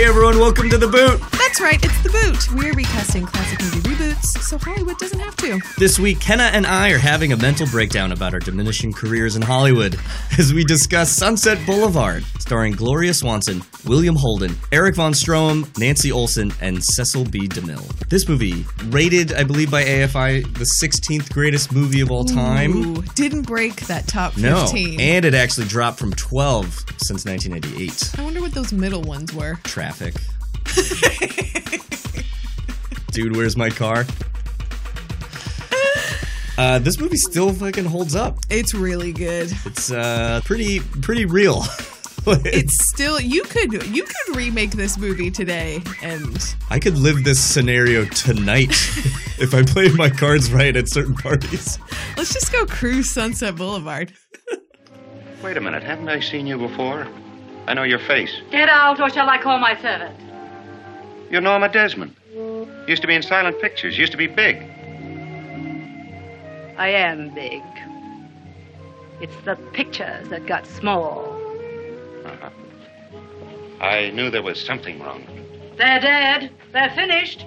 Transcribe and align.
Hey 0.00 0.06
everyone, 0.06 0.38
welcome 0.38 0.70
to 0.70 0.78
The 0.78 0.88
Boot. 0.88 1.39
That's 1.50 1.62
right, 1.62 1.84
it's 1.84 2.02
The 2.04 2.10
Boot. 2.10 2.62
We're 2.62 2.72
recasting 2.74 3.26
classic 3.26 3.60
movie 3.60 3.80
reboots 3.80 4.40
so 4.40 4.56
Hollywood 4.56 4.96
doesn't 4.98 5.18
have 5.18 5.34
to. 5.38 5.58
This 5.78 5.98
week, 5.98 6.20
Kenna 6.20 6.44
and 6.44 6.64
I 6.64 6.90
are 6.90 6.98
having 6.98 7.32
a 7.32 7.36
mental 7.36 7.66
breakdown 7.66 8.12
about 8.12 8.34
our 8.34 8.38
diminishing 8.38 8.92
careers 8.92 9.34
in 9.34 9.42
Hollywood 9.42 9.98
as 10.38 10.54
we 10.54 10.62
discuss 10.62 11.10
Sunset 11.10 11.58
Boulevard, 11.66 12.22
starring 12.38 12.74
Gloria 12.74 13.12
Swanson, 13.12 13.62
William 13.84 14.14
Holden, 14.14 14.56
Erich 14.70 14.94
Von 14.94 15.12
Stroheim, 15.12 15.76
Nancy 15.76 16.12
Olson, 16.12 16.52
and 16.60 16.84
Cecil 16.84 17.24
B. 17.24 17.48
DeMille. 17.48 17.98
This 18.08 18.28
movie, 18.28 18.64
rated, 18.84 19.32
I 19.32 19.42
believe, 19.42 19.72
by 19.72 19.82
AFI, 19.82 20.44
the 20.54 20.70
16th 20.80 21.32
greatest 21.32 21.72
movie 21.72 22.00
of 22.00 22.12
all 22.12 22.24
time. 22.24 22.76
Ooh, 22.76 23.02
didn't 23.16 23.42
break 23.42 23.88
that 23.88 24.06
top 24.06 24.34
15. 24.34 24.50
No, 24.50 24.66
15. 24.66 25.00
and 25.00 25.24
it 25.24 25.34
actually 25.34 25.66
dropped 25.66 25.98
from 25.98 26.12
12 26.12 26.66
since 26.98 27.24
1988. 27.24 28.20
I 28.20 28.22
wonder 28.22 28.40
what 28.40 28.52
those 28.52 28.72
middle 28.72 29.02
ones 29.02 29.34
were. 29.34 29.58
Traffic. 29.64 30.14
Dude, 33.12 33.36
where's 33.36 33.56
my 33.56 33.70
car? 33.70 34.04
Uh, 36.56 36.78
this 36.78 37.00
movie 37.00 37.16
still 37.16 37.52
fucking 37.54 37.86
holds 37.86 38.14
up. 38.14 38.38
It's 38.50 38.74
really 38.74 39.12
good. 39.12 39.50
It's 39.64 39.90
uh 39.90 40.40
pretty 40.44 40.80
pretty 40.80 41.24
real. 41.24 41.64
It's 42.26 42.86
still 42.90 43.18
you 43.18 43.42
could 43.44 43.72
you 43.72 44.04
could 44.04 44.36
remake 44.36 44.72
this 44.72 44.98
movie 44.98 45.30
today 45.30 45.82
and 46.02 46.54
I 46.68 46.78
could 46.78 46.98
live 46.98 47.24
this 47.24 47.40
scenario 47.42 48.04
tonight 48.04 48.68
if 49.38 49.54
I 49.54 49.62
played 49.62 49.94
my 49.94 50.10
cards 50.10 50.52
right 50.52 50.76
at 50.76 50.86
certain 50.90 51.14
parties. 51.14 51.78
let's 52.18 52.34
just 52.34 52.52
go 52.52 52.66
cruise 52.66 53.10
Sunset 53.10 53.56
Boulevard. 53.56 54.12
Wait 55.42 55.56
a 55.56 55.60
minute, 55.62 55.82
haven't 55.82 56.10
I 56.10 56.20
seen 56.20 56.46
you 56.46 56.58
before? 56.58 57.08
I 57.66 57.72
know 57.72 57.84
your 57.84 58.00
face. 58.00 58.32
Get 58.50 58.68
out, 58.68 59.00
or 59.00 59.08
shall 59.08 59.28
I 59.28 59.38
call 59.38 59.58
my 59.58 59.74
servant? 59.80 60.14
You're 61.30 61.40
Norma 61.40 61.68
Desmond. 61.68 62.16
Used 62.88 63.02
to 63.02 63.08
be 63.08 63.14
in 63.14 63.22
silent 63.22 63.60
pictures, 63.60 63.96
used 63.96 64.12
to 64.12 64.18
be 64.18 64.26
big. 64.26 64.56
I 66.76 66.88
am 66.88 67.32
big. 67.34 67.62
It's 69.20 69.36
the 69.44 69.54
pictures 69.72 70.28
that 70.30 70.46
got 70.46 70.66
small. 70.66 71.20
Uh-huh. 72.24 72.50
I 73.80 74.10
knew 74.10 74.30
there 74.30 74.42
was 74.42 74.60
something 74.60 74.98
wrong. 75.00 75.24
They're 75.76 76.00
dead. 76.00 76.50
They're 76.72 76.90
finished. 76.90 77.46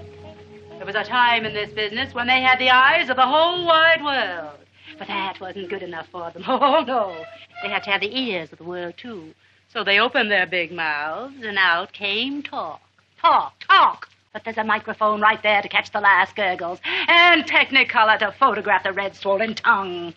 There 0.78 0.86
was 0.86 0.96
a 0.96 1.04
time 1.04 1.46
in 1.46 1.54
this 1.54 1.72
business 1.74 2.14
when 2.14 2.28
they 2.28 2.42
had 2.42 2.60
the 2.60 2.70
eyes 2.70 3.10
of 3.10 3.18
the 3.18 3.26
whole 3.26 3.66
wide 3.66 4.04
world. 4.04 4.60
But 4.98 5.08
that 5.08 5.40
wasn't 5.42 5.70
good 5.70 5.84
enough 5.84 6.08
for 6.12 6.32
them. 6.32 6.44
Oh, 6.48 6.84
no. 6.88 7.26
They 7.62 7.70
had 7.70 7.84
to 7.84 7.90
have 7.90 8.02
the 8.02 8.18
ears 8.18 8.52
of 8.52 8.60
the 8.60 8.64
world, 8.64 8.96
too. 8.98 9.34
So 9.70 9.84
they 9.84 10.00
opened 10.00 10.32
their 10.32 10.46
big 10.46 10.72
mouths, 10.72 11.44
and 11.44 11.58
out 11.58 11.92
came 11.94 12.44
talk. 12.44 12.82
Talk, 13.24 13.54
talk. 13.68 14.10
But 14.34 14.44
there's 14.44 14.58
a 14.58 14.64
microphone 14.64 15.22
right 15.22 15.42
there 15.44 15.62
to 15.62 15.70
catch 15.70 15.92
the 15.92 16.02
last 16.02 16.36
gurgles, 16.36 16.80
and 17.08 17.46
Technicolor 17.46 18.18
to 18.20 18.32
photograph 18.40 18.84
the 18.84 18.92
red 18.92 19.16
swollen 19.16 19.54
tongue. 19.54 20.14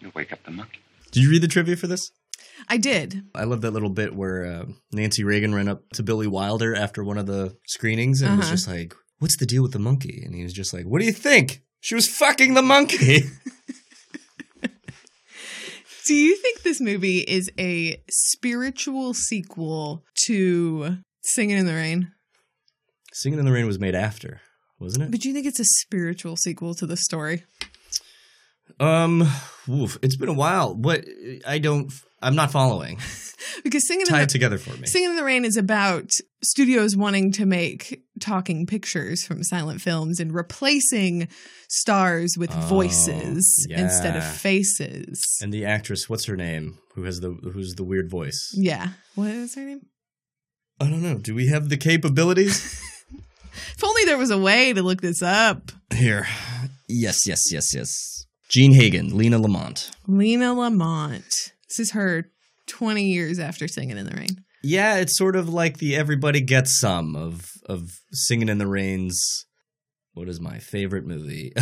You 0.00 0.12
wake 0.14 0.30
up 0.32 0.42
the 0.44 0.50
monkey. 0.50 0.78
Did 1.10 1.22
you 1.22 1.30
read 1.30 1.42
the 1.42 1.48
trivia 1.48 1.76
for 1.76 1.86
this? 1.86 2.10
I 2.68 2.76
did. 2.76 3.22
I 3.34 3.44
love 3.44 3.62
that 3.62 3.70
little 3.72 3.88
bit 3.90 4.14
where 4.14 4.44
uh, 4.44 4.64
Nancy 4.92 5.24
Reagan 5.24 5.54
ran 5.54 5.68
up 5.68 5.88
to 5.94 6.02
Billy 6.02 6.26
Wilder 6.26 6.74
after 6.74 7.02
one 7.02 7.16
of 7.18 7.26
the 7.26 7.56
screenings 7.66 8.20
and 8.20 8.36
was 8.36 8.46
Uh-huh. 8.46 8.54
just 8.54 8.68
like, 8.68 8.94
"What's 9.20 9.36
the 9.38 9.46
deal 9.46 9.62
with 9.62 9.72
the 9.72 9.78
monkey?" 9.78 10.22
And 10.24 10.34
he 10.34 10.42
was 10.42 10.52
just 10.52 10.74
like, 10.74 10.84
"What 10.84 11.00
do 11.00 11.06
you 11.06 11.12
think? 11.12 11.62
She 11.80 11.94
was 11.94 12.06
fucking 12.08 12.54
the 12.54 12.62
monkey." 12.62 13.20
Do 16.06 16.14
you 16.14 16.36
think 16.36 16.62
this 16.62 16.80
movie 16.80 17.18
is 17.18 17.50
a 17.58 18.02
spiritual 18.08 19.12
sequel 19.12 20.04
to 20.24 20.96
Singing 21.28 21.58
in 21.58 21.66
the 21.66 21.74
Rain? 21.74 22.12
Singing 23.12 23.38
in 23.38 23.44
the 23.44 23.52
Rain 23.52 23.66
was 23.66 23.78
made 23.78 23.94
after, 23.94 24.40
wasn't 24.80 25.04
it? 25.04 25.10
But 25.10 25.20
do 25.20 25.28
you 25.28 25.34
think 25.34 25.46
it's 25.46 25.60
a 25.60 25.64
spiritual 25.64 26.36
sequel 26.36 26.74
to 26.74 26.86
the 26.86 26.96
story? 26.96 27.44
Um, 28.80 29.22
oof, 29.68 29.98
it's 30.02 30.16
been 30.16 30.28
a 30.28 30.34
while. 30.34 30.74
What 30.74 31.04
I 31.46 31.58
don't, 31.58 31.92
I'm 32.22 32.34
not 32.34 32.50
following. 32.50 32.98
Because 33.64 33.86
Singing 33.86 34.06
in 34.06 34.12
the 34.12 34.22
it 34.22 34.28
together 34.28 34.58
for 34.58 34.76
me. 34.78 34.86
Singing 34.86 35.10
in 35.10 35.16
the 35.16 35.24
Rain 35.24 35.44
is 35.44 35.56
about 35.56 36.10
studios 36.42 36.96
wanting 36.96 37.32
to 37.32 37.46
make 37.46 38.02
talking 38.20 38.66
pictures 38.66 39.24
from 39.24 39.42
silent 39.42 39.80
films 39.80 40.20
and 40.20 40.32
replacing 40.34 41.28
stars 41.68 42.36
with 42.38 42.50
Oh, 42.52 42.60
voices 42.62 43.66
instead 43.70 44.16
of 44.16 44.24
faces. 44.24 45.38
And 45.42 45.52
the 45.52 45.64
actress, 45.64 46.08
what's 46.08 46.26
her 46.26 46.36
name? 46.36 46.78
Who 46.94 47.04
has 47.04 47.20
the 47.20 47.30
who's 47.30 47.74
the 47.74 47.84
weird 47.84 48.10
voice? 48.10 48.52
yeah. 48.54 48.88
What 49.14 49.30
is 49.30 49.54
her 49.56 49.64
name? 49.64 49.86
I 50.80 50.84
don't 50.84 51.02
know. 51.02 51.18
Do 51.18 51.34
we 51.34 51.48
have 51.48 51.68
the 51.68 51.76
capabilities? 51.76 52.84
If 53.76 53.84
only 53.84 54.04
there 54.04 54.18
was 54.18 54.30
a 54.30 54.38
way 54.38 54.72
to 54.72 54.82
look 54.82 55.00
this 55.00 55.22
up. 55.22 55.70
Here. 55.92 56.26
Yes, 56.88 57.26
yes, 57.26 57.52
yes, 57.52 57.74
yes. 57.74 58.26
Jean 58.48 58.72
Hagen, 58.72 59.16
Lina 59.16 59.38
Lamont. 59.38 59.90
Lina 60.06 60.52
Lamont. 60.54 61.52
This 61.68 61.78
is 61.78 61.92
her 61.92 62.30
20 62.66 63.04
years 63.04 63.38
after 63.38 63.68
Singing 63.68 63.96
in 63.96 64.06
the 64.06 64.16
Rain. 64.16 64.44
Yeah, 64.62 64.96
it's 64.96 65.16
sort 65.16 65.36
of 65.36 65.48
like 65.48 65.78
the 65.78 65.94
everybody 65.96 66.40
gets 66.40 66.78
some 66.80 67.14
of 67.14 67.52
of 67.66 67.88
Singing 68.12 68.48
in 68.48 68.58
the 68.58 68.66
Rain's 68.66 69.46
what 70.14 70.28
is 70.28 70.40
my 70.40 70.58
favorite 70.58 71.06
movie? 71.06 71.52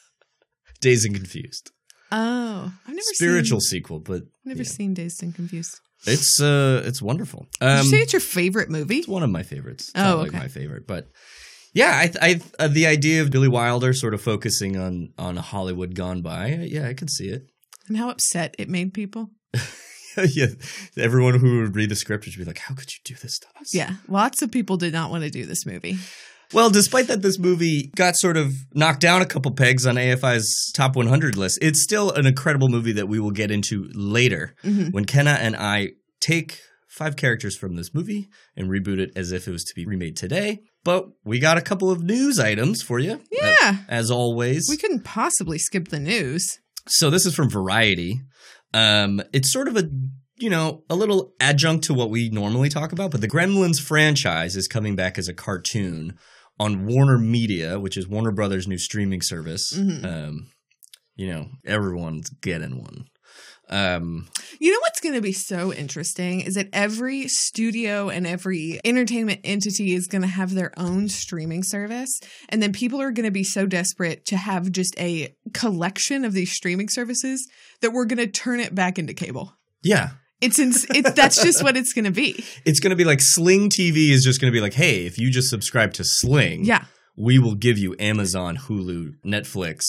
Dazed 0.80 1.06
and 1.06 1.14
Confused. 1.14 1.70
Oh, 2.10 2.72
I've 2.86 2.88
never 2.88 3.00
Spiritual 3.02 3.60
seen, 3.60 3.80
sequel, 3.80 4.00
but 4.00 4.22
never 4.44 4.62
yeah. 4.62 4.68
seen 4.68 4.94
Dazed 4.94 5.22
and 5.22 5.34
Confused. 5.34 5.80
It's 6.06 6.40
uh 6.40 6.82
it's 6.84 7.00
wonderful. 7.02 7.46
Did 7.60 7.66
Um 7.68 7.84
you 7.84 7.90
say 7.90 7.98
it's 7.98 8.12
your 8.12 8.20
favorite 8.20 8.70
movie? 8.70 8.98
it's 8.98 9.08
one 9.08 9.22
of 9.22 9.30
my 9.30 9.42
favorites. 9.42 9.88
It's 9.90 9.98
Oh, 9.98 10.02
not 10.02 10.18
like 10.18 10.28
okay. 10.28 10.38
my 10.38 10.48
favorite, 10.48 10.86
but 10.86 11.08
yeah, 11.72 11.90
I, 11.90 12.12
I 12.22 12.40
uh, 12.58 12.68
the 12.68 12.86
idea 12.86 13.20
of 13.22 13.30
Billy 13.30 13.48
Wilder 13.48 13.92
sort 13.92 14.14
of 14.14 14.20
focusing 14.22 14.76
on 14.76 15.12
on 15.18 15.36
Hollywood 15.36 15.94
gone 15.94 16.22
by. 16.22 16.48
Yeah, 16.48 16.86
I 16.88 16.94
could 16.94 17.10
see 17.10 17.28
it. 17.28 17.48
And 17.88 17.96
how 17.96 18.10
upset 18.10 18.54
it 18.58 18.68
made 18.68 18.94
people. 18.94 19.30
yeah, 20.30 20.46
everyone 20.96 21.38
who 21.38 21.60
would 21.62 21.74
read 21.74 21.88
the 21.90 21.96
script 21.96 22.26
would 22.26 22.36
be 22.36 22.44
like, 22.44 22.58
"How 22.58 22.74
could 22.74 22.92
you 22.92 23.00
do 23.04 23.14
this 23.20 23.38
to 23.40 23.46
us?" 23.60 23.74
Yeah, 23.74 23.94
lots 24.08 24.40
of 24.42 24.50
people 24.52 24.76
did 24.76 24.92
not 24.92 25.10
want 25.10 25.24
to 25.24 25.30
do 25.30 25.44
this 25.46 25.66
movie. 25.66 25.96
Well, 26.54 26.70
despite 26.70 27.08
that, 27.08 27.20
this 27.22 27.38
movie 27.38 27.90
got 27.96 28.16
sort 28.16 28.36
of 28.36 28.54
knocked 28.74 29.00
down 29.00 29.20
a 29.22 29.26
couple 29.26 29.52
pegs 29.52 29.86
on 29.86 29.96
AFI's 29.96 30.70
top 30.74 30.96
100 30.96 31.36
list. 31.36 31.58
It's 31.60 31.82
still 31.82 32.10
an 32.12 32.26
incredible 32.26 32.68
movie 32.68 32.92
that 32.92 33.08
we 33.08 33.18
will 33.18 33.32
get 33.32 33.50
into 33.50 33.88
later 33.94 34.54
Mhm. 34.64 34.92
when 34.92 35.04
Kenna 35.04 35.32
and 35.32 35.56
I 35.56 35.90
take 36.20 36.60
five 36.88 37.16
characters 37.16 37.56
from 37.56 37.74
this 37.74 37.92
movie 37.92 38.28
and 38.56 38.68
reboot 38.70 38.98
it 39.00 39.10
as 39.16 39.32
if 39.32 39.48
it 39.48 39.50
was 39.50 39.64
to 39.64 39.74
be 39.74 39.84
remade 39.84 40.16
today. 40.16 40.60
But 40.84 41.08
we 41.24 41.40
got 41.40 41.58
a 41.58 41.62
couple 41.62 41.90
of 41.90 42.02
news 42.04 42.38
items 42.38 42.82
for 42.82 43.00
you. 43.00 43.20
Yeah. 43.32 43.78
As, 43.88 44.06
as 44.06 44.10
always. 44.12 44.66
We 44.68 44.76
couldn't 44.76 45.02
possibly 45.02 45.58
skip 45.58 45.88
the 45.88 45.98
news. 45.98 46.46
So 46.86 47.10
this 47.10 47.26
is 47.26 47.34
from 47.34 47.50
Variety. 47.50 48.20
Um, 48.72 49.22
it's 49.32 49.52
sort 49.52 49.66
of 49.68 49.76
a 49.76 49.88
you 50.36 50.50
know 50.50 50.82
a 50.90 50.96
little 50.96 51.32
adjunct 51.40 51.84
to 51.84 51.94
what 51.94 52.10
we 52.10 52.28
normally 52.28 52.68
talk 52.68 52.92
about, 52.92 53.10
but 53.12 53.20
the 53.20 53.28
Gremlins 53.28 53.80
franchise 53.80 54.56
is 54.56 54.66
coming 54.68 54.94
back 54.96 55.16
as 55.16 55.28
a 55.28 55.32
cartoon 55.34 56.16
on 56.58 56.86
Warner 56.86 57.18
Media, 57.18 57.78
which 57.80 57.96
is 57.96 58.08
Warner 58.08 58.32
Brothers' 58.32 58.68
new 58.68 58.78
streaming 58.78 59.22
service. 59.22 59.72
Mhm. 59.72 60.04
Um, 60.04 60.50
you 61.16 61.28
know, 61.28 61.48
everyone's 61.66 62.30
getting 62.30 62.80
one. 62.80 63.06
Um, 63.70 64.28
You 64.60 64.70
know 64.72 64.78
what's 64.80 65.00
going 65.00 65.14
to 65.14 65.20
be 65.22 65.32
so 65.32 65.72
interesting 65.72 66.42
is 66.42 66.54
that 66.54 66.68
every 66.72 67.28
studio 67.28 68.08
and 68.10 68.26
every 68.26 68.78
entertainment 68.84 69.40
entity 69.42 69.94
is 69.94 70.06
going 70.06 70.22
to 70.22 70.28
have 70.28 70.52
their 70.54 70.72
own 70.78 71.08
streaming 71.08 71.62
service. 71.62 72.20
And 72.50 72.62
then 72.62 72.72
people 72.72 73.00
are 73.00 73.10
going 73.10 73.24
to 73.24 73.30
be 73.32 73.42
so 73.42 73.66
desperate 73.66 74.26
to 74.26 74.36
have 74.36 74.70
just 74.70 74.94
a 74.98 75.34
collection 75.54 76.24
of 76.24 76.34
these 76.34 76.52
streaming 76.52 76.88
services 76.88 77.48
that 77.80 77.92
we're 77.92 78.04
going 78.04 78.18
to 78.18 78.26
turn 78.26 78.60
it 78.60 78.74
back 78.74 78.98
into 78.98 79.14
cable. 79.14 79.54
yeah, 79.82 80.10
It's, 80.40 80.58
ins- 80.58 80.86
it's 80.90 81.12
that's 81.12 81.42
just 81.42 81.62
what 81.62 81.76
it's 81.76 81.92
going 81.92 82.04
to 82.04 82.10
be. 82.10 82.44
it's 82.66 82.80
going 82.80 82.90
to 82.90 82.96
be 82.96 83.04
like 83.04 83.20
Sling 83.20 83.70
TV 83.70 84.10
is 84.10 84.24
just 84.24 84.40
going 84.40 84.52
to 84.52 84.56
be 84.56 84.60
like, 84.60 84.74
hey, 84.74 85.06
if 85.06 85.18
you 85.18 85.30
just 85.30 85.48
subscribe 85.48 85.94
to 85.94 86.04
Sling, 86.04 86.64
Yeah. 86.64 86.84
we 87.16 87.38
will 87.38 87.54
give 87.54 87.78
you 87.78 87.94
Amazon, 87.98 88.56
Hulu, 88.56 89.12
Netflix, 89.24 89.84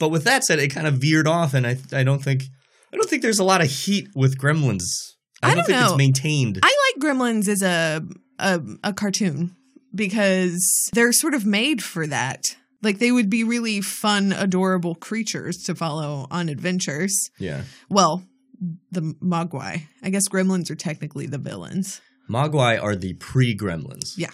But 0.00 0.10
with 0.10 0.24
that 0.24 0.44
said, 0.44 0.58
it 0.58 0.68
kind 0.68 0.86
of 0.86 0.94
veered 0.94 1.26
off, 1.26 1.54
and 1.54 1.66
I 1.66 1.78
I 1.92 2.02
don't 2.02 2.22
think 2.22 2.44
I 2.94 2.96
don't 2.96 3.10
think 3.10 3.22
there's 3.22 3.40
a 3.40 3.44
lot 3.44 3.60
of 3.60 3.68
heat 3.68 4.08
with 4.14 4.38
Gremlins. 4.38 4.84
I, 5.42 5.48
I 5.48 5.54
don't, 5.54 5.56
don't 5.58 5.66
think 5.66 5.78
know. 5.80 5.86
it's 5.88 5.98
maintained. 5.98 6.60
I 6.62 6.92
like 6.94 7.02
Gremlins 7.04 7.48
as 7.48 7.60
a, 7.62 8.02
a 8.38 8.60
a 8.84 8.92
cartoon 8.92 9.56
because 9.94 10.90
they're 10.92 11.12
sort 11.12 11.34
of 11.34 11.44
made 11.44 11.82
for 11.82 12.06
that. 12.06 12.56
Like 12.82 13.00
they 13.00 13.10
would 13.10 13.28
be 13.28 13.42
really 13.42 13.80
fun, 13.80 14.32
adorable 14.32 14.94
creatures 14.94 15.58
to 15.64 15.74
follow 15.74 16.26
on 16.30 16.48
adventures. 16.48 17.30
yeah, 17.38 17.62
Well, 17.88 18.24
the 18.92 19.00
Mogwai. 19.22 19.82
I 20.02 20.10
guess 20.10 20.28
Gremlins 20.28 20.70
are 20.70 20.74
technically 20.76 21.26
the 21.26 21.38
villains. 21.38 22.00
Mogwai 22.30 22.80
are 22.82 22.94
the 22.94 23.14
pre-Gremlins. 23.14 24.14
Yeah. 24.16 24.30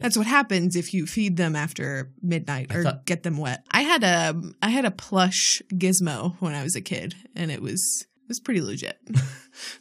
That's 0.00 0.16
what 0.16 0.26
happens 0.26 0.76
if 0.76 0.94
you 0.94 1.06
feed 1.06 1.36
them 1.36 1.56
after 1.56 2.10
midnight 2.22 2.74
or 2.74 2.84
thought- 2.84 3.06
get 3.06 3.22
them 3.22 3.36
wet. 3.36 3.64
I 3.70 3.82
had 3.82 4.04
a 4.04 4.40
I 4.62 4.70
had 4.70 4.84
a 4.84 4.90
plush 4.90 5.60
gizmo 5.72 6.36
when 6.40 6.54
I 6.54 6.62
was 6.62 6.76
a 6.76 6.80
kid 6.80 7.14
and 7.34 7.50
it 7.50 7.60
was 7.62 8.06
it 8.22 8.28
was 8.28 8.40
pretty 8.40 8.60
legit. 8.60 8.98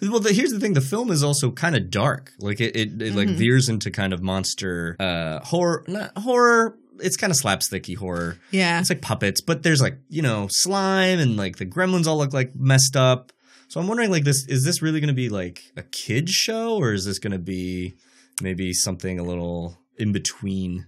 Well, 0.01 0.19
the, 0.19 0.33
here's 0.33 0.51
the 0.51 0.59
thing: 0.59 0.74
the 0.74 0.81
film 0.81 1.12
is 1.12 1.24
also 1.24 1.50
kind 1.50 1.77
of 1.77 1.89
dark. 1.89 2.33
Like 2.39 2.59
it, 2.59 2.75
it, 2.75 3.01
it 3.01 3.15
like 3.15 3.30
veers 3.30 3.69
into 3.69 3.89
kind 3.89 4.12
of 4.12 4.21
monster 4.21 4.98
uh, 5.00 5.39
horror, 5.39 5.86
not 5.88 6.18
horror. 6.18 6.77
It's 7.00 7.15
kind 7.15 7.31
of 7.31 7.38
slapsticky 7.38 7.95
horror. 7.95 8.38
Yeah. 8.51 8.80
It's 8.81 8.89
like 8.89 9.01
puppets, 9.01 9.39
but 9.39 9.63
there's 9.63 9.81
like 9.81 9.97
you 10.09 10.21
know 10.21 10.47
slime 10.50 11.19
and 11.19 11.38
like 11.38 11.56
the 11.56 11.65
gremlins 11.65 12.06
all 12.06 12.18
look 12.18 12.33
like 12.33 12.54
messed 12.54 12.97
up. 12.97 13.31
So 13.69 13.80
I'm 13.80 13.88
wondering, 13.88 14.12
like 14.12 14.25
this 14.25 14.45
is 14.47 14.65
this 14.65 14.81
really 14.81 15.00
going 15.00 15.07
to 15.07 15.13
be 15.13 15.30
like 15.30 15.63
a 15.77 15.83
kids 15.83 16.31
show, 16.33 16.75
or 16.75 16.92
is 16.92 17.06
this 17.06 17.18
going 17.19 17.31
to 17.31 17.39
be 17.39 17.95
maybe 18.42 18.74
something 18.74 19.19
a 19.19 19.24
little 19.24 19.77
in 20.01 20.12
between? 20.12 20.86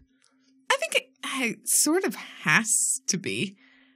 I 0.69 0.75
think 0.77 0.95
it, 0.95 1.09
it 1.51 1.59
sort 1.69 2.03
of 2.03 2.15
has 2.15 2.99
to 3.07 3.17
be. 3.17 3.55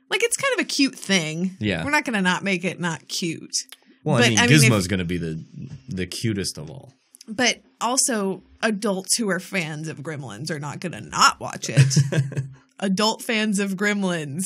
Like 0.10 0.24
it's 0.24 0.38
kind 0.38 0.54
of 0.58 0.62
a 0.66 0.68
cute 0.68 0.96
thing. 0.96 1.58
Yeah. 1.60 1.84
We're 1.84 1.92
not 1.92 2.06
going 2.06 2.14
to 2.16 2.22
not 2.22 2.44
make 2.44 2.64
it 2.64 2.80
not 2.80 3.08
cute. 3.10 3.56
Well, 4.04 4.16
I 4.16 4.22
But, 4.22 4.30
mean, 4.30 4.40
I 4.40 4.48
mean, 4.48 4.52
if- 4.56 4.62
Gizmo's 4.62 4.88
going 4.88 5.00
to 5.00 5.06
be 5.06 5.18
the 5.18 5.44
the 5.90 6.06
cutest 6.06 6.58
of 6.58 6.70
all. 6.70 6.94
But 7.28 7.58
also 7.82 8.42
adults 8.64 9.18
who 9.18 9.30
are 9.30 9.40
fans 9.42 9.90
of 9.90 9.98
Gremlins 10.00 10.50
are 10.50 10.60
not 10.60 10.80
going 10.80 10.94
to 10.94 11.02
not 11.02 11.42
watch 11.42 11.70
it. 11.70 11.98
Adult 12.80 13.22
fans 13.22 13.60
of 13.60 13.72
Gremlins 13.72 14.46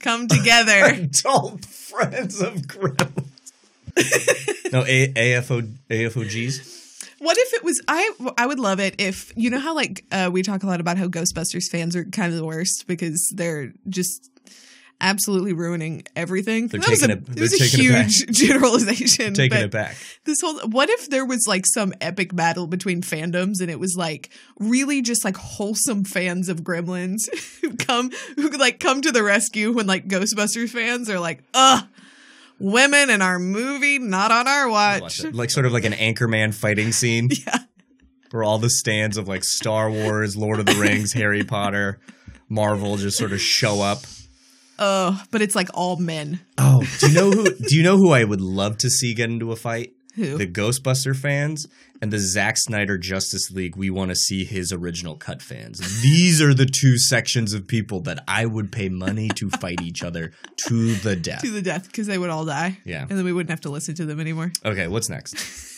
come 0.00 0.28
together. 0.28 0.84
Adult 0.84 1.64
friends 1.64 2.42
of 2.42 2.54
gremlins. 2.66 3.22
no, 4.72 4.84
A- 4.86 5.12
AFO 5.14 5.72
AFOGs. 5.88 6.77
What 7.18 7.36
if 7.38 7.52
it 7.54 7.64
was 7.64 7.80
I 7.88 8.10
I 8.36 8.46
would 8.46 8.60
love 8.60 8.80
it 8.80 8.94
if 8.98 9.32
you 9.36 9.50
know 9.50 9.58
how 9.58 9.74
like 9.74 10.04
uh, 10.12 10.30
we 10.32 10.42
talk 10.42 10.62
a 10.62 10.66
lot 10.66 10.80
about 10.80 10.98
how 10.98 11.08
Ghostbusters 11.08 11.68
fans 11.70 11.96
are 11.96 12.04
kind 12.04 12.32
of 12.32 12.38
the 12.38 12.44
worst 12.44 12.86
because 12.86 13.32
they're 13.34 13.72
just 13.88 14.30
absolutely 15.00 15.52
ruining 15.52 16.02
everything. 16.16 16.66
They're 16.66 16.80
that 16.80 16.90
was 16.90 17.00
taking 17.00 17.16
a, 17.16 17.30
it- 17.36 17.40
was 17.40 17.60
a 17.60 17.64
huge 17.64 18.26
generalization. 18.32 19.34
Taking 19.34 19.58
it 19.58 19.70
back. 19.70 19.96
This 20.24 20.40
whole 20.40 20.58
what 20.68 20.90
if 20.90 21.08
there 21.10 21.24
was 21.24 21.46
like 21.46 21.66
some 21.66 21.92
epic 22.00 22.34
battle 22.34 22.66
between 22.66 23.02
fandoms 23.02 23.60
and 23.60 23.70
it 23.70 23.78
was 23.78 23.96
like 23.96 24.30
really 24.58 25.02
just 25.02 25.24
like 25.24 25.36
wholesome 25.36 26.04
fans 26.04 26.48
of 26.48 26.62
Gremlins 26.62 27.28
who 27.60 27.76
come 27.76 28.10
who 28.36 28.48
like 28.50 28.80
come 28.80 29.00
to 29.02 29.12
the 29.12 29.22
rescue 29.22 29.72
when 29.72 29.86
like 29.86 30.08
Ghostbusters 30.08 30.70
fans 30.70 31.08
are 31.08 31.20
like, 31.20 31.42
ugh, 31.54 31.84
women 32.58 33.10
in 33.10 33.22
our 33.22 33.38
movie, 33.38 33.98
not 33.98 34.30
on 34.30 34.46
our 34.48 34.68
watch. 34.68 35.24
Like 35.24 35.50
sort 35.50 35.66
of 35.66 35.72
like 35.72 35.84
an 35.84 35.92
Anchorman 35.92 36.54
fighting 36.54 36.92
scene. 36.92 37.28
Yeah. 37.46 37.58
Where 38.30 38.44
all 38.44 38.58
the 38.58 38.68
stands 38.68 39.16
of 39.16 39.26
like 39.26 39.42
Star 39.42 39.90
Wars, 39.90 40.36
Lord 40.36 40.60
of 40.60 40.66
the 40.66 40.74
Rings, 40.74 41.14
Harry 41.14 41.44
Potter, 41.44 41.98
Marvel 42.50 42.98
just 42.98 43.16
sort 43.16 43.32
of 43.32 43.40
show 43.40 43.80
up. 43.80 44.00
Oh, 44.78 45.22
but 45.30 45.40
it's 45.40 45.54
like 45.54 45.70
all 45.72 45.96
men. 45.96 46.40
Oh, 46.58 46.82
do 47.00 47.08
you 47.08 47.14
know 47.14 47.30
who? 47.30 47.44
do 47.54 47.74
you 47.74 47.82
know 47.82 47.96
who 47.96 48.12
I 48.12 48.24
would 48.24 48.42
love 48.42 48.76
to 48.78 48.90
see 48.90 49.14
get 49.14 49.30
into 49.30 49.50
a 49.50 49.56
fight? 49.56 49.92
Who? 50.18 50.36
The 50.38 50.46
Ghostbuster 50.46 51.16
fans 51.16 51.66
and 52.02 52.12
the 52.12 52.18
Zack 52.18 52.56
Snyder 52.58 52.98
Justice 52.98 53.50
League. 53.50 53.76
We 53.76 53.90
want 53.90 54.10
to 54.10 54.14
see 54.16 54.44
his 54.44 54.72
original 54.72 55.16
cut 55.16 55.40
fans. 55.42 56.02
These 56.02 56.42
are 56.42 56.52
the 56.54 56.66
two 56.66 56.98
sections 56.98 57.54
of 57.54 57.66
people 57.66 58.00
that 58.02 58.22
I 58.28 58.46
would 58.46 58.70
pay 58.70 58.88
money 58.88 59.28
to 59.36 59.48
fight 59.60 59.80
each 59.80 60.02
other 60.02 60.32
to 60.66 60.94
the 60.94 61.16
death. 61.16 61.42
to 61.42 61.50
the 61.50 61.62
death 61.62 61.86
because 61.86 62.06
they 62.06 62.18
would 62.18 62.30
all 62.30 62.44
die. 62.44 62.78
Yeah. 62.84 63.02
And 63.02 63.18
then 63.18 63.24
we 63.24 63.32
wouldn't 63.32 63.50
have 63.50 63.62
to 63.62 63.70
listen 63.70 63.94
to 63.96 64.04
them 64.04 64.20
anymore. 64.20 64.52
Okay, 64.64 64.88
what's 64.88 65.08
next? 65.08 65.36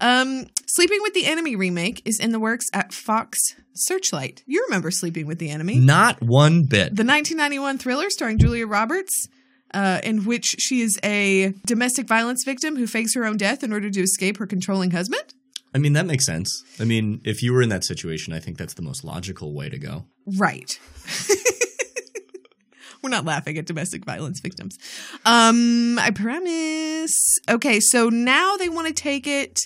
Um, 0.00 0.46
Sleeping 0.66 0.98
with 1.02 1.14
the 1.14 1.26
Enemy 1.26 1.56
remake 1.56 2.02
is 2.04 2.20
in 2.20 2.30
the 2.30 2.38
works 2.38 2.66
at 2.72 2.92
Fox 2.92 3.56
Searchlight. 3.74 4.44
You 4.46 4.64
remember 4.68 4.90
Sleeping 4.92 5.26
with 5.26 5.38
the 5.38 5.50
Enemy? 5.50 5.78
Not 5.78 6.22
one 6.22 6.62
bit. 6.64 6.94
The 6.94 7.04
1991 7.04 7.78
thriller 7.78 8.10
starring 8.10 8.38
Julia 8.38 8.66
Roberts, 8.66 9.28
uh, 9.74 10.00
in 10.02 10.24
which 10.24 10.56
she 10.58 10.80
is 10.80 10.98
a 11.04 11.52
domestic 11.66 12.06
violence 12.06 12.44
victim 12.44 12.76
who 12.76 12.86
fakes 12.86 13.14
her 13.14 13.24
own 13.24 13.36
death 13.36 13.62
in 13.62 13.72
order 13.72 13.90
to 13.90 14.00
escape 14.00 14.38
her 14.38 14.46
controlling 14.46 14.90
husband. 14.90 15.34
I 15.74 15.78
mean, 15.78 15.92
that 15.92 16.06
makes 16.06 16.24
sense. 16.24 16.64
I 16.80 16.84
mean, 16.84 17.20
if 17.24 17.42
you 17.42 17.52
were 17.52 17.62
in 17.62 17.68
that 17.68 17.84
situation, 17.84 18.32
I 18.32 18.40
think 18.40 18.56
that's 18.56 18.74
the 18.74 18.82
most 18.82 19.04
logical 19.04 19.52
way 19.52 19.68
to 19.68 19.78
go. 19.78 20.06
Right. 20.26 20.78
We're 23.02 23.10
not 23.10 23.24
laughing 23.24 23.56
at 23.58 23.66
domestic 23.66 24.04
violence 24.04 24.40
victims. 24.40 24.76
Um, 25.24 25.98
I 25.98 26.10
promise. 26.10 27.38
Okay, 27.48 27.80
so 27.80 28.08
now 28.08 28.56
they 28.56 28.68
want 28.68 28.88
to 28.88 28.92
take 28.92 29.26
it 29.26 29.60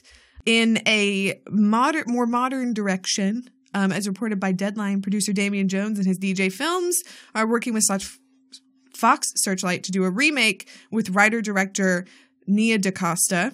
in 0.44 0.80
a 0.86 1.40
modern, 1.48 2.04
more 2.08 2.26
modern 2.26 2.74
direction. 2.74 3.48
Um, 3.74 3.90
as 3.90 4.06
reported 4.06 4.38
by 4.38 4.52
Deadline, 4.52 5.00
producer 5.00 5.32
Damian 5.32 5.66
Jones 5.66 5.98
and 5.98 6.06
his 6.06 6.18
DJ 6.18 6.52
Films 6.52 7.02
are 7.34 7.46
working 7.46 7.72
with 7.72 7.84
such 7.84 8.18
Fox 9.02 9.32
Searchlight 9.34 9.82
to 9.82 9.90
do 9.90 10.04
a 10.04 10.10
remake 10.10 10.68
with 10.92 11.10
writer 11.10 11.42
director 11.42 12.06
Nia 12.46 12.78
DaCosta, 12.78 13.52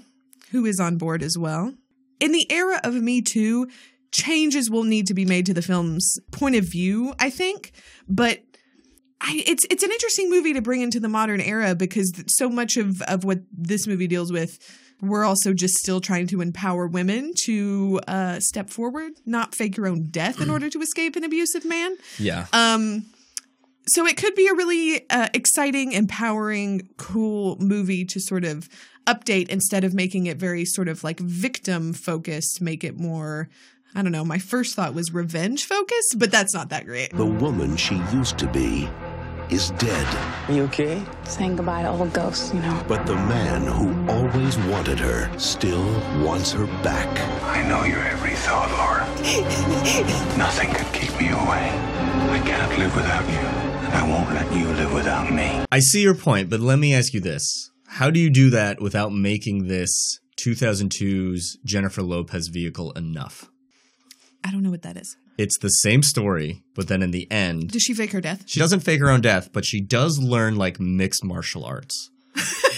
who 0.50 0.67
is 0.67 0.78
on 0.78 0.99
board 0.99 1.23
as 1.23 1.38
well. 1.38 1.73
In 2.21 2.33
the 2.33 2.47
era 2.52 2.83
of 2.85 2.93
Me 2.93 3.23
Too, 3.23 3.67
changes 4.12 4.71
will 4.71 4.85
need 4.85 5.07
to 5.07 5.14
be 5.14 5.25
made 5.25 5.47
to 5.47 5.55
the 5.55 5.62
film's 5.62 6.19
point 6.33 6.55
of 6.55 6.64
view, 6.64 7.14
I 7.19 7.31
think, 7.31 7.73
but 8.07 8.40
I, 9.23 9.43
it's 9.47 9.64
it's 9.71 9.83
an 9.83 9.90
interesting 9.90 10.28
movie 10.28 10.52
to 10.52 10.61
bring 10.61 10.83
into 10.83 11.00
the 11.00 11.09
modern 11.09 11.40
era 11.40 11.75
because 11.75 12.12
so 12.26 12.50
much 12.50 12.76
of 12.76 13.00
of 13.02 13.25
what 13.25 13.40
this 13.50 13.87
movie 13.87 14.07
deals 14.07 14.31
with 14.31 14.59
we're 15.00 15.25
also 15.25 15.55
just 15.55 15.76
still 15.76 16.00
trying 16.00 16.26
to 16.26 16.43
empower 16.43 16.87
women 16.87 17.33
to 17.45 18.00
uh, 18.07 18.40
step 18.40 18.69
forward, 18.69 19.12
not 19.25 19.55
fake 19.55 19.76
your 19.76 19.87
own 19.87 20.09
death 20.11 20.40
in 20.43 20.50
order 20.55 20.69
to 20.69 20.81
escape 20.81 21.17
an 21.17 21.25
abusive 21.25 21.64
man. 21.64 21.97
Yeah. 22.19 22.47
Um, 22.52 23.07
so 23.88 24.07
it 24.07 24.16
could 24.16 24.35
be 24.35 24.47
a 24.47 24.54
really 24.54 25.09
uh, 25.11 25.28
exciting, 25.35 25.92
empowering, 25.92 26.88
cool 26.97 27.57
movie 27.59 28.04
to 28.07 28.21
sort 28.21 28.45
of 28.45 28.68
update 29.07 29.49
instead 29.49 29.85
of 29.85 29.95
making 29.95 30.26
it 30.26 30.37
very 30.37 30.64
sort 30.64 30.88
of 30.88 31.02
like 31.02 31.18
victim 31.18 31.92
focused. 31.92 32.61
Make 32.61 32.85
it 32.85 32.99
more. 32.99 33.49
I 33.95 34.02
don't 34.02 34.12
know. 34.12 34.25
My 34.25 34.38
first 34.38 34.76
thought 34.76 34.95
was 34.95 35.12
revenge 35.12 35.64
focused, 35.64 36.16
but 36.18 36.30
that's 36.30 36.54
not 36.54 36.68
that 36.68 36.85
great. 36.85 37.16
The 37.16 37.25
woman 37.25 37.76
she 37.76 37.97
used 38.12 38.38
to 38.38 38.47
be 38.47 38.88
is 39.50 39.71
dead. 39.73 40.50
You 40.50 40.64
okay? 40.64 41.02
Saying 41.25 41.57
goodbye 41.57 41.83
to 41.83 41.88
old 41.88 42.12
ghosts, 42.12 42.52
you 42.52 42.61
know. 42.61 42.85
But 42.87 43.07
the 43.07 43.14
man 43.14 43.62
who 43.62 44.12
always 44.12 44.59
wanted 44.59 44.99
her 44.99 45.37
still 45.38 45.85
wants 46.23 46.52
her 46.52 46.66
back. 46.83 47.09
I 47.45 47.66
know 47.66 47.85
your 47.85 48.00
every 48.00 48.35
thought, 48.35 48.71
Laura. 48.73 49.07
Nothing 50.38 50.73
could 50.75 50.92
keep 50.92 51.18
me 51.18 51.30
away. 51.30 51.71
I 52.30 52.42
can't 52.45 52.78
live 52.78 52.95
without 52.95 53.28
you. 53.28 53.68
And 53.88 53.95
I 53.95 54.09
won't 54.09 54.30
let 54.30 54.52
you 54.52 54.66
live 54.68 54.92
without 54.95 55.33
me. 55.33 55.64
I 55.73 55.80
see 55.80 56.02
your 56.02 56.14
point, 56.14 56.50
but 56.50 56.61
let 56.61 56.78
me 56.78 56.95
ask 56.95 57.12
you 57.14 57.21
this. 57.21 57.71
How 57.87 58.11
do 58.11 58.21
you 58.21 58.30
do 58.30 58.50
that 58.50 58.80
without 58.80 59.12
making 59.12 59.68
this 59.68 60.21
2002's 60.38 61.59
Jennifer 61.64 62.02
Lopez 62.02 62.49
vehicle 62.49 62.92
Enough. 62.92 63.49
I 64.45 64.52
don't 64.52 64.62
know 64.62 64.71
what 64.71 64.83
that 64.83 64.97
is. 64.97 65.16
It's 65.37 65.59
the 65.59 65.68
same 65.68 66.02
story, 66.02 66.62
but 66.75 66.88
then 66.88 67.02
in 67.02 67.11
the 67.11 67.30
end, 67.30 67.71
Does 67.71 67.83
she 67.83 67.95
fake 67.95 68.12
her 68.12 68.21
death? 68.21 68.45
she 68.47 68.61
doesn't 68.61 68.80
fake 68.80 69.00
her 69.00 69.11
own 69.11 69.21
death, 69.21 69.50
but 69.52 69.64
she 69.64 69.80
does 69.80 70.18
learn 70.18 70.57
like 70.57 70.78
mixed 70.80 71.25
martial 71.25 71.64
arts. 71.64 72.11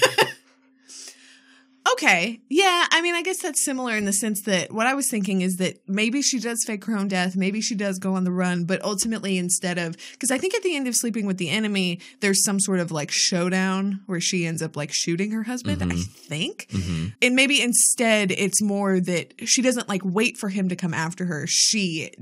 Okay. 1.93 2.41
Yeah. 2.49 2.87
I 2.91 3.01
mean, 3.03 3.15
I 3.15 3.23
guess 3.23 3.41
that's 3.43 3.65
similar 3.65 3.97
in 3.97 4.05
the 4.05 4.13
sense 4.13 4.43
that 4.43 4.73
what 4.73 4.87
I 4.87 4.95
was 4.95 5.09
thinking 5.11 5.41
is 5.41 5.57
that 5.57 5.89
maybe 5.89 6.23
she 6.23 6.39
does 6.39 6.63
fake 6.67 6.85
her 6.85 6.97
own 6.97 7.09
death. 7.09 7.37
Maybe 7.37 7.61
she 7.61 7.75
does 7.75 7.99
go 7.99 8.15
on 8.15 8.25
the 8.25 8.33
run, 8.33 8.65
but 8.65 8.83
ultimately, 8.85 9.39
instead 9.39 9.79
of, 9.79 9.97
because 10.13 10.31
I 10.31 10.39
think 10.39 10.55
at 10.55 10.63
the 10.63 10.77
end 10.77 10.89
of 10.89 10.95
Sleeping 10.95 11.27
with 11.27 11.39
the 11.39 11.51
Enemy, 11.51 12.01
there's 12.21 12.45
some 12.45 12.61
sort 12.61 12.81
of 12.81 12.91
like 12.91 13.11
showdown 13.11 14.01
where 14.07 14.21
she 14.21 14.47
ends 14.47 14.63
up 14.63 14.77
like 14.77 14.93
shooting 14.93 15.31
her 15.33 15.43
husband, 15.43 15.83
I 15.83 15.87
mm-hmm. 15.87 16.01
think. 16.01 16.67
Mm-hmm. 16.71 17.07
And 17.23 17.35
maybe 17.35 17.63
instead, 17.63 18.31
it's 18.31 18.63
more 18.63 19.01
that 19.01 19.35
she 19.49 19.63
doesn't 19.63 19.89
like 19.89 20.03
wait 20.05 20.37
for 20.37 20.49
him 20.49 20.69
to 20.69 20.77
come 20.77 20.95
after 20.95 21.25
her. 21.27 21.47
She 21.47 22.13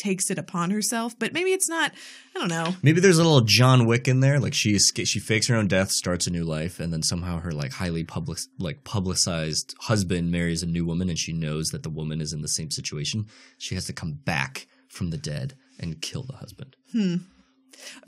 takes 0.00 0.30
it 0.30 0.38
upon 0.38 0.70
herself, 0.70 1.14
but 1.18 1.32
maybe 1.32 1.52
it's 1.52 1.68
not, 1.68 1.92
I 2.34 2.38
don't 2.38 2.48
know. 2.48 2.74
Maybe 2.82 3.00
there's 3.00 3.18
a 3.18 3.22
little 3.22 3.42
John 3.42 3.84
Wick 3.86 4.08
in 4.08 4.20
there. 4.20 4.40
Like 4.40 4.54
she 4.54 4.78
she 4.78 5.20
fakes 5.20 5.46
her 5.48 5.54
own 5.56 5.68
death, 5.68 5.90
starts 5.90 6.26
a 6.26 6.30
new 6.30 6.44
life, 6.44 6.80
and 6.80 6.92
then 6.92 7.02
somehow 7.02 7.38
her 7.40 7.52
like 7.52 7.72
highly 7.72 8.02
public 8.02 8.38
like 8.58 8.82
publicized 8.82 9.74
husband 9.80 10.30
marries 10.30 10.62
a 10.62 10.66
new 10.66 10.84
woman, 10.86 11.08
and 11.10 11.18
she 11.18 11.32
knows 11.32 11.68
that 11.68 11.82
the 11.82 11.90
woman 11.90 12.20
is 12.20 12.32
in 12.32 12.40
the 12.42 12.48
same 12.48 12.70
situation. 12.70 13.26
She 13.58 13.74
has 13.74 13.84
to 13.86 13.92
come 13.92 14.12
back 14.24 14.66
from 14.88 15.10
the 15.10 15.18
dead 15.18 15.54
and 15.78 16.00
kill 16.00 16.22
the 16.22 16.36
husband. 16.36 16.76
Hmm. 16.92 17.16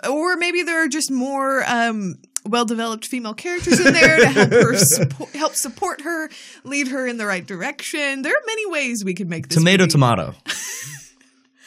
or 0.09 0.37
maybe 0.37 0.63
there 0.63 0.83
are 0.85 0.89
just 0.89 1.11
more 1.11 1.63
um, 1.67 2.17
well-developed 2.45 3.07
female 3.07 3.33
characters 3.35 3.79
in 3.81 3.93
there 3.95 4.19
to 4.19 4.27
help 4.27 4.51
her 4.51 4.73
suppo- 4.75 5.33
help 5.35 5.55
support 5.55 6.01
her, 6.03 6.29
lead 6.65 6.89
her 6.89 7.07
in 7.07 7.17
the 7.17 7.25
right 7.27 7.47
direction. 7.47 8.23
There 8.23 8.33
are 8.33 8.43
many 8.47 8.67
ways 8.67 9.05
we 9.05 9.15
could 9.15 9.31
make 9.31 9.49
this 9.49 9.57
Tomato, 9.59 9.85
movie. 9.85 9.93
tomato. 9.93 10.35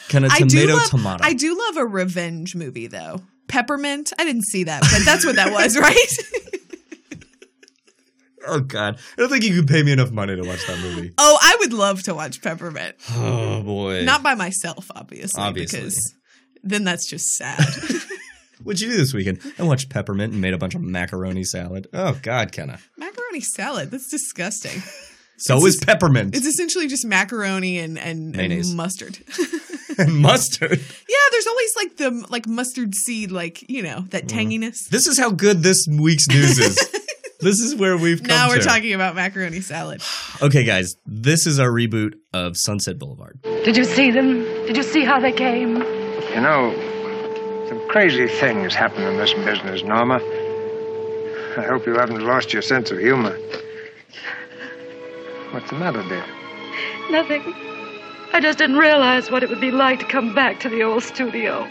Kind 0.10 0.26
of 0.26 0.32
I 0.32 0.40
do 0.42 0.68
love, 0.68 0.90
tomato. 0.90 1.24
I 1.24 1.34
do 1.34 1.58
love 1.58 1.78
a 1.78 1.86
revenge 1.86 2.56
movie 2.56 2.88
though. 2.88 3.22
Peppermint. 3.48 4.12
I 4.20 4.24
didn't 4.26 4.44
see 4.46 4.64
that, 4.66 4.82
but 4.82 5.02
that's 5.06 5.26
what 5.26 5.36
that 5.38 5.52
was, 5.52 5.78
right? 5.80 6.18
oh 8.48 8.60
God, 8.60 8.98
I 9.18 9.22
don't 9.22 9.30
think 9.30 9.44
you 9.44 9.56
could 9.56 9.68
pay 9.68 9.84
me 9.84 9.92
enough 9.92 10.12
money 10.12 10.36
to 10.36 10.44
watch 10.44 10.66
that 10.68 10.80
movie. 10.80 11.14
oh, 11.18 11.38
I 11.42 11.58
would 11.60 11.74
love 11.74 12.04
to 12.04 12.14
watch 12.16 12.42
Peppermint. 12.42 12.96
Oh 13.18 13.62
boy, 13.64 14.04
Not 14.04 14.22
by 14.22 14.36
myself, 14.36 14.92
obviously, 14.94 15.42
Obviously. 15.42 15.80
because 15.80 16.14
then 16.64 16.84
that's 16.84 17.08
just 17.08 17.36
sad. 17.36 17.64
What'd 18.64 18.82
you 18.82 18.90
do 18.90 18.98
this 18.98 19.14
weekend? 19.14 19.40
I 19.60 19.64
watched 19.64 19.90
Peppermint 19.90 20.34
and 20.34 20.42
made 20.42 20.54
a 20.54 20.58
bunch 20.58 20.76
of 20.76 20.82
macaroni 20.82 21.44
salad. 21.44 21.88
Oh 21.94 22.18
God, 22.22 22.52
Kenna. 22.52 22.80
macaroni 22.98 23.40
salad. 23.42 23.92
That's 23.92 24.10
disgusting. 24.10 24.82
So 25.38 25.66
is 25.66 25.76
peppermint 25.78 26.34
It's 26.34 26.46
essentially 26.46 26.88
just 26.88 27.06
macaroni 27.06 27.80
and 27.80 28.00
and, 28.00 28.36
and 28.40 28.76
mustard. 28.76 29.18
and 30.00 30.16
mustard. 30.18 30.80
Yeah, 30.80 31.16
there's 31.32 31.48
always 31.48 31.76
like 31.76 31.98
the 31.98 32.26
like 32.30 32.48
mustard 32.48 32.96
seed, 32.96 33.32
like 33.32 33.68
you 33.70 33.82
know 33.84 34.02
that 34.10 34.28
Mm-hmm. 34.28 34.38
tanginess. 34.64 34.90
This 34.90 35.08
is 35.08 35.18
how 35.20 35.32
good 35.32 35.64
this 35.64 35.86
week's 35.88 36.28
news 36.28 36.58
is. 36.60 36.76
this 37.42 37.60
is 37.60 37.76
where 37.76 37.98
we've 37.98 38.20
come 38.20 38.30
Now 38.30 38.50
we're 38.50 38.58
to. 38.60 38.64
talking 38.64 38.94
about 38.94 39.16
macaroni 39.16 39.62
salad. 39.62 40.02
Okay, 40.42 40.66
guys, 40.66 40.96
this 41.06 41.48
is 41.48 41.60
our 41.62 41.70
reboot 41.70 42.16
of 42.34 42.58
Sunset 42.58 43.00
Boulevard. 43.00 43.40
Did 43.44 43.78
you 43.78 43.86
see 43.86 44.12
them? 44.12 44.42
Did 44.68 44.76
you 44.76 44.84
see 44.84 45.06
how 45.06 45.18
they 45.20 45.32
came? 45.32 45.76
You 45.78 46.42
know, 46.42 46.74
some 47.70 47.88
crazy 47.88 48.28
things 48.28 48.76
happen 48.76 49.02
in 49.04 49.16
this 49.18 49.34
business, 49.34 49.82
Norma. 49.84 50.16
I 51.58 51.62
hope 51.66 51.86
you 51.88 51.94
haven't 51.96 52.20
lost 52.26 52.52
your 52.52 52.62
sense 52.62 52.92
of 52.92 52.98
humor. 53.00 53.38
What's 55.52 55.70
the 55.70 55.78
matter, 55.78 56.04
dear? 56.04 56.26
Nothing. 57.10 57.44
I 58.34 58.40
just 58.42 58.58
didn't 58.58 58.78
realize 58.78 59.32
what 59.32 59.44
it 59.44 59.50
would 59.50 59.62
be 59.62 59.72
like 59.72 60.00
to 60.00 60.06
come 60.06 60.34
back 60.36 60.60
to 60.62 60.70
the 60.70 60.84
old 60.84 61.04
studio. 61.04 61.62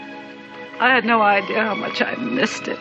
I 0.79 0.93
had 0.93 1.05
no 1.05 1.21
idea 1.21 1.61
how 1.61 1.75
much 1.75 2.01
I 2.01 2.15
missed 2.15 2.67
it. 2.67 2.79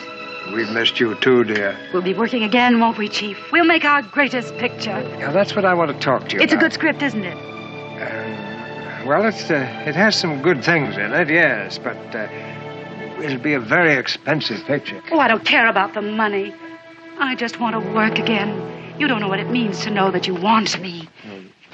We've 0.53 0.71
missed 0.71 1.01
you 1.01 1.15
too, 1.17 1.45
dear. 1.45 1.77
We'll 1.93 2.03
be 2.03 2.15
working 2.15 2.43
again, 2.43 2.81
won't 2.81 2.99
we, 2.99 3.09
Chief? 3.09 3.39
We'll 3.53 3.65
make 3.65 3.85
our 3.85 4.03
greatest 4.03 4.55
picture. 4.57 5.01
Now, 5.19 5.33
that's 5.33 5.55
what 5.57 5.65
I 5.65 5.75
want 5.75 5.93
to 5.93 5.99
talk 5.99 6.29
to 6.29 6.37
you 6.37 6.43
It's 6.43 6.53
a 6.53 6.57
good 6.57 6.73
script, 6.73 7.03
isn't 7.03 7.25
it? 7.25 7.37
Uh, 7.37 9.07
well, 9.07 9.25
it's 9.27 9.51
uh, 9.51 9.85
it 9.87 9.95
has 9.95 10.17
some 10.17 10.43
good 10.43 10.63
things 10.65 10.97
in 10.97 11.13
it, 11.13 11.31
yes, 11.31 11.79
but 11.79 11.97
uh, 12.15 12.29
it'll 13.23 13.39
be 13.39 13.55
a 13.55 13.61
very 13.61 13.95
expensive 13.95 14.65
picture. 14.67 15.01
Oh, 15.13 15.19
I 15.19 15.29
don't 15.29 15.45
care 15.45 15.69
about 15.69 15.95
the 15.95 16.03
money. 16.03 16.55
I 17.19 17.35
just 17.37 17.61
want 17.61 17.75
to 17.75 17.93
work 17.93 18.19
again. 18.19 18.51
You 18.99 19.09
don't 19.09 19.21
know 19.21 19.29
what 19.29 19.41
it 19.41 19.51
means 19.51 19.83
to 19.85 19.91
know 19.91 20.11
that 20.11 20.27
you 20.27 20.35
want 20.35 20.81
me. 20.81 21.09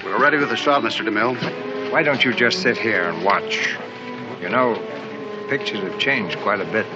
We're 0.04 0.21
ready 0.21 0.37
with 0.38 0.49
the 0.49 0.57
shot, 0.57 0.83
Mr. 0.83 1.07
DeMille. 1.07 1.70
Why 1.90 2.04
don't 2.04 2.25
you 2.25 2.32
just 2.32 2.62
sit 2.62 2.78
here 2.78 3.09
and 3.11 3.25
watch? 3.25 3.76
You 4.40 4.49
know, 4.49 4.76
pictures 5.49 5.80
have 5.80 5.99
changed 5.99 6.38
quite 6.38 6.61
a 6.61 6.64
bit. 6.66 6.87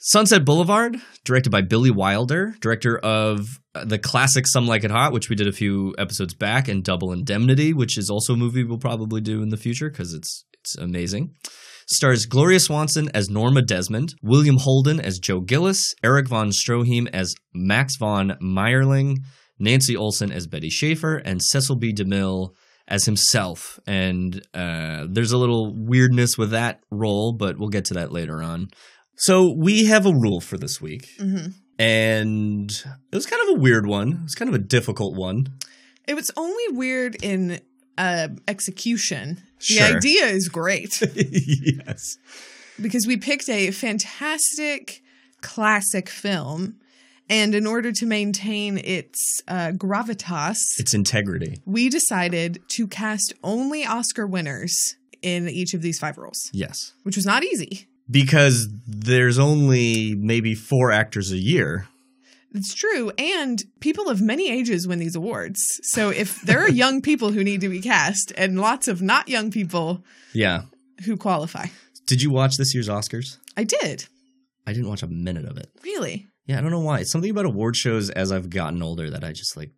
Sunset 0.00 0.44
Boulevard, 0.44 0.96
directed 1.24 1.50
by 1.50 1.60
Billy 1.60 1.92
Wilder, 1.92 2.56
director 2.58 2.98
of 2.98 3.46
uh, 3.76 3.84
the 3.84 4.00
classic 4.00 4.48
Some 4.48 4.66
Like 4.66 4.82
It 4.82 4.90
Hot, 4.90 5.12
which 5.12 5.28
we 5.28 5.36
did 5.36 5.46
a 5.46 5.52
few 5.52 5.94
episodes 5.96 6.34
back, 6.34 6.66
and 6.66 6.82
Double 6.82 7.12
Indemnity, 7.12 7.72
which 7.72 7.96
is 7.96 8.10
also 8.10 8.32
a 8.32 8.36
movie 8.36 8.64
we'll 8.64 8.78
probably 8.78 9.20
do 9.20 9.42
in 9.42 9.50
the 9.50 9.56
future 9.56 9.88
because 9.88 10.12
it's 10.12 10.44
it's 10.58 10.76
amazing. 10.76 11.36
Stars 11.86 12.26
Gloria 12.26 12.58
Swanson 12.58 13.10
as 13.14 13.30
Norma 13.30 13.62
Desmond, 13.62 14.14
William 14.22 14.56
Holden 14.58 14.98
as 14.98 15.20
Joe 15.20 15.38
Gillis, 15.38 15.94
Erich 16.02 16.26
von 16.26 16.50
Stroheim 16.50 17.08
as 17.12 17.32
Max 17.54 17.94
von 17.96 18.36
Mayerling, 18.42 19.18
Nancy 19.60 19.96
Olson 19.96 20.32
as 20.32 20.48
Betty 20.48 20.68
Schaefer, 20.68 21.18
and 21.18 21.40
Cecil 21.40 21.76
B. 21.76 21.94
DeMille 21.94 22.50
as 22.88 23.04
himself. 23.04 23.78
And 23.86 24.40
uh, 24.54 25.06
there's 25.08 25.32
a 25.32 25.38
little 25.38 25.72
weirdness 25.74 26.36
with 26.36 26.50
that 26.50 26.80
role, 26.90 27.32
but 27.32 27.58
we'll 27.58 27.68
get 27.68 27.84
to 27.86 27.94
that 27.94 28.12
later 28.12 28.42
on. 28.42 28.68
So 29.16 29.54
we 29.56 29.86
have 29.86 30.06
a 30.06 30.12
rule 30.12 30.40
for 30.40 30.56
this 30.58 30.80
week, 30.80 31.08
hmm 31.18 31.46
and 31.78 32.70
it 33.10 33.14
was 33.16 33.26
kind 33.26 33.42
of 33.42 33.56
a 33.56 33.60
weird 33.60 33.86
one. 33.86 34.12
It 34.12 34.22
was 34.22 34.34
kind 34.34 34.48
of 34.48 34.54
a 34.54 34.58
difficult 34.62 35.16
one. 35.16 35.46
It 36.06 36.14
was 36.14 36.30
only 36.36 36.68
weird 36.68 37.16
in 37.22 37.60
uh, 37.98 38.28
execution. 38.46 39.42
The 39.58 39.64
Sure. 39.76 39.96
idea 39.96 40.26
is 40.26 40.48
great 40.48 41.00
yes. 41.16 42.18
because 42.80 43.06
we 43.06 43.16
picked 43.16 43.48
a 43.48 43.70
fantastic 43.72 45.02
classic 45.40 46.08
film, 46.08 46.76
and 47.32 47.54
in 47.54 47.66
order 47.66 47.90
to 47.92 48.06
maintain 48.06 48.78
its 48.78 49.40
uh, 49.48 49.72
gravitas, 49.74 50.58
Its 50.78 50.92
integrity. 50.94 51.60
we 51.64 51.88
decided 51.88 52.60
to 52.76 52.86
cast 52.86 53.32
only 53.42 53.84
Oscar 53.86 54.26
winners 54.26 54.96
in 55.22 55.48
each 55.48 55.72
of 55.74 55.82
these 55.82 55.98
five 55.98 56.18
roles, 56.18 56.50
Yes. 56.52 56.92
which 57.04 57.16
was 57.16 57.26
not 57.26 57.42
easy. 57.44 57.86
Because 58.10 58.68
there's 58.86 59.38
only 59.38 60.14
maybe 60.16 60.54
four 60.54 60.90
actors 60.90 61.30
a 61.32 61.38
year. 61.38 61.86
It's 62.54 62.74
true. 62.74 63.10
And 63.16 63.62
people 63.80 64.10
of 64.10 64.20
many 64.20 64.50
ages 64.50 64.86
win 64.86 64.98
these 64.98 65.16
awards. 65.16 65.58
So 65.84 66.10
if 66.10 66.42
there 66.42 66.60
are 66.60 66.68
young 66.68 67.00
people 67.10 67.32
who 67.32 67.42
need 67.42 67.60
to 67.62 67.68
be 67.70 67.80
cast 67.80 68.32
and 68.36 68.60
lots 68.60 68.88
of 68.88 69.00
not 69.00 69.28
young 69.28 69.50
people 69.50 70.04
Yeah. 70.34 70.62
who 71.06 71.16
qualify. 71.16 71.66
Did 72.06 72.20
you 72.20 72.30
watch 72.30 72.56
this 72.58 72.74
year's 72.74 72.88
Oscars? 72.88 73.38
I 73.56 73.64
did. 73.64 74.04
I 74.66 74.72
didn't 74.74 74.88
watch 74.88 75.02
a 75.02 75.08
minute 75.08 75.46
of 75.46 75.56
it. 75.56 75.70
Really? 75.82 76.26
Yeah, 76.46 76.58
I 76.58 76.60
don't 76.60 76.70
know 76.70 76.80
why. 76.80 77.00
It's 77.00 77.12
something 77.12 77.30
about 77.30 77.46
award 77.46 77.76
shows 77.76 78.10
as 78.10 78.32
I've 78.32 78.50
gotten 78.50 78.82
older 78.82 79.10
that 79.10 79.24
I 79.24 79.32
just 79.32 79.56
like 79.56 79.70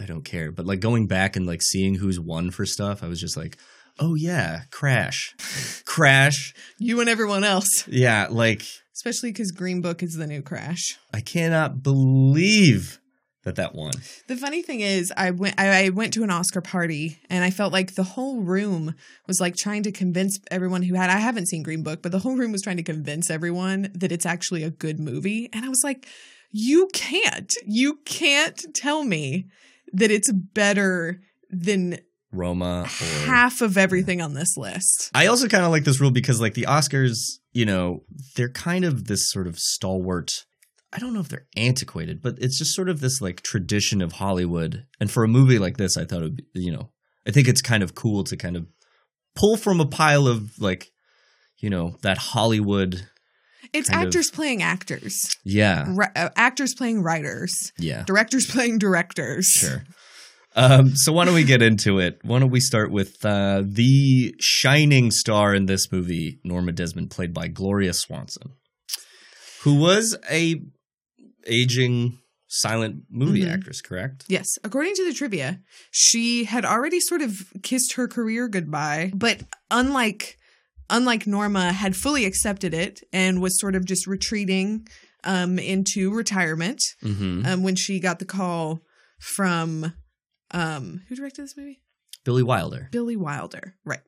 I 0.00 0.06
don't 0.06 0.24
care. 0.24 0.50
But 0.52 0.66
like 0.66 0.80
going 0.80 1.06
back 1.06 1.36
and 1.36 1.46
like 1.46 1.62
seeing 1.62 1.96
who's 1.96 2.18
won 2.18 2.50
for 2.50 2.64
stuff, 2.64 3.02
I 3.02 3.08
was 3.08 3.20
just 3.20 3.36
like, 3.36 3.58
oh 3.98 4.14
yeah, 4.14 4.62
Crash, 4.70 5.34
Crash. 5.84 6.54
You 6.78 7.00
and 7.00 7.08
everyone 7.08 7.44
else. 7.44 7.86
Yeah, 7.88 8.28
like 8.30 8.62
Especially 8.94 9.30
because 9.30 9.50
Green 9.52 9.80
Book 9.80 10.02
is 10.02 10.14
the 10.14 10.26
new 10.26 10.42
crash. 10.42 10.98
I 11.12 11.20
cannot 11.20 11.82
believe 11.82 13.00
that 13.44 13.56
that 13.56 13.74
won. 13.74 13.92
The 14.28 14.36
funny 14.36 14.62
thing 14.62 14.80
is, 14.80 15.12
I 15.16 15.30
went 15.30 15.58
I 15.58 15.86
I 15.86 15.88
went 15.90 16.12
to 16.14 16.22
an 16.22 16.30
Oscar 16.30 16.60
party 16.60 17.18
and 17.28 17.44
I 17.44 17.50
felt 17.50 17.72
like 17.72 17.94
the 17.94 18.02
whole 18.02 18.40
room 18.40 18.94
was 19.26 19.40
like 19.40 19.56
trying 19.56 19.82
to 19.84 19.92
convince 19.92 20.38
everyone 20.50 20.82
who 20.82 20.94
had 20.94 21.10
I 21.10 21.18
haven't 21.18 21.46
seen 21.46 21.62
Green 21.62 21.82
Book, 21.82 22.02
but 22.02 22.12
the 22.12 22.20
whole 22.20 22.36
room 22.36 22.52
was 22.52 22.62
trying 22.62 22.76
to 22.78 22.82
convince 22.82 23.30
everyone 23.30 23.90
that 23.94 24.12
it's 24.12 24.26
actually 24.26 24.62
a 24.62 24.70
good 24.70 25.00
movie. 25.00 25.48
And 25.52 25.64
I 25.64 25.68
was 25.68 25.82
like, 25.82 26.06
you 26.50 26.88
can't. 26.92 27.52
You 27.66 28.00
can't 28.04 28.64
tell 28.74 29.04
me 29.04 29.46
that 29.92 30.10
it's 30.10 30.30
better 30.30 31.20
than 31.50 31.98
Roma 32.32 32.82
or 32.82 33.26
half 33.26 33.60
of 33.60 33.76
everything 33.76 34.22
on 34.22 34.34
this 34.34 34.56
list. 34.56 35.10
I 35.14 35.26
also 35.26 35.48
kind 35.48 35.64
of 35.64 35.70
like 35.70 35.84
this 35.84 36.00
rule 36.00 36.10
because 36.10 36.40
like 36.40 36.54
the 36.54 36.62
Oscars, 36.62 37.38
you 37.52 37.66
know, 37.66 38.04
they're 38.36 38.48
kind 38.48 38.84
of 38.84 39.06
this 39.06 39.30
sort 39.30 39.46
of 39.46 39.58
stalwart. 39.58 40.46
I 40.92 40.98
don't 40.98 41.14
know 41.14 41.20
if 41.20 41.28
they're 41.28 41.46
antiquated, 41.56 42.20
but 42.22 42.36
it's 42.38 42.58
just 42.58 42.74
sort 42.74 42.88
of 42.88 43.00
this 43.00 43.20
like 43.20 43.40
tradition 43.42 44.02
of 44.02 44.12
Hollywood. 44.12 44.84
And 45.00 45.10
for 45.10 45.24
a 45.24 45.28
movie 45.28 45.58
like 45.58 45.76
this, 45.78 45.96
I 45.96 46.04
thought 46.04 46.20
it 46.20 46.24
would 46.24 46.36
be, 46.36 46.44
you 46.54 46.70
know, 46.72 46.90
I 47.26 47.30
think 47.30 47.48
it's 47.48 47.62
kind 47.62 47.82
of 47.82 47.94
cool 47.94 48.24
to 48.24 48.36
kind 48.36 48.56
of 48.56 48.66
pull 49.34 49.56
from 49.56 49.80
a 49.80 49.86
pile 49.86 50.26
of 50.26 50.50
like, 50.58 50.90
you 51.58 51.70
know, 51.70 51.96
that 52.02 52.18
Hollywood. 52.18 53.06
It's 53.72 53.88
Kind 53.88 54.02
of- 54.02 54.08
actors 54.08 54.30
playing 54.30 54.62
actors, 54.62 55.18
Yeah. 55.44 55.86
ri- 55.88 56.06
uh, 56.14 56.28
actors 56.36 56.74
playing 56.74 57.02
writers, 57.02 57.54
Yeah. 57.78 58.02
directors 58.06 58.44
playing 58.46 58.78
directors. 58.78 59.46
Sure. 59.46 59.84
Um, 60.54 60.94
so 60.94 61.12
why 61.14 61.24
don't 61.24 61.32
we 61.34 61.44
get 61.44 61.62
into 61.62 61.98
it? 61.98 62.18
Why 62.22 62.38
don't 62.38 62.50
we 62.50 62.60
start 62.60 62.90
with 62.90 63.24
uh, 63.24 63.62
the 63.64 64.34
shining 64.38 65.10
star 65.10 65.54
in 65.54 65.64
this 65.64 65.90
movie, 65.90 66.40
Norma 66.44 66.72
Desmond, 66.72 67.10
played 67.10 67.32
by 67.32 67.48
Gloria 67.48 67.94
Swanson, 67.94 68.50
who 69.62 69.76
was 69.76 70.18
a 70.30 70.60
aging 71.46 72.18
silent 72.48 73.04
movie 73.10 73.42
Mhm. 73.44 73.52
actress, 73.52 73.80
correct? 73.80 74.24
Yes, 74.28 74.46
according 74.62 74.94
to 74.96 75.04
the 75.06 75.14
trivia, 75.14 75.60
she 75.90 76.44
had 76.44 76.64
already 76.66 77.00
sort 77.00 77.22
of 77.22 77.50
kissed 77.62 77.94
her 77.94 78.06
career 78.08 78.46
goodbye, 78.48 79.10
but 79.14 79.42
unlike 79.70 80.36
unlike 80.90 81.26
Norma 81.26 81.72
had 81.72 81.96
fully 81.96 82.26
accepted 82.26 82.74
it 82.74 83.00
and 83.12 83.40
was 83.40 83.58
sort 83.58 83.74
of 83.74 83.86
just 83.86 84.06
retreating 84.06 84.86
um 85.24 85.58
into 85.58 86.12
retirement 86.12 86.82
Mm-hmm. 87.02 87.46
um 87.46 87.62
when 87.62 87.76
she 87.76 87.98
got 88.00 88.18
the 88.18 88.26
call 88.26 88.82
from 89.18 89.94
um 90.50 91.02
who 91.08 91.16
directed 91.16 91.44
this 91.44 91.56
movie? 91.56 91.80
Billy 92.24 92.42
Wilder. 92.42 92.88
Billy 92.92 93.16
Wilder, 93.16 93.76
right. 93.84 94.02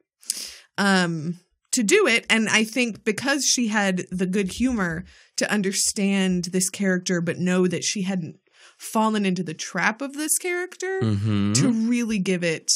Um 0.76 1.38
to 1.72 1.82
do 1.82 2.06
it 2.06 2.24
and 2.30 2.48
I 2.48 2.62
think 2.64 3.04
because 3.04 3.44
she 3.44 3.68
had 3.68 4.04
the 4.10 4.26
good 4.26 4.52
humor 4.52 5.04
to 5.36 5.50
understand 5.52 6.46
this 6.46 6.70
character 6.70 7.20
but 7.20 7.38
know 7.38 7.66
that 7.66 7.84
she 7.84 8.02
hadn't 8.02 8.36
fallen 8.78 9.24
into 9.26 9.42
the 9.42 9.54
trap 9.54 10.00
of 10.02 10.14
this 10.14 10.38
character 10.38 11.00
Mm-hmm. 11.02 11.52
to 11.54 11.72
really 11.72 12.18
give 12.18 12.42
it 12.44 12.70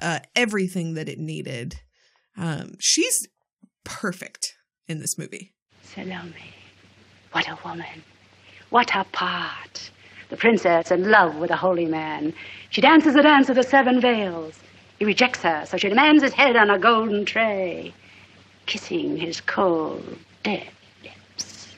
uh 0.00 0.18
everything 0.34 0.94
that 0.94 1.08
it 1.08 1.18
needed. 1.18 1.80
Um 2.36 2.72
she's 2.80 3.28
perfect 3.84 4.54
in 4.88 4.98
this 5.00 5.16
movie. 5.18 5.52
Salome. 5.82 6.54
What 7.32 7.48
a 7.48 7.58
woman. 7.64 8.02
What 8.70 8.90
a 8.94 9.04
part. 9.04 9.90
The 10.30 10.36
princess 10.36 10.90
in 10.90 11.10
love 11.10 11.36
with 11.36 11.50
a 11.50 11.56
holy 11.56 11.86
man. 11.86 12.32
She 12.70 12.80
dances 12.80 13.14
the 13.14 13.22
dance 13.22 13.48
of 13.48 13.56
the 13.56 13.62
seven 13.62 14.00
veils. 14.00 14.58
He 14.98 15.04
rejects 15.04 15.40
her, 15.42 15.64
so 15.66 15.76
she 15.76 15.88
demands 15.88 16.22
his 16.22 16.32
head 16.32 16.56
on 16.56 16.70
a 16.70 16.78
golden 16.78 17.24
tray, 17.24 17.92
kissing 18.66 19.16
his 19.16 19.40
cold, 19.40 20.18
dead 20.42 20.62
lips. 20.62 20.73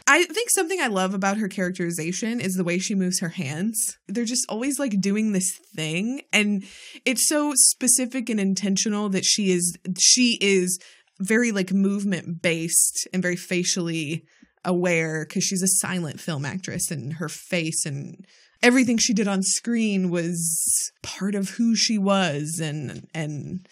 I 0.08 0.24
think 0.24 0.50
something 0.50 0.80
I 0.80 0.86
love 0.86 1.14
about 1.14 1.38
her 1.38 1.48
characterization 1.48 2.40
is 2.40 2.54
the 2.54 2.64
way 2.64 2.78
she 2.78 2.94
moves 2.94 3.18
her 3.20 3.30
hands. 3.30 3.98
They're 4.06 4.24
just 4.24 4.46
always 4.48 4.78
like 4.78 5.00
doing 5.00 5.32
this 5.32 5.58
thing 5.74 6.22
and 6.32 6.64
it's 7.04 7.28
so 7.28 7.52
specific 7.54 8.30
and 8.30 8.38
intentional 8.38 9.08
that 9.08 9.24
she 9.24 9.50
is 9.50 9.76
she 9.98 10.38
is 10.40 10.78
very 11.18 11.50
like 11.50 11.72
movement 11.72 12.40
based 12.40 13.08
and 13.12 13.22
very 13.22 13.36
facially 13.36 14.24
aware 14.64 15.24
cuz 15.24 15.42
she's 15.42 15.62
a 15.62 15.68
silent 15.68 16.20
film 16.20 16.44
actress 16.44 16.90
and 16.90 17.14
her 17.14 17.28
face 17.28 17.84
and 17.84 18.26
everything 18.62 18.98
she 18.98 19.14
did 19.14 19.26
on 19.26 19.42
screen 19.42 20.10
was 20.10 20.92
part 21.02 21.34
of 21.34 21.50
who 21.50 21.74
she 21.74 21.98
was 21.98 22.60
and 22.60 23.08
and 23.12 23.68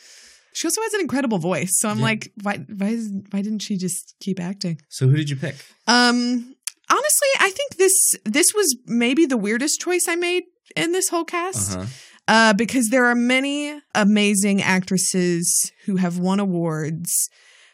she 0.54 0.66
also 0.66 0.80
has 0.82 0.94
an 0.94 1.00
incredible 1.00 1.38
voice. 1.38 1.72
So 1.80 1.88
I'm 1.90 1.98
Yeah. 1.98 2.04
like 2.04 2.32
why 2.42 2.56
why 2.78 2.96
why 3.30 3.42
didn't 3.42 3.60
she 3.60 3.76
just 3.76 4.14
keep 4.20 4.40
acting? 4.40 4.80
So 4.88 5.06
who 5.08 5.16
did 5.16 5.28
you 5.28 5.36
pick? 5.36 5.56
Um, 5.86 6.54
honestly, 6.90 7.28
I 7.40 7.50
think 7.50 7.76
this 7.76 8.14
this 8.24 8.54
was 8.54 8.76
maybe 8.86 9.26
the 9.26 9.36
weirdest 9.36 9.80
choice 9.80 10.06
I 10.08 10.16
made 10.16 10.44
in 10.76 10.92
this 10.92 11.08
whole 11.08 11.24
cast. 11.24 11.76
Uh-huh. 11.76 11.86
Uh, 12.26 12.52
because 12.54 12.88
there 12.88 13.04
are 13.04 13.14
many 13.14 13.78
amazing 13.94 14.62
actresses 14.62 15.70
who 15.84 15.96
have 15.96 16.18
won 16.18 16.40
awards. 16.40 17.28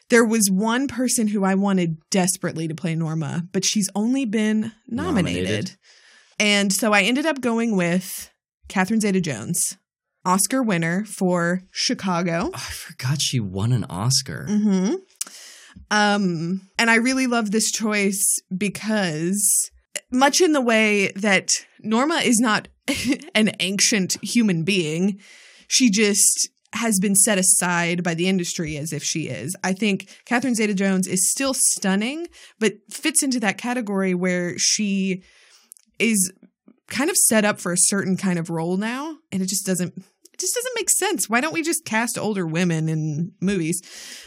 There 0.09 0.25
was 0.25 0.51
one 0.51 0.89
person 0.89 1.29
who 1.29 1.45
I 1.45 1.55
wanted 1.55 1.99
desperately 2.11 2.67
to 2.67 2.75
play 2.75 2.97
Norma, 2.97 3.45
but 3.53 3.65
she's 3.65 3.89
only 3.95 4.25
been 4.25 4.73
nominated. 4.89 5.45
Nominated. 5.45 5.77
And 6.41 6.73
so 6.73 6.93
I 6.93 7.03
ended 7.03 7.27
up 7.27 7.41
going 7.41 7.77
with 7.77 8.29
Catherine 8.69 9.01
Zeta 9.01 9.21
Jones, 9.21 9.77
Oscar 10.25 10.63
winner 10.63 11.05
for 11.05 11.63
Chicago. 11.71 12.51
Oh, 12.53 12.55
I 12.55 12.59
forgot 12.59 13.21
she 13.21 13.41
won 13.41 13.73
an 13.73 13.85
Oscar. 13.85 14.47
Mm-hmm. 14.49 14.95
Um, 15.91 16.69
and 16.79 16.91
I 16.91 16.97
really 16.97 17.27
love 17.27 17.51
this 17.51 17.71
choice 17.71 18.39
because, 18.57 19.71
much 20.11 20.41
in 20.41 20.53
the 20.53 20.61
way 20.61 21.09
that 21.17 21.51
Norma 21.81 22.17
is 22.17 22.39
not 22.39 22.69
an 23.35 23.53
ancient 23.61 24.17
human 24.23 24.63
being, 24.65 25.21
she 25.69 25.91
just 25.91 26.49
has 26.73 27.01
been 27.01 27.17
set 27.17 27.39
aside 27.39 28.03
by 28.03 28.15
the 28.15 28.29
industry 28.29 28.77
as 28.77 28.93
if 28.93 29.03
she 29.03 29.29
is. 29.29 29.57
I 29.65 29.73
think 29.73 30.09
Catherine 30.25 30.55
Zeta 30.55 30.75
Jones 30.75 31.09
is 31.09 31.31
still 31.31 31.55
stunning, 31.55 32.29
but 32.61 32.75
fits 32.91 33.23
into 33.23 33.41
that 33.41 33.59
category 33.59 34.15
where 34.15 34.57
she 34.57 35.23
is 35.99 36.33
kind 36.91 37.09
of 37.11 37.17
set 37.17 37.45
up 37.45 37.59
for 37.61 37.73
a 37.73 37.77
certain 37.79 38.17
kind 38.17 38.39
of 38.39 38.51
role 38.51 38.77
now, 38.77 39.17
and 39.33 39.41
it 39.43 39.49
just 39.49 39.65
doesn't 39.65 39.95
it 39.97 40.39
just 40.41 40.55
doesn't 40.55 40.75
make 40.77 40.91
sense. 40.91 41.29
Why 41.29 41.41
don't 41.41 41.55
we 41.55 41.63
just 41.63 41.85
cast 41.85 42.19
older 42.19 42.47
women 42.47 42.89
in 42.89 43.33
movies? 43.41 43.81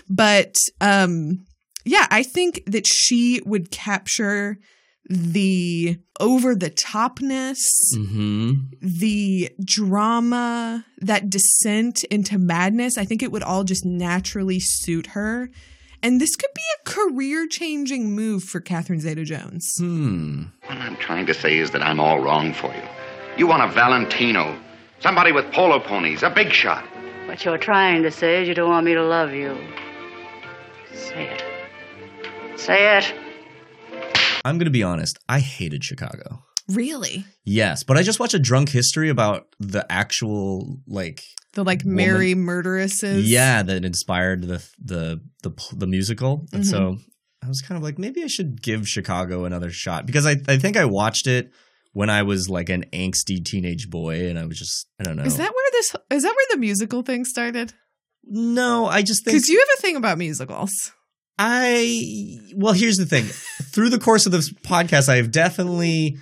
But 0.09 0.55
um 0.81 1.45
yeah, 1.85 2.07
I 2.09 2.23
think 2.23 2.63
that 2.65 2.87
she 2.87 3.41
would 3.45 3.69
capture 3.69 4.57
the 5.09 5.97
over 6.19 6.55
the 6.55 6.69
topness, 6.71 7.59
Mm-hmm. 7.97 8.51
the 8.81 9.49
drama, 9.63 10.85
that 10.99 11.29
descent 11.29 12.03
into 12.05 12.39
madness. 12.39 12.97
I 12.97 13.03
think 13.05 13.21
it 13.21 13.31
would 13.31 13.43
all 13.43 13.63
just 13.65 13.83
naturally 13.85 14.59
suit 14.61 15.07
her. 15.07 15.49
And 16.03 16.19
this 16.19 16.35
could 16.35 16.49
be 16.53 16.61
a 16.81 16.89
career 16.89 17.47
changing 17.47 18.11
move 18.11 18.43
for 18.43 18.59
Catherine 18.59 18.99
Zeta 18.99 19.23
Jones. 19.23 19.77
Hmm. 19.77 20.43
What 20.65 20.77
I'm 20.77 20.97
trying 20.97 21.25
to 21.27 21.33
say 21.33 21.57
is 21.57 21.71
that 21.71 21.81
I'm 21.81 22.01
all 22.01 22.19
wrong 22.19 22.53
for 22.53 22.67
you. 22.75 22.83
You 23.37 23.47
want 23.47 23.63
a 23.63 23.73
Valentino, 23.73 24.59
somebody 24.99 25.31
with 25.31 25.49
polo 25.53 25.79
ponies, 25.79 26.21
a 26.21 26.29
big 26.29 26.51
shot. 26.51 26.83
What 27.25 27.45
you're 27.45 27.57
trying 27.57 28.03
to 28.03 28.11
say 28.11 28.41
is 28.41 28.49
you 28.49 28.53
don't 28.53 28.69
want 28.69 28.85
me 28.85 28.93
to 28.95 29.03
love 29.03 29.31
you. 29.31 29.57
Say 30.93 31.29
it. 31.29 31.43
Say 32.59 32.97
it. 32.97 33.13
I'm 34.43 34.57
gonna 34.57 34.69
be 34.69 34.83
honest. 34.83 35.17
I 35.29 35.39
hated 35.39 35.85
Chicago. 35.85 36.42
Really? 36.69 37.25
Yes, 37.43 37.83
but 37.83 37.97
I 37.97 38.03
just 38.03 38.19
watched 38.19 38.33
a 38.33 38.39
drunk 38.39 38.69
history 38.69 39.09
about 39.09 39.47
the 39.59 39.85
actual 39.91 40.77
like 40.87 41.21
The 41.53 41.63
like 41.63 41.83
Woman- 41.83 41.95
Mary 41.95 42.35
murderesses. 42.35 43.23
yeah 43.29 43.63
that 43.63 43.83
inspired 43.85 44.43
the 44.43 44.63
the 44.83 45.21
the 45.43 45.51
the 45.75 45.87
musical, 45.87 46.47
and 46.53 46.63
Mhm. 46.63 46.69
so 46.69 46.97
I 47.43 47.47
was 47.49 47.61
kind 47.61 47.77
of 47.77 47.83
like 47.83 47.99
maybe 47.99 48.23
I 48.23 48.27
should 48.27 48.61
give 48.61 48.87
Chicago 48.87 49.43
another 49.45 49.71
shot 49.71 50.05
because 50.05 50.25
I 50.25 50.37
I 50.47 50.57
think 50.57 50.77
I 50.77 50.85
watched 50.85 51.27
it 51.27 51.51
when 51.91 52.09
I 52.09 52.23
was 52.23 52.49
like 52.49 52.69
an 52.69 52.85
angsty 52.93 53.43
teenage 53.43 53.89
boy, 53.89 54.27
and 54.29 54.39
I 54.39 54.45
was 54.45 54.57
just 54.57 54.87
I 54.99 55.03
don't 55.03 55.17
know. 55.17 55.23
Is 55.23 55.35
that 55.37 55.51
where 55.53 55.71
this 55.73 55.95
is 56.11 56.23
that 56.23 56.29
where 56.35 56.47
the 56.51 56.57
musical 56.59 57.01
thing 57.03 57.25
started? 57.25 57.73
no? 58.25 58.85
I 58.85 59.01
just 59.01 59.25
think 59.25 59.35
Because 59.35 59.49
you 59.49 59.59
have 59.59 59.77
a 59.79 59.81
thing 59.81 59.97
about 59.97 60.17
musicals. 60.17 60.93
I 61.37 62.39
well, 62.55 62.73
here's 62.73 62.95
the 62.97 63.05
thing. 63.05 63.25
Through 63.25 63.89
the 63.89 63.99
course 63.99 64.25
of 64.25 64.31
this 64.31 64.51
podcast, 64.53 65.09
I 65.09 65.17
have 65.17 65.29
definitely 65.31 66.17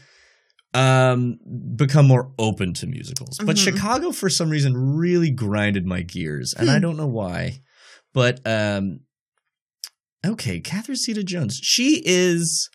um 0.73 1.37
become 1.75 2.07
more 2.07 2.31
open 2.39 2.73
to 2.75 2.87
musicals. 2.87 3.37
But 3.43 3.57
Mhm. 3.57 3.63
Chicago 3.63 4.11
for 4.11 4.29
some 4.29 4.49
reason 4.49 4.75
really 4.75 5.29
grinded 5.29 5.85
my 5.85 6.01
gears, 6.01 6.53
and 6.57 6.69
I 6.69 6.75
Hmm. 6.75 6.81
don't 6.81 6.97
know 6.97 7.07
why. 7.07 7.59
But 8.13 8.39
um 8.45 9.01
okay, 10.25 10.59
Catherine 10.59 10.95
Zeta 10.97 11.23
Jones. 11.23 11.59
She 11.61 12.01
is 12.05 12.69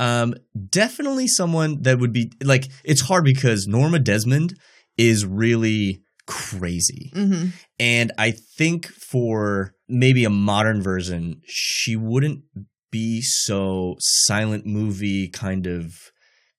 um 0.00 0.34
definitely 0.68 1.26
someone 1.26 1.82
that 1.82 1.98
would 1.98 2.12
be 2.12 2.32
like 2.42 2.68
it's 2.84 3.02
hard 3.02 3.24
because 3.24 3.66
Norma 3.66 3.98
Desmond 3.98 4.54
is 4.96 5.24
really 5.24 6.02
crazy. 6.26 7.10
Mm-hmm. 7.14 7.48
And 7.80 8.12
I 8.18 8.32
think 8.58 8.86
for 8.88 9.72
maybe 9.88 10.24
a 10.24 10.30
modern 10.30 10.82
version, 10.82 11.40
she 11.46 11.96
wouldn't 11.96 12.42
be 12.90 13.22
so 13.22 13.96
silent 14.00 14.66
movie 14.66 15.28
kind 15.28 15.66
of 15.66 15.94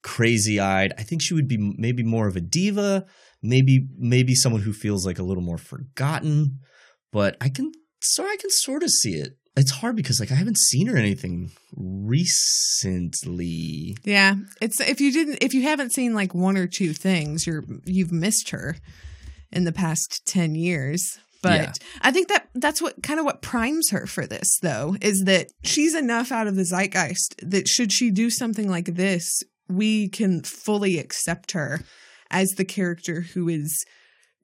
crazy 0.04 0.60
eyed. 0.60 0.94
I 0.98 1.04
think 1.04 1.22
she 1.22 1.34
would 1.34 1.48
be 1.48 1.58
maybe 1.78 2.04
more 2.04 2.28
of 2.28 2.36
a 2.36 2.42
diva, 2.42 3.06
maybe 3.42 3.88
maybe 3.98 4.36
someone 4.36 4.62
who 4.62 4.74
feels 4.74 5.06
like 5.06 5.20
a 5.20 5.24
little 5.24 5.44
more 5.44 5.58
forgotten. 5.58 6.60
But 7.12 7.38
I 7.42 7.50
can 7.50 7.72
so 8.02 8.24
I 8.24 8.38
can 8.40 8.50
sort 8.50 8.84
of 8.84 8.90
see 8.90 9.14
it. 9.14 9.36
It's 9.56 9.72
hard 9.72 9.96
because 9.96 10.20
like 10.20 10.32
I 10.32 10.36
haven't 10.36 10.58
seen 10.58 10.88
her 10.88 10.96
anything 10.96 11.52
recently. 11.76 13.98
Yeah, 14.04 14.36
it's 14.62 14.80
if 14.80 15.02
you 15.02 15.12
didn't 15.12 15.40
if 15.42 15.54
you 15.54 15.64
haven't 15.64 15.94
seen 15.94 16.14
like 16.14 16.34
one 16.34 16.58
or 16.58 16.68
two 16.68 16.94
things, 16.94 17.48
you're 17.48 17.64
you've 17.86 18.12
missed 18.12 18.52
her 18.52 18.76
in 19.52 19.64
the 19.66 19.72
past 19.72 20.26
10 20.28 20.56
years. 20.56 21.20
But 21.42 21.62
Yeah. 21.62 21.72
I 22.02 22.12
think 22.12 22.28
that 22.28 22.50
that's 22.54 22.82
what 22.82 23.02
kind 23.02 23.20
of 23.20 23.26
what 23.26 23.42
primes 23.42 23.90
her 23.92 24.06
for 24.06 24.28
this 24.28 24.60
though 24.62 24.96
is 25.02 25.24
that 25.26 25.48
she's 25.64 25.96
enough 25.96 26.32
out 26.32 26.48
of 26.48 26.56
the 26.56 26.66
zeitgeist 26.66 27.36
that 27.42 27.68
should 27.68 27.92
she 27.92 28.12
do 28.12 28.30
something 28.30 28.70
like 28.70 28.96
this, 28.96 29.42
we 29.70 30.10
can 30.10 30.44
fully 30.44 30.98
accept 30.98 31.52
her 31.52 31.82
as 32.32 32.50
the 32.52 32.66
character 32.66 33.22
who 33.22 33.48
is 33.48 33.86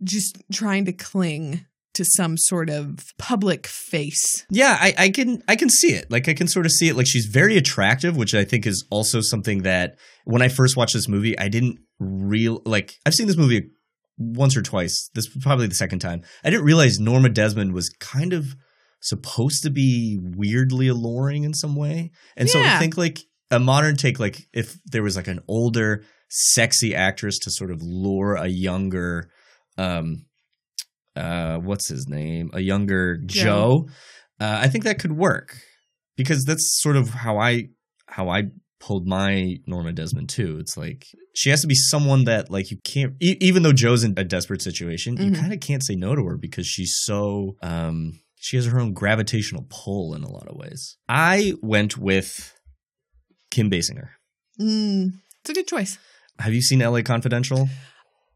just 0.03 0.41
trying 0.51 0.85
to 0.85 0.93
cling 0.93 1.65
to 1.93 2.03
some 2.03 2.38
sort 2.38 2.69
of 2.69 2.99
public 3.17 3.65
face. 3.65 4.45
Yeah, 4.49 4.77
I, 4.79 4.93
I 4.97 5.09
can 5.09 5.41
I 5.47 5.55
can 5.55 5.69
see 5.69 5.93
it. 5.93 6.11
Like 6.11 6.27
I 6.27 6.33
can 6.33 6.47
sort 6.47 6.65
of 6.65 6.73
see 6.73 6.89
it. 6.89 6.95
Like 6.95 7.07
she's 7.07 7.25
very 7.25 7.57
attractive, 7.57 8.17
which 8.17 8.35
I 8.35 8.43
think 8.43 8.67
is 8.67 8.85
also 8.91 9.21
something 9.21 9.63
that 9.63 9.97
when 10.25 10.41
I 10.41 10.49
first 10.49 10.75
watched 10.75 10.93
this 10.93 11.07
movie, 11.07 11.38
I 11.39 11.47
didn't 11.47 11.79
real 11.99 12.61
like 12.65 12.95
I've 13.05 13.13
seen 13.13 13.27
this 13.27 13.38
movie 13.38 13.69
once 14.17 14.57
or 14.57 14.61
twice. 14.61 15.09
This 15.15 15.33
was 15.33 15.41
probably 15.43 15.67
the 15.67 15.75
second 15.75 15.99
time. 15.99 16.21
I 16.43 16.49
didn't 16.49 16.65
realize 16.65 16.99
Norma 16.99 17.29
Desmond 17.29 17.73
was 17.73 17.89
kind 17.99 18.33
of 18.33 18.55
supposed 18.99 19.63
to 19.63 19.69
be 19.69 20.19
weirdly 20.21 20.88
alluring 20.88 21.43
in 21.43 21.53
some 21.53 21.75
way. 21.75 22.11
And 22.35 22.49
so 22.49 22.61
I 22.61 22.77
think 22.79 22.97
like 22.97 23.19
a 23.51 23.60
modern 23.60 23.95
take, 23.95 24.19
like 24.19 24.47
if 24.53 24.77
there 24.86 25.03
was 25.03 25.15
like 25.15 25.27
an 25.27 25.39
older, 25.47 26.03
sexy 26.29 26.95
actress 26.95 27.38
to 27.39 27.51
sort 27.51 27.71
of 27.71 27.81
lure 27.81 28.36
a 28.36 28.47
younger, 28.47 29.29
um, 29.77 30.25
uh, 31.15 31.58
what's 31.58 31.88
his 31.88 32.08
name? 32.08 32.49
A 32.53 32.60
younger 32.62 33.17
Joe. 33.25 33.43
Joe. 33.43 33.89
Uh, 34.39 34.60
I 34.62 34.67
think 34.67 34.84
that 34.84 34.99
could 34.99 35.13
work 35.13 35.58
because 36.17 36.43
that's 36.43 36.79
sort 36.81 36.97
of 36.97 37.10
how 37.10 37.38
I 37.38 37.69
how 38.08 38.29
I 38.29 38.43
pulled 38.81 39.08
my 39.08 39.55
Norma 39.65 39.93
Desmond 39.93 40.27
too. 40.29 40.58
It's 40.60 40.75
like 40.75 41.05
she 41.34 41.49
has 41.49 41.62
to 41.62 41.67
be 41.67 41.75
someone 41.75 42.25
that 42.25 42.51
like 42.51 42.69
you 42.69 42.77
can't 42.84 43.13
e- 43.21 43.38
even 43.39 43.63
though 43.63 43.71
Joe's 43.71 44.03
in 44.03 44.13
a 44.17 44.23
desperate 44.25 44.62
situation, 44.62 45.15
you 45.17 45.31
Mhm. 45.31 45.39
kind 45.39 45.53
of 45.53 45.60
can't 45.62 45.84
say 45.84 45.95
no 45.95 46.15
to 46.15 46.23
her 46.25 46.38
because 46.38 46.67
she's 46.67 46.95
so 47.03 47.55
um 47.62 48.19
she 48.36 48.58
has 48.58 48.65
her 48.65 48.79
own 48.79 48.93
gravitational 48.93 49.65
pull 49.69 50.13
in 50.15 50.23
a 50.23 50.29
lot 50.29 50.47
of 50.47 50.58
ways. 50.58 50.97
I 51.08 51.53
went 51.62 51.97
with 51.97 52.53
Kim 53.51 53.69
Basinger. 53.69 54.10
Mm, 54.60 55.13
it's 55.41 55.49
a 55.49 55.53
good 55.53 55.67
choice. 55.67 55.97
Have 56.39 56.53
you 56.53 56.62
seen 56.62 56.79
LA 56.79 57.01
Confidential? 57.01 57.69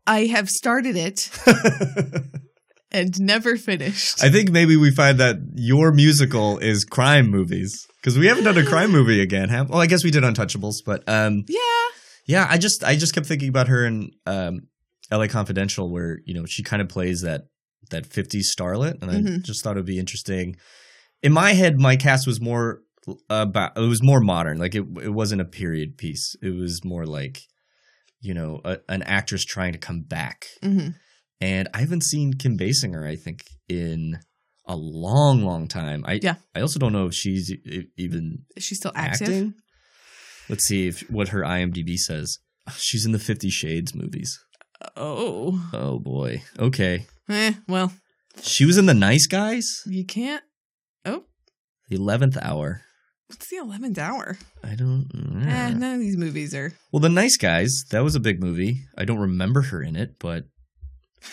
I 0.08 0.26
have 0.26 0.50
started 0.50 0.95
it 0.95 1.30
and 2.91 3.19
never 3.19 3.58
finished. 3.58 4.24
I 4.24 4.30
think 4.30 4.50
maybe 4.52 4.76
we 4.76 4.91
find 4.91 5.19
that 5.19 5.38
your 5.56 5.91
musical 5.91 6.58
is 6.58 6.86
crime 6.86 7.30
movies 7.30 7.86
because 8.02 8.17
we 8.17 8.28
haven't 8.28 8.45
done 8.45 8.58
a 8.58 8.65
crime 8.65 8.91
movie 8.91 9.22
again. 9.22 9.50
Have? 9.50 9.69
Well, 9.69 9.82
I 9.82 9.86
guess 9.88 10.04
we 10.04 10.12
did 10.12 10.24
Untouchables, 10.24 10.78
but 10.86 11.04
um, 11.08 11.43
yeah. 11.48 11.60
yeah, 12.26 12.48
I 12.50 12.58
just 12.58 12.84
I 12.84 12.95
just 12.95 13.13
kept 13.13 13.28
thinking 13.28 13.50
about 13.50 13.67
her 13.67 13.86
in 13.86 14.12
um, 14.26 14.62
L.A. 15.12 15.28
Confidential, 15.28 15.91
where 15.91 16.19
you 16.26 16.34
know 16.34 16.45
she 16.45 16.63
kind 16.63 16.82
of 16.82 16.89
plays 16.89 17.22
that 17.22 17.43
that 17.91 18.08
'50s 18.10 18.45
starlet, 18.56 19.02
and 19.02 19.12
I 19.12 19.15
Mhm. 19.15 19.43
just 19.43 19.63
thought 19.63 19.72
it'd 19.78 19.86
be 19.86 20.00
interesting. 20.00 20.56
In 21.22 21.34
my 21.34 21.52
head, 21.52 21.78
my 21.80 21.98
cast 21.98 22.26
was 22.26 22.39
more 22.41 22.82
about 23.30 23.78
it 23.78 23.82
was 23.88 24.04
more 24.04 24.20
modern, 24.22 24.58
like 24.58 24.76
it 24.76 24.86
it 25.02 25.14
wasn't 25.14 25.42
a 25.42 25.46
period 25.46 25.98
piece. 25.98 26.36
It 26.42 26.56
was 26.56 26.84
more 26.84 27.06
like 27.06 27.40
you 28.22 28.34
know 28.34 28.62
a, 28.66 28.78
an 28.90 29.02
actress 29.04 29.46
trying 29.46 29.72
to 29.74 29.80
come 29.80 30.02
back 30.02 30.46
hmm 30.62 30.90
and 31.42 31.70
I 31.74 31.80
haven't 31.80 32.04
seen 32.04 32.34
Kim 32.34 32.58
Basinger. 32.58 33.08
I 33.08 33.16
think 33.16 33.46
in 33.70 34.20
a 34.66 34.76
long, 34.76 35.42
long 35.44 35.68
time. 35.70 36.04
I 36.06 36.20
Yeah. 36.22 36.36
I 36.54 36.60
also 36.62 36.80
don't 36.80 36.92
know 36.92 37.06
if 37.08 37.14
she's 37.14 37.52
even 37.98 38.40
Is 38.58 38.64
she 38.66 38.76
still 38.76 38.92
active? 38.94 39.28
acting. 39.30 39.54
Let's 40.50 40.66
see 40.66 40.88
if 40.88 41.10
what 41.10 41.30
her 41.30 41.42
IMDb 41.44 41.98
says. 41.98 42.40
She's 42.76 43.06
in 43.06 43.14
the 43.14 43.20
Fifty 43.20 43.50
Shades 43.50 43.96
movies. 43.96 44.38
Oh. 44.98 45.70
Oh 45.74 46.00
boy. 46.00 46.44
Okay. 46.60 47.06
Eh, 47.30 47.54
well, 47.68 47.94
She 48.42 48.66
was 48.66 48.78
in 48.78 48.86
The 48.86 48.94
Nice 48.94 49.26
Guys, 49.28 49.82
you 49.86 50.06
can't. 50.06 50.44
Oh, 51.06 51.24
The 51.90 51.96
Eleventh 51.96 52.38
Hour. 52.42 52.82
What's 53.30 53.48
the 53.48 53.58
11th 53.58 53.98
hour? 53.98 54.38
I 54.63 54.76
don't. 54.76 55.08
Eh, 55.46 55.70
none 55.70 55.94
of 55.94 56.00
these 56.00 56.18
movies 56.18 56.54
are. 56.56 56.74
Well, 56.92 57.00
The 57.00 57.10
Nice 57.10 57.38
Guys. 57.38 57.86
That 57.92 58.04
was 58.04 58.15
a 58.15 58.20
big 58.20 58.42
movie. 58.42 58.82
I 58.98 59.06
don't 59.06 59.20
remember 59.20 59.62
her 59.62 59.82
in 59.82 59.96
it, 59.96 60.15
but. 60.20 60.46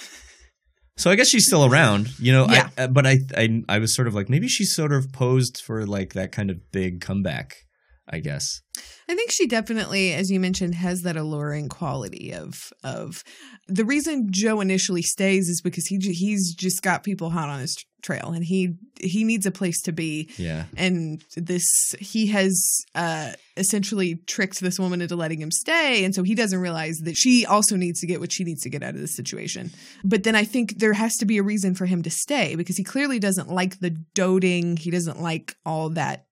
So 0.99 1.11
I 1.11 1.15
guess 1.15 1.29
she's 1.29 1.47
still 1.47 1.67
around, 1.67 2.19
you 2.19 2.33
know. 2.33 2.47
Yeah. 2.49 2.71
I, 2.79 2.85
uh, 2.85 2.87
but 2.87 3.07
I, 3.07 3.19
I, 3.37 3.63
I 3.69 3.79
was 3.81 3.95
sort 3.95 4.09
of 4.09 4.15
like 4.15 4.31
maybe 4.31 4.49
she's 4.49 4.75
sort 4.75 4.95
of 4.95 5.13
posed 5.13 5.61
for 5.63 5.85
like 5.85 6.15
that 6.15 6.33
kind 6.33 6.51
of 6.51 6.73
big 6.73 7.03
comeback. 7.03 7.66
I 8.09 8.21
guess. 8.21 8.61
I 9.09 9.15
think 9.15 9.31
she 9.31 9.47
definitely, 9.47 10.13
as 10.13 10.31
you 10.31 10.39
mentioned, 10.39 10.75
has 10.77 11.03
that 11.03 11.17
alluring 11.17 11.69
quality 11.69 12.33
of 12.33 12.73
of 12.85 13.25
the 13.67 13.85
reason 13.85 14.29
Joe 14.31 14.61
initially 14.61 15.03
stays 15.03 15.49
is 15.49 15.61
because 15.61 15.87
he 15.87 15.99
he's 15.99 16.55
just 16.55 16.83
got 16.83 17.03
people 17.05 17.31
hot 17.31 17.49
on 17.49 17.61
his 17.61 17.77
trail 18.03 18.31
and 18.33 18.45
he 18.45 18.75
he 19.01 19.25
needs 19.25 19.47
a 19.47 19.51
place 19.51 19.81
to 19.83 19.91
be 19.91 20.31
Yeah. 20.39 20.67
and 20.77 21.25
this 21.37 21.67
he 21.99 22.29
has 22.29 22.85
uh 22.95 23.33
essentially 23.57 24.17
tricked 24.27 24.61
this 24.61 24.79
woman 24.79 25.01
into 25.03 25.17
letting 25.17 25.41
him 25.41 25.51
stay 25.51 26.05
and 26.05 26.15
so 26.15 26.23
he 26.23 26.37
doesn't 26.37 26.61
realize 26.61 26.99
that 26.99 27.17
she 27.17 27.45
also 27.47 27.75
needs 27.75 27.99
to 28.01 28.07
get 28.07 28.21
what 28.21 28.31
she 28.31 28.45
needs 28.45 28.63
to 28.63 28.71
get 28.71 28.85
out 28.85 28.95
of 28.95 29.01
this 29.01 29.17
situation 29.17 29.73
but 30.05 30.23
then 30.23 30.37
i 30.37 30.45
think 30.45 30.79
there 30.79 30.93
has 30.93 31.17
to 31.17 31.25
be 31.25 31.39
a 31.39 31.43
reason 31.43 31.75
for 31.75 31.87
him 31.87 32.03
to 32.03 32.11
stay 32.11 32.55
because 32.55 32.77
he 32.77 32.85
clearly 32.85 33.19
doesn't 33.19 33.49
like 33.51 33.81
the 33.81 33.91
doting 34.15 34.77
he 34.77 34.91
doesn't 34.93 35.21
like 35.21 35.57
all 35.65 35.89
that 35.89 36.26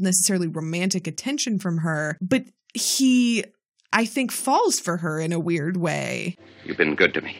necessarily 0.00 0.46
romantic 0.48 1.06
attention 1.06 1.58
from 1.58 1.78
her 1.78 2.16
but 2.20 2.44
he 2.74 3.44
i 3.92 4.04
think 4.04 4.30
falls 4.32 4.78
for 4.80 4.96
her 4.98 5.18
in 5.20 5.32
a 5.32 5.38
weird 5.40 5.76
way 5.76 6.36
You've 6.64 6.76
been 6.76 6.94
good 6.96 7.14
to 7.14 7.20
me. 7.22 7.36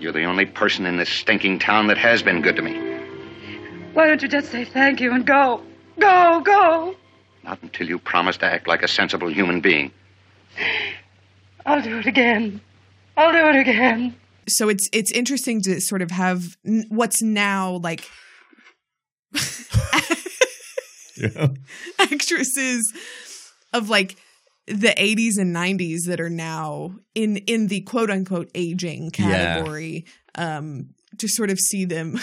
You're 0.00 0.12
the 0.12 0.24
only 0.24 0.46
person 0.46 0.86
in 0.86 0.96
this 0.96 1.08
stinking 1.08 1.58
town 1.58 1.86
that 1.88 1.98
has 1.98 2.22
been 2.22 2.40
good 2.42 2.54
to 2.56 2.62
me. 2.62 2.74
Why 3.92 4.06
don't 4.06 4.22
you 4.22 4.28
just 4.28 4.50
say 4.52 4.64
thank 4.64 5.00
you 5.00 5.12
and 5.12 5.24
go? 5.26 5.62
Go, 5.98 6.40
go. 6.44 6.94
Not 7.44 7.60
until 7.62 7.88
you 7.88 7.98
promise 7.98 8.36
to 8.38 8.46
act 8.46 8.66
like 8.68 8.82
a 8.82 8.88
sensible 8.88 9.28
human 9.32 9.60
being. 9.60 9.90
I'll 11.66 11.82
do 11.82 11.98
it 11.98 12.06
again. 12.06 12.60
I'll 13.16 13.32
do 13.32 13.58
it 13.58 13.60
again. 13.60 14.14
so 14.48 14.68
it's 14.68 14.88
it's 14.92 15.10
interesting 15.12 15.60
to 15.62 15.80
sort 15.80 16.02
of 16.02 16.10
have 16.12 16.56
n- 16.66 16.84
what's 16.88 17.20
now 17.22 17.78
like 17.82 18.04
Yeah. 21.22 21.48
actresses 21.98 22.92
of 23.72 23.88
like 23.88 24.16
the 24.66 24.94
80s 24.96 25.38
and 25.38 25.54
90s 25.54 26.06
that 26.06 26.20
are 26.20 26.30
now 26.30 26.94
in 27.14 27.36
in 27.38 27.68
the 27.68 27.80
quote 27.82 28.10
unquote 28.10 28.50
aging 28.54 29.10
Yeah. 29.18 29.54
category 29.56 30.04
um 30.36 30.90
to 31.18 31.28
sort 31.28 31.50
of 31.50 31.58
see 31.58 31.84
them 31.84 32.18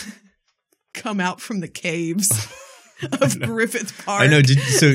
come 0.94 1.20
out 1.20 1.40
from 1.42 1.60
the 1.60 1.68
caves 1.68 2.28
of 3.22 3.40
Griffith 3.42 4.04
Park 4.06 4.22
I 4.24 4.28
know. 4.28 4.42
Did, 4.42 4.60
so 4.60 4.94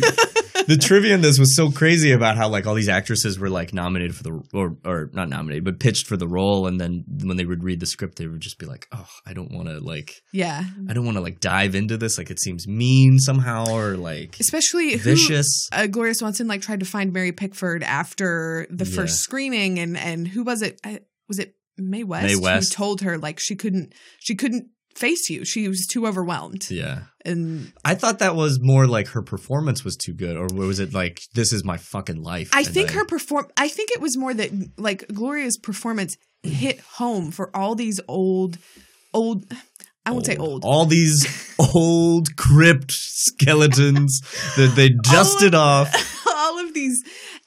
the 0.66 0.76
trivia 0.76 1.14
in 1.14 1.20
this 1.20 1.38
was 1.38 1.54
so 1.56 1.70
crazy 1.70 2.12
about 2.12 2.36
how 2.36 2.48
like 2.48 2.66
all 2.66 2.74
these 2.74 2.88
actresses 2.88 3.38
were 3.38 3.50
like 3.50 3.72
nominated 3.74 4.14
for 4.16 4.22
the 4.22 4.42
or 4.52 4.76
or 4.84 5.10
not 5.12 5.28
nominated 5.28 5.64
but 5.64 5.78
pitched 5.80 6.06
for 6.06 6.16
the 6.16 6.28
role, 6.28 6.66
and 6.66 6.80
then 6.80 7.04
when 7.22 7.36
they 7.36 7.44
would 7.44 7.62
read 7.64 7.80
the 7.80 7.86
script, 7.86 8.16
they 8.18 8.26
would 8.26 8.40
just 8.40 8.58
be 8.58 8.66
like, 8.66 8.86
"Oh, 8.92 9.08
I 9.26 9.32
don't 9.32 9.52
want 9.52 9.68
to 9.68 9.80
like, 9.80 10.22
yeah 10.32 10.64
I 10.88 10.92
don't 10.92 11.04
want 11.04 11.16
to 11.16 11.22
like 11.22 11.40
dive 11.40 11.74
into 11.74 11.96
this. 11.96 12.18
Like 12.18 12.30
it 12.30 12.40
seems 12.40 12.66
mean 12.66 13.18
somehow, 13.18 13.66
or 13.70 13.96
like 13.96 14.36
especially 14.40 14.92
who, 14.92 14.98
vicious." 14.98 15.68
uh, 15.72 15.86
Gloria 15.86 16.14
Swanson 16.14 16.46
like 16.46 16.62
tried 16.62 16.80
to 16.80 16.86
find 16.86 17.12
Mary 17.12 17.32
Pickford 17.32 17.82
after 17.82 18.66
the 18.70 18.84
Yeah. 18.84 18.94
first 18.96 19.18
screening, 19.18 19.78
and 19.78 19.96
and 19.96 20.26
who 20.28 20.42
was 20.44 20.62
it? 20.62 20.80
I, 20.84 21.00
was 21.28 21.38
it 21.38 21.54
Mae 21.76 22.04
West? 22.04 22.26
Mae 22.26 22.36
West. 22.36 22.72
who 22.74 22.76
told 22.76 23.00
her 23.02 23.18
like 23.18 23.38
she 23.40 23.56
couldn't 23.56 23.94
she 24.20 24.34
couldn't 24.34 24.68
face 24.94 25.28
you. 25.28 25.44
She 25.44 25.66
was 25.68 25.86
too 25.90 26.06
overwhelmed, 26.06 26.70
Yeah, 26.70 27.04
and 27.24 27.72
I 27.84 27.94
thought 27.94 28.18
that 28.18 28.36
was 28.36 28.60
more 28.60 28.86
like 28.86 29.08
her 29.08 29.22
performance 29.22 29.84
was 29.84 29.96
too 29.96 30.12
good, 30.12 30.36
or 30.36 30.46
was 30.52 30.78
it 30.78 30.92
like 30.92 31.22
this 31.34 31.52
is 31.52 31.64
my 31.64 31.78
fucking 31.78 32.22
life? 32.22 32.50
I 32.52 32.64
think 32.64 32.90
her 32.90 33.04
perform. 33.04 33.48
I 33.56 33.68
think 33.68 33.90
it 33.92 34.00
was 34.00 34.16
more 34.16 34.34
that 34.34 34.50
like 34.76 35.06
Gloria's 35.08 35.56
performance 35.56 36.16
hit 36.42 36.80
home 36.80 37.30
for 37.30 37.54
all 37.56 37.74
these 37.74 38.00
old, 38.08 38.58
old. 39.12 39.44
I 40.06 40.10
won't 40.10 40.26
say 40.26 40.36
old. 40.36 40.64
all 40.64 40.84
these 40.84 41.54
old 41.74 42.36
crypt 42.36 42.92
skeletons 42.92 44.20
that 44.56 44.74
they 44.76 44.90
dusted 45.02 45.54
off. 45.54 46.26
all 46.36 46.58
of 46.58 46.74
these 46.74 47.02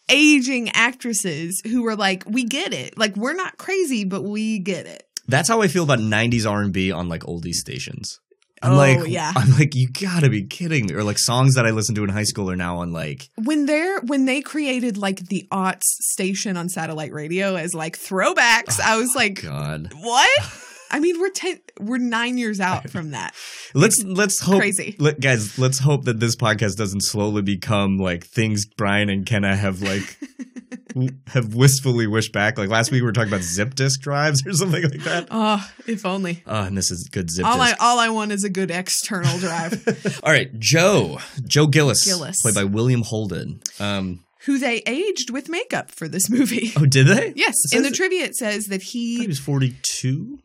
aging 0.09 0.69
actresses 0.69 1.61
who 1.65 1.83
were 1.83 1.95
like, 1.95 2.23
"We 2.25 2.45
get 2.45 2.73
it. 2.73 2.97
Like 2.97 3.15
we're 3.15 3.35
not 3.35 3.57
crazy, 3.57 4.05
but 4.05 4.23
we 4.23 4.57
get 4.57 4.87
it." 4.87 5.03
That's 5.27 5.49
how 5.49 5.61
I 5.61 5.67
feel 5.67 5.83
about 5.83 5.99
'90s 5.99 6.49
R&B 6.49 6.91
on 6.91 7.09
like 7.09 7.21
oldies 7.23 7.55
stations. 7.55 8.19
I'm 8.61 8.73
Oh, 8.73 8.75
like, 8.75 9.07
yeah. 9.07 9.31
I'm 9.35 9.51
like, 9.51 9.75
you 9.75 9.87
gotta 9.89 10.29
be 10.29 10.43
kidding 10.45 10.87
me! 10.87 10.93
Or 10.95 11.03
like 11.03 11.19
songs 11.19 11.55
that 11.55 11.65
I 11.65 11.71
listened 11.71 11.95
to 11.97 12.03
in 12.03 12.09
high 12.09 12.23
school 12.23 12.49
are 12.49 12.55
now 12.55 12.77
on 12.79 12.91
like, 12.91 13.29
when 13.43 13.65
they're 13.65 13.99
when 14.01 14.25
they 14.25 14.41
created 14.41 14.97
like 14.97 15.19
the 15.27 15.47
aughts 15.51 15.83
station 15.83 16.57
on 16.57 16.69
satellite 16.69 17.13
radio 17.13 17.55
as 17.55 17.73
like 17.75 17.97
throwbacks, 17.97 18.79
oh 18.79 18.83
I 18.83 18.97
was 18.97 19.13
like, 19.15 19.43
God. 19.43 19.91
what? 19.95 20.29
I 20.89 20.99
mean, 21.01 21.19
we're 21.19 21.29
ten, 21.31 21.59
we're 21.81 21.97
nine 21.97 22.37
years 22.37 22.59
out 22.61 22.89
from 22.89 23.11
that. 23.11 23.35
Let's 23.73 24.01
let's 24.03 24.39
hope, 24.39 24.59
Crazy. 24.59 24.95
Let, 24.99 25.19
guys. 25.19 25.59
Let's 25.59 25.79
hope 25.79 26.05
that 26.05 26.19
this 26.21 26.35
podcast 26.37 26.77
doesn't 26.77 27.01
slowly 27.01 27.41
become 27.41 27.97
like 27.97 28.25
things 28.25 28.65
Brian 28.65 29.09
and 29.09 29.25
Kenna 29.25 29.53
have 29.55 29.81
like 29.81 30.17
have 31.27 31.53
wistfully 31.55 32.07
wished 32.07 32.33
back. 32.33 32.57
Like 32.57 32.69
last 32.69 32.91
week, 32.91 33.01
we 33.01 33.05
were 33.05 33.11
talking 33.11 33.29
about 33.31 33.43
zip 33.43 33.75
disk 33.75 34.01
drives 34.01 34.45
or 34.45 34.53
something 34.53 34.83
like 34.83 35.03
that. 35.03 35.27
Oh, 35.31 35.69
if 35.87 36.05
only. 36.05 36.43
Oh, 36.47 36.63
and 36.63 36.77
this 36.77 36.91
is 36.91 37.07
good 37.11 37.29
zip 37.29 37.45
All 37.45 37.59
I 37.61 37.73
all 37.79 37.99
I 37.99 38.09
want 38.09 38.31
is 38.31 38.43
a 38.43 38.49
good 38.49 38.71
external 38.71 39.37
drive. 39.39 40.19
All 40.23 40.31
right, 40.31 40.57
Joe, 40.59 41.19
Joe 41.47 41.67
Gillis, 41.67 42.05
Gillis. 42.05 42.41
played 42.41 42.55
by 42.55 42.63
William 42.63 43.01
Holden. 43.03 43.59
Um, 43.79 44.23
who 44.45 44.57
they 44.59 44.81
aged 44.87 45.29
with 45.31 45.49
makeup 45.49 45.91
for 45.91 46.07
this 46.07 46.29
movie. 46.29 46.71
oh, 46.77 46.85
did 46.85 47.07
they? 47.07 47.33
Yes, 47.35 47.55
It 47.71 47.77
in 47.77 47.83
the 47.83 47.91
trivia 47.91 48.23
it 48.25 48.35
says 48.35 48.65
that 48.67 48.81
I 48.81 48.83
he 48.83 49.19
he 49.21 49.27
was 49.27 49.39
forty-two. 49.39 50.39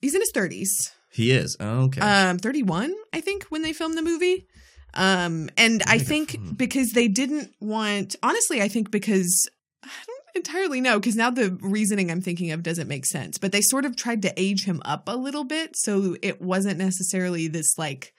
he's 0.00 0.14
in 0.14 0.20
his 0.20 0.30
thirties. 0.32 0.92
He 1.12 1.30
is. 1.30 1.56
Oh, 1.60 1.84
okay. 1.84 2.00
um 2.00 2.38
31 2.38 2.92
i 3.12 3.20
think 3.20 3.44
when 3.44 3.62
they 3.62 3.72
filmed 3.72 3.96
the 3.96 4.02
movie 4.02 4.46
um 4.94 5.48
and 5.56 5.80
i 5.86 5.96
think 5.98 6.36
because 6.56 6.90
they 6.90 7.06
didn't 7.06 7.50
want 7.60 8.16
honestly 8.22 8.60
i 8.60 8.66
think 8.68 8.90
because 8.90 9.48
I 9.84 9.88
don't, 10.06 10.20
entirely 10.36 10.80
know 10.80 10.98
because 10.98 11.14
now 11.14 11.30
the 11.30 11.56
reasoning 11.62 12.10
I'm 12.10 12.20
thinking 12.20 12.50
of 12.50 12.62
doesn't 12.64 12.88
make 12.88 13.06
sense. 13.06 13.38
But 13.38 13.52
they 13.52 13.60
sort 13.60 13.84
of 13.84 13.94
tried 13.94 14.22
to 14.22 14.32
age 14.36 14.64
him 14.64 14.82
up 14.84 15.08
a 15.08 15.16
little 15.16 15.44
bit, 15.44 15.76
so 15.76 16.16
it 16.22 16.42
wasn't 16.42 16.78
necessarily 16.78 17.46
this 17.46 17.78
like 17.78 18.12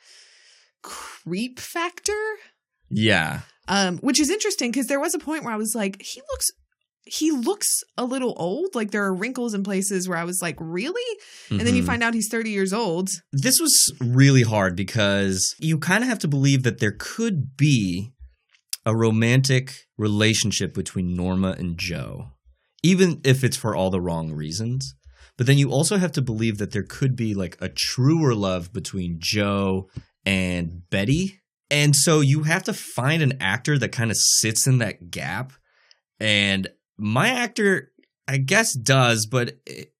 creep 0.82 1.60
factor. 1.60 2.13
Yeah. 2.89 3.41
Um, 3.67 3.97
which 3.97 4.19
is 4.19 4.30
interesting 4.30 4.71
because 4.71 4.88
there 4.88 4.99
was 4.99 5.13
a 5.15 5.19
point 5.19 5.43
where 5.43 5.54
I 5.54 5.58
was 5.58 5.73
like, 5.75 6.01
he 6.01 6.21
looks 6.32 6.47
he 7.08 7.30
looks 7.30 7.82
a 7.99 8.04
little 8.04 8.34
old. 8.36 8.73
Like 8.73 8.89
there 8.89 9.04
are 9.04 9.13
wrinkles 9.13 9.54
in 9.54 9.62
places 9.63 10.10
where 10.10 10.17
I 10.17 10.23
was 10.23 10.39
like, 10.41 10.56
really? 10.60 11.19
And 11.51 11.60
then 11.60 11.75
you 11.75 11.84
Mhm. 11.84 11.86
find 11.86 12.01
out 12.04 12.15
he's 12.15 12.30
30 12.32 12.49
years 12.49 12.73
old. 12.73 13.10
This 13.32 13.60
was 13.60 13.93
really 14.01 14.41
hard 14.41 14.75
because 14.75 15.54
you 15.60 15.78
kind 15.78 16.04
of 16.04 16.10
have 16.10 16.17
to 16.19 16.28
believe 16.28 16.63
that 16.63 16.80
there 16.80 16.95
could 16.97 17.56
be 17.58 18.12
a 18.86 18.95
romantic 18.95 19.88
relationship 19.98 20.74
between 20.74 21.15
Norma 21.15 21.56
and 21.58 21.78
Joe, 21.78 22.32
even 22.84 23.21
if 23.24 23.43
it's 23.43 23.58
for 23.58 23.76
all 23.76 23.89
the 23.89 24.02
wrong 24.02 24.32
reasons. 24.32 24.95
But 25.38 25.48
then 25.48 25.58
you 25.58 25.71
also 25.71 25.98
have 25.98 26.12
to 26.13 26.21
believe 26.21 26.60
that 26.60 26.71
there 26.71 26.84
could 26.88 27.15
be 27.15 27.34
like 27.34 27.58
a 27.60 27.67
truer 27.69 28.34
love 28.36 28.71
between 28.71 29.17
Joe 29.19 29.89
and 30.26 30.82
Betty. 30.89 31.41
And 31.69 31.95
so 31.95 32.21
you 32.21 32.43
have 32.43 32.63
to 32.63 32.74
find 32.74 33.21
an 33.21 33.34
actor 33.41 33.78
that 33.80 33.89
kind 33.91 34.12
of 34.12 34.17
sits 34.17 34.65
in 34.67 34.78
that 34.78 35.10
gap. 35.12 35.52
And 36.19 36.69
my 36.98 37.28
actor, 37.30 37.91
I 38.28 38.38
guess, 38.38 38.74
does, 38.74 39.26
but 39.26 39.58
it, 39.65 39.91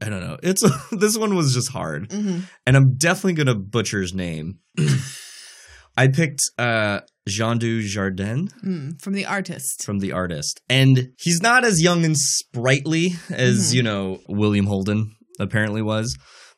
I 0.00 0.08
don't 0.08 0.22
know. 0.22 0.38
It's 0.42 0.64
this 0.90 1.16
one 1.16 1.36
was 1.36 1.54
just 1.54 1.70
hard 1.70 2.08
Mm-hmm. 2.08 2.40
and 2.66 2.76
I'm 2.76 2.96
definitely 2.96 3.34
gonna 3.34 3.54
butcher 3.54 4.00
his 4.00 4.12
name. 4.14 4.58
I 5.96 6.08
picked 6.08 6.40
uh, 6.58 7.00
Jean 7.26 7.58
Dujardin 7.58 8.50
Mm, 8.62 9.00
from 9.00 9.14
the 9.14 9.24
artist. 9.24 9.84
from 9.84 10.00
The 10.00 10.12
Artist, 10.12 10.60
and 10.68 11.10
he's 11.18 11.40
not 11.40 11.64
as 11.64 11.80
young 11.82 12.04
and 12.04 12.16
sprightly 12.18 13.14
as 13.30 13.70
Mhm. 13.72 13.74
you 13.76 13.82
know 13.82 14.20
William 14.28 14.66
Holden 14.66 15.14
apparently 15.40 15.80
was. 15.82 16.16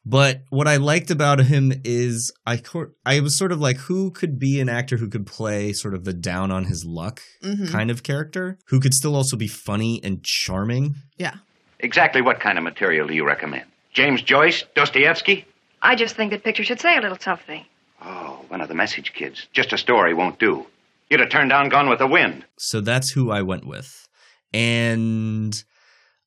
But 0.09 0.42
what 0.50 0.68
I 0.68 0.76
liked 0.76 1.11
about 1.11 1.40
him 1.40 1.72
is 1.85 2.33
I 2.46 2.57
cor- 2.59 2.92
I 3.05 3.18
was 3.20 3.37
sort 3.37 3.50
of 3.52 3.61
like 3.61 3.76
who 3.79 4.11
could 4.12 4.38
be 4.38 4.61
an 4.61 4.68
actor 4.68 4.96
who 4.98 5.09
could 5.09 5.26
play 5.26 5.72
sort 5.72 5.94
of 5.94 6.05
the 6.05 6.12
down 6.12 6.50
on 6.52 6.64
his 6.66 6.85
luck 6.85 7.20
Mhm. 7.42 7.68
kind 7.70 7.90
of 7.90 8.02
character 8.05 8.59
who 8.68 8.79
could 8.81 8.94
still 8.94 9.16
also 9.16 9.37
be 9.37 9.48
funny 9.48 10.00
and 10.05 10.22
charming. 10.24 10.94
Yeah. 11.18 11.35
Exactly 11.81 12.22
what 12.22 12.38
kind 12.40 12.57
of 12.59 12.64
material 12.64 13.07
do 13.09 13.14
you 13.14 13.26
recommend? 13.26 13.64
James 13.92 14.22
Joyce? 14.22 14.64
Dostoevsky? 14.74 15.44
I 15.83 15.94
just 15.94 16.16
think 16.16 16.31
that 16.33 16.42
picture 16.44 16.64
should 16.64 16.81
say 16.81 16.96
a 16.96 17.00
little 17.00 17.18
something. 17.20 17.64
Oh, 18.07 18.45
one 18.49 18.61
of 18.61 18.69
the 18.69 18.75
message 18.75 19.12
kids. 19.14 19.47
Just 19.53 19.73
a 19.73 19.79
story 19.79 20.14
won't 20.14 20.38
do. 20.38 20.66
You'd 21.11 21.21
have 21.21 21.29
turned 21.31 21.51
down 21.51 21.69
Gone 21.69 21.88
with 21.88 21.99
the 21.99 22.07
Wind. 22.07 22.45
So 22.59 22.81
that's 22.81 23.11
who 23.11 23.31
I 23.33 23.42
went 23.42 23.66
with. 23.66 24.09
And 24.53 25.62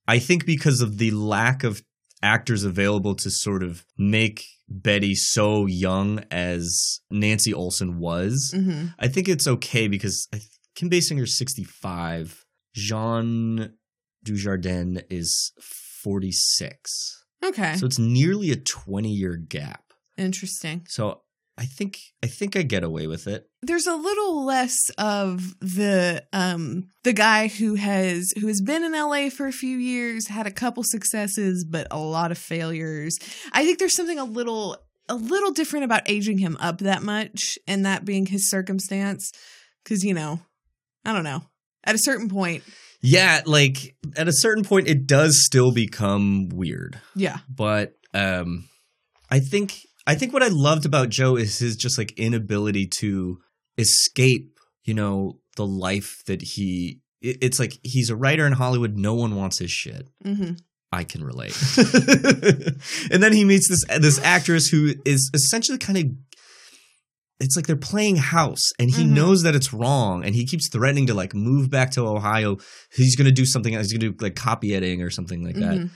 I 0.08 0.20
think 0.20 0.46
because 0.46 0.82
of 0.82 0.98
the 0.98 1.12
lack 1.12 1.64
of 1.64 1.82
actors 2.22 2.64
available 2.66 3.16
to 3.16 3.30
sort 3.32 3.64
of 3.64 3.86
make 3.98 4.44
Betty 4.68 5.16
so 5.16 5.66
young 5.66 6.24
as 6.30 7.00
Nancy 7.10 7.54
Olson 7.54 7.98
was, 8.00 8.54
Mm-hmm. 8.56 8.88
I 9.00 9.08
think 9.08 9.30
it's 9.30 9.48
okay 9.48 9.88
because 9.88 10.28
I 10.34 10.38
th- 10.38 10.50
Kim 10.76 10.90
Basinger's 10.90 11.38
65. 11.38 12.46
Jean 12.76 13.74
Dujardin 14.26 15.04
is 15.10 15.54
46. 16.04 17.26
Okay. 17.44 17.76
So 17.78 17.86
it's 17.86 18.00
nearly 18.00 18.52
a 18.52 18.56
20 18.58 19.10
year 19.10 19.36
gap. 19.36 19.84
Interesting. 20.18 20.86
So 20.88 21.22
I 21.62 21.66
think 21.66 22.00
I 22.24 22.28
think 22.28 22.56
I 22.56 22.62
get 22.62 22.86
away 22.86 23.06
with 23.08 23.28
it. 23.28 23.50
There's 23.62 23.86
a 23.86 23.96
little 23.96 24.46
less 24.46 24.78
of 24.98 25.60
the 25.60 26.24
um 26.32 26.88
the 27.04 27.12
guy 27.12 27.50
who 27.50 27.76
has 27.76 28.32
who 28.40 28.48
has 28.48 28.62
been 28.62 28.84
in 28.86 28.94
LA 28.94 29.30
for 29.30 29.46
a 29.46 29.52
few 29.52 29.78
years, 29.78 30.28
had 30.28 30.48
a 30.48 30.52
couple 30.52 30.84
successes 30.84 31.66
but 31.70 31.86
a 31.92 32.00
lot 32.00 32.32
of 32.32 32.38
failures. 32.38 33.18
I 33.52 33.66
think 33.66 33.78
there's 33.78 33.96
something 33.96 34.18
a 34.18 34.24
little 34.24 34.78
a 35.10 35.16
little 35.16 35.52
different 35.52 35.84
about 35.84 36.10
aging 36.10 36.38
him 36.38 36.56
up 36.62 36.78
that 36.80 37.04
much 37.04 37.60
and 37.68 37.86
that 37.86 38.06
being 38.06 38.28
his 38.28 38.50
circumstance 38.50 39.32
cuz 39.84 40.04
you 40.06 40.14
know, 40.14 40.40
I 41.04 41.12
don't 41.12 41.26
know. 41.26 41.44
At 41.84 41.96
a 41.96 42.00
certain 42.00 42.30
point, 42.30 42.64
Yeah, 43.02 43.42
like 43.46 43.98
at 44.16 44.30
a 44.30 44.34
certain 44.34 44.64
point 44.64 44.88
it 44.88 45.06
does 45.08 45.44
still 45.46 45.74
become 45.74 46.48
weird. 46.50 47.02
yeah. 47.16 47.40
But 47.54 47.98
um 48.14 48.70
I 49.30 49.40
think 49.40 49.82
I 50.10 50.16
think 50.16 50.34
what 50.34 50.44
I 50.44 50.48
loved 50.50 50.86
about 50.86 51.10
Joe 51.10 51.36
is 51.36 51.60
his 51.60 51.76
just 51.76 51.98
like 51.98 52.12
inability 52.18 52.88
to 53.00 53.40
escape, 53.78 54.58
you 54.84 54.94
know, 54.94 55.40
the 55.56 55.66
life 55.66 56.24
that 56.28 56.42
he 56.42 57.00
it- 57.22 57.38
it's 57.42 57.60
like 57.60 57.78
he's 57.84 58.10
a 58.10 58.16
writer 58.16 58.46
in 58.48 58.54
Hollywood, 58.54 58.96
no 58.98 59.14
one 59.14 59.36
wants 59.36 59.60
his 59.60 59.72
shit. 59.72 60.08
Mhm. 60.26 60.58
I 60.92 61.04
can 61.04 61.24
relate. 61.24 61.56
and 63.12 63.22
then 63.24 63.34
he 63.34 63.44
meets 63.46 63.68
this 63.70 63.84
this 64.00 64.20
actress 64.20 64.68
who 64.68 64.96
is 65.06 65.30
essentially 65.34 65.78
kind 65.78 65.98
of 65.98 66.06
it's 67.42 67.56
like 67.56 67.68
they're 67.68 67.76
playing 67.78 68.18
house 68.18 68.72
and 68.80 68.90
he 68.94 69.04
Mhm. 69.04 69.12
knows 69.12 69.44
that 69.44 69.56
it's 69.56 69.72
wrong 69.72 70.26
and 70.26 70.36
he 70.36 70.46
keeps 70.46 70.68
threatening 70.70 71.08
to 71.08 71.14
like 71.14 71.34
move 71.34 71.70
back 71.70 71.92
to 71.92 72.02
Ohio. 72.06 72.58
He's 72.94 73.16
going 73.16 73.28
to 73.28 73.32
do 73.32 73.46
something 73.46 73.74
he's 73.74 73.94
going 73.94 74.02
to 74.02 74.10
do 74.12 74.16
like 74.20 74.36
copy 74.36 74.74
editing 74.76 75.02
or 75.02 75.10
something 75.10 75.44
like 75.46 75.56
that. 75.56 75.78
Mhm. 75.78 75.90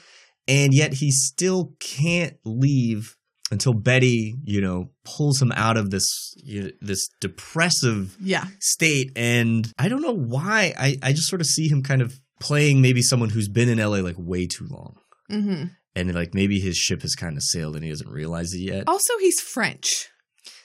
And 0.47 0.73
yet 0.73 0.93
he 0.93 1.11
still 1.11 1.73
can't 1.79 2.35
leave 2.45 3.15
until 3.53 3.73
Betty, 3.73 4.35
you 4.43 4.59
know, 4.59 4.89
pulls 5.05 5.41
him 5.41 5.51
out 5.53 5.77
of 5.77 5.89
this 5.91 6.33
you 6.43 6.63
know, 6.63 6.69
this 6.81 7.07
depressive 7.21 8.17
Yeah. 8.19 8.45
state 8.59 9.11
and 9.15 9.71
I 9.79 9.87
don't 9.87 10.01
know 10.01 10.11
why 10.15 10.73
I 10.77 10.97
I 11.01 11.13
just 11.13 11.29
sort 11.29 11.39
of 11.41 11.47
see 11.47 11.69
him 11.69 11.81
kind 11.83 12.01
of 12.01 12.19
playing 12.41 12.81
maybe 12.81 13.01
someone 13.01 13.29
who's 13.29 13.47
been 13.47 13.69
in 13.69 13.77
LA 13.79 14.01
like 14.01 14.17
way 14.17 14.45
too 14.47 14.67
long 14.69 14.95
Mhm. 15.31 15.71
and 15.95 16.13
like 16.13 16.33
maybe 16.33 16.59
his 16.59 16.75
ship 16.75 17.01
has 17.03 17.15
kind 17.15 17.37
of 17.37 17.43
sailed 17.43 17.75
and 17.75 17.83
he 17.85 17.89
doesn't 17.89 18.09
realize 18.09 18.53
it 18.53 18.59
yet. 18.59 18.83
Also, 18.87 19.13
he's 19.21 19.39
French. 19.39 20.09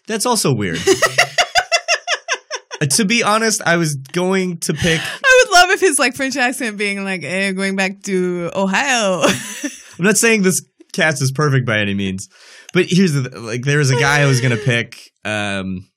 That's 0.09 0.27
also 0.27 0.53
weird. 0.53 0.81
Uh, 2.81 2.87
to 2.91 3.05
be 3.05 3.23
honest, 3.23 3.61
I 3.65 3.77
was 3.77 3.95
going 3.95 4.59
to 4.61 4.73
pick 4.75 5.01
I 5.01 5.45
would 5.45 5.53
love 5.53 5.71
if 5.71 5.81
his 5.81 5.99
like 5.99 6.15
French 6.17 6.37
accent 6.37 6.77
being 6.79 7.05
like, 7.05 7.23
eh, 7.23 7.53
going 7.53 7.77
back 7.77 8.03
to 8.05 8.51
Ohio. 8.55 9.23
I'm 9.99 10.05
not 10.05 10.17
saying 10.17 10.43
this 10.43 10.63
cast 10.93 11.21
is 11.23 11.31
perfect 11.33 11.67
by 11.67 11.79
any 11.79 11.95
means, 11.95 12.29
but 12.73 12.87
here's 12.89 13.13
the 13.13 13.39
like 13.41 13.63
there 13.63 13.79
was 13.79 13.91
a 13.91 13.97
guy 13.97 14.21
I 14.21 14.27
was 14.27 14.41
gonna 14.41 14.57
pick. 14.65 15.11
Um, 15.25 15.89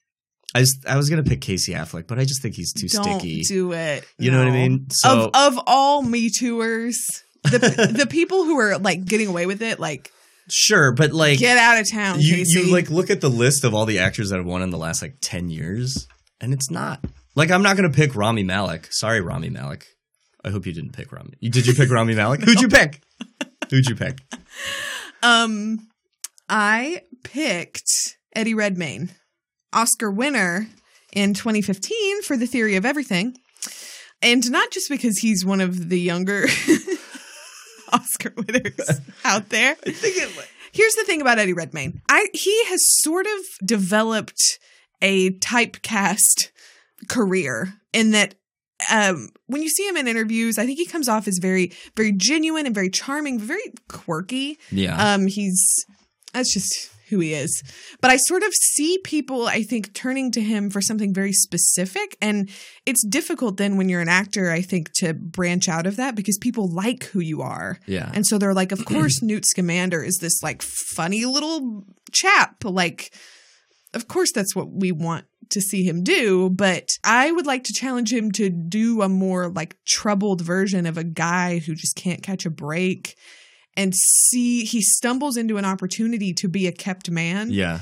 I 0.53 0.59
was 0.59 0.77
I 0.87 0.97
was 0.97 1.09
gonna 1.09 1.23
pick 1.23 1.41
Casey 1.41 1.73
Affleck, 1.73 2.07
but 2.07 2.19
I 2.19 2.25
just 2.25 2.41
think 2.41 2.55
he's 2.55 2.73
too 2.73 2.87
Don't 2.87 3.19
sticky. 3.19 3.43
do 3.43 3.71
it. 3.73 4.05
You 4.19 4.31
know 4.31 4.39
what 4.39 4.47
I 4.47 4.51
mean? 4.51 4.87
So 4.89 5.31
of 5.33 5.55
of 5.57 5.63
all 5.67 6.01
Me 6.01 6.29
Tooers, 6.29 6.97
the 7.43 7.93
the 7.97 8.05
people 8.07 8.43
who 8.43 8.59
are 8.59 8.77
like 8.77 9.05
getting 9.05 9.27
away 9.27 9.45
with 9.45 9.61
it, 9.61 9.79
like 9.79 10.11
sure, 10.49 10.91
but 10.91 11.13
like 11.13 11.39
get 11.39 11.57
out 11.57 11.79
of 11.79 11.89
town, 11.89 12.19
you 12.19 12.35
Casey. 12.37 12.59
you 12.61 12.71
like 12.71 12.89
look 12.89 13.09
at 13.09 13.21
the 13.21 13.29
list 13.29 13.63
of 13.63 13.73
all 13.73 13.85
the 13.85 13.99
actors 13.99 14.29
that 14.29 14.37
have 14.37 14.45
won 14.45 14.61
in 14.61 14.69
the 14.71 14.77
last 14.77 15.01
like 15.01 15.15
ten 15.21 15.49
years, 15.49 16.07
and 16.41 16.53
it's 16.53 16.69
not 16.69 17.03
like 17.35 17.49
I'm 17.51 17.63
not 17.63 17.77
gonna 17.77 17.89
pick 17.89 18.15
Rami 18.15 18.43
Malek. 18.43 18.87
Sorry, 18.91 19.21
Rami 19.21 19.49
Malek. 19.49 19.85
I 20.43 20.49
hope 20.49 20.65
you 20.65 20.73
didn't 20.73 20.91
pick 20.93 21.11
Rami. 21.11 21.33
Did 21.41 21.65
you 21.67 21.73
pick 21.73 21.89
Rami 21.89 22.15
Malek? 22.15 22.41
Who'd 22.45 22.59
you 22.59 22.67
pick? 22.67 23.01
Who'd 23.69 23.85
you 23.87 23.95
pick? 23.95 24.17
um, 25.23 25.87
I 26.53 27.03
picked 27.23 28.17
Eddie 28.35 28.53
Redmayne, 28.53 29.11
Oscar 29.71 30.11
winner 30.11 30.67
in 31.13 31.33
2015 31.33 32.23
for 32.23 32.35
The 32.35 32.45
Theory 32.45 32.75
of 32.75 32.85
Everything, 32.85 33.37
and 34.21 34.51
not 34.51 34.69
just 34.69 34.89
because 34.89 35.19
he's 35.19 35.45
one 35.45 35.61
of 35.61 35.87
the 35.87 35.99
younger 35.99 36.43
Oscar 37.93 38.33
winners 38.35 39.01
out 39.23 39.47
there. 39.47 39.77
I 39.87 39.91
think 39.91 40.17
it. 40.17 40.49
Here's 40.73 40.93
the 40.95 41.05
thing 41.05 41.21
about 41.21 41.39
Eddie 41.39 41.53
Redmayne. 41.53 42.01
I 42.09 42.27
he 42.33 42.65
has 42.65 42.81
sort 43.01 43.27
of 43.27 43.65
developed 43.65 44.59
a 45.01 45.31
typecast 45.31 46.51
career 47.07 47.75
in 47.93 48.11
that 48.11 48.35
um, 48.91 49.29
when 49.47 49.61
you 49.61 49.69
see 49.69 49.87
him 49.87 49.95
in 49.95 50.07
interviews, 50.07 50.57
I 50.57 50.65
think 50.65 50.79
he 50.79 50.85
comes 50.85 51.07
off 51.07 51.29
as 51.29 51.37
very, 51.37 51.71
very 51.95 52.11
genuine 52.11 52.65
and 52.65 52.75
very 52.75 52.89
charming, 52.89 53.39
very 53.39 53.61
quirky. 53.87 54.59
Yeah. 54.69 55.13
Um, 55.13 55.27
he's 55.27 55.85
that's 56.33 56.53
just 56.53 56.89
who 57.11 57.19
he 57.19 57.33
is. 57.33 57.61
But 58.01 58.09
I 58.09 58.17
sort 58.17 58.41
of 58.41 58.53
see 58.53 58.97
people, 59.03 59.45
I 59.45 59.61
think, 59.61 59.93
turning 59.93 60.31
to 60.31 60.41
him 60.41 60.69
for 60.69 60.81
something 60.81 61.13
very 61.13 61.33
specific. 61.33 62.17
And 62.21 62.49
it's 62.85 63.05
difficult 63.05 63.57
then 63.57 63.77
when 63.77 63.89
you're 63.89 64.01
an 64.01 64.09
actor, 64.09 64.49
I 64.49 64.61
think, 64.61 64.91
to 64.95 65.13
branch 65.13 65.69
out 65.69 65.85
of 65.85 65.97
that 65.97 66.15
because 66.15 66.37
people 66.39 66.73
like 66.73 67.03
who 67.05 67.19
you 67.19 67.41
are. 67.41 67.79
Yeah. 67.85 68.09
And 68.13 68.25
so 68.25 68.37
they're 68.37 68.53
like, 68.53 68.71
of 68.71 68.85
course, 68.85 69.21
Newt 69.21 69.45
Scamander 69.45 70.01
is 70.01 70.17
this 70.17 70.41
like 70.41 70.61
funny 70.61 71.25
little 71.25 71.83
chap. 72.11 72.63
Like, 72.63 73.13
of 73.93 74.07
course, 74.07 74.31
that's 74.31 74.55
what 74.55 74.71
we 74.71 74.91
want 74.91 75.25
to 75.49 75.59
see 75.59 75.83
him 75.83 76.03
do. 76.03 76.49
But 76.49 76.91
I 77.03 77.29
would 77.31 77.45
like 77.45 77.65
to 77.65 77.73
challenge 77.73 78.13
him 78.13 78.31
to 78.33 78.49
do 78.49 79.01
a 79.01 79.09
more 79.09 79.49
like 79.49 79.75
troubled 79.85 80.39
version 80.39 80.85
of 80.85 80.97
a 80.97 81.03
guy 81.03 81.59
who 81.59 81.75
just 81.75 81.97
can't 81.97 82.23
catch 82.23 82.45
a 82.45 82.49
break 82.49 83.17
and 83.77 83.93
see 83.95 84.63
he 84.65 84.81
stumbles 84.81 85.37
into 85.37 85.57
an 85.57 85.65
opportunity 85.65 86.33
to 86.33 86.47
be 86.47 86.67
a 86.67 86.71
kept 86.71 87.09
man 87.09 87.49
Yeah. 87.51 87.79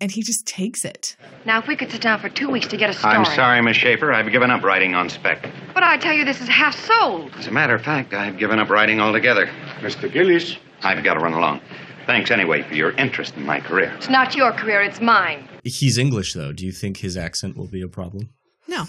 and 0.00 0.10
he 0.10 0.22
just 0.22 0.46
takes 0.46 0.84
it. 0.84 1.16
Now, 1.44 1.58
if 1.58 1.66
we 1.66 1.76
could 1.76 1.90
sit 1.90 2.00
down 2.02 2.20
for 2.20 2.28
two 2.28 2.48
weeks 2.50 2.66
to 2.68 2.76
get 2.76 2.90
a 2.90 2.94
story. 2.94 3.14
I'm 3.14 3.24
sorry, 3.24 3.60
Miss 3.62 3.76
Schaefer. 3.76 4.12
I've 4.12 4.30
given 4.30 4.50
up 4.50 4.62
writing 4.62 4.94
on 4.94 5.08
spec. 5.08 5.48
But 5.74 5.82
I 5.82 5.96
tell 5.96 6.12
you, 6.14 6.24
this 6.24 6.40
is 6.40 6.48
half 6.48 6.74
sold. 6.86 7.32
As 7.36 7.46
a 7.46 7.50
matter 7.50 7.74
of 7.74 7.82
fact, 7.82 8.12
I've 8.14 8.38
given 8.38 8.58
up 8.58 8.70
writing 8.70 9.00
altogether. 9.00 9.46
Mr. 9.80 10.10
Gillis. 10.12 10.56
I've 10.82 11.02
got 11.02 11.14
to 11.14 11.20
run 11.20 11.32
along. 11.32 11.60
Thanks 12.06 12.30
anyway 12.30 12.62
for 12.62 12.74
your 12.74 12.90
interest 12.92 13.34
in 13.36 13.44
my 13.46 13.60
career. 13.60 13.90
It's 13.96 14.10
not 14.10 14.34
your 14.36 14.52
career, 14.52 14.82
it's 14.82 15.00
mine. 15.00 15.48
He's 15.64 15.96
English, 15.96 16.34
though. 16.34 16.52
Do 16.52 16.66
you 16.66 16.72
think 16.72 16.98
his 16.98 17.16
accent 17.16 17.56
will 17.56 17.68
be 17.68 17.80
a 17.80 17.88
problem? 17.88 18.28
No. 18.68 18.84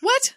What? 0.00 0.34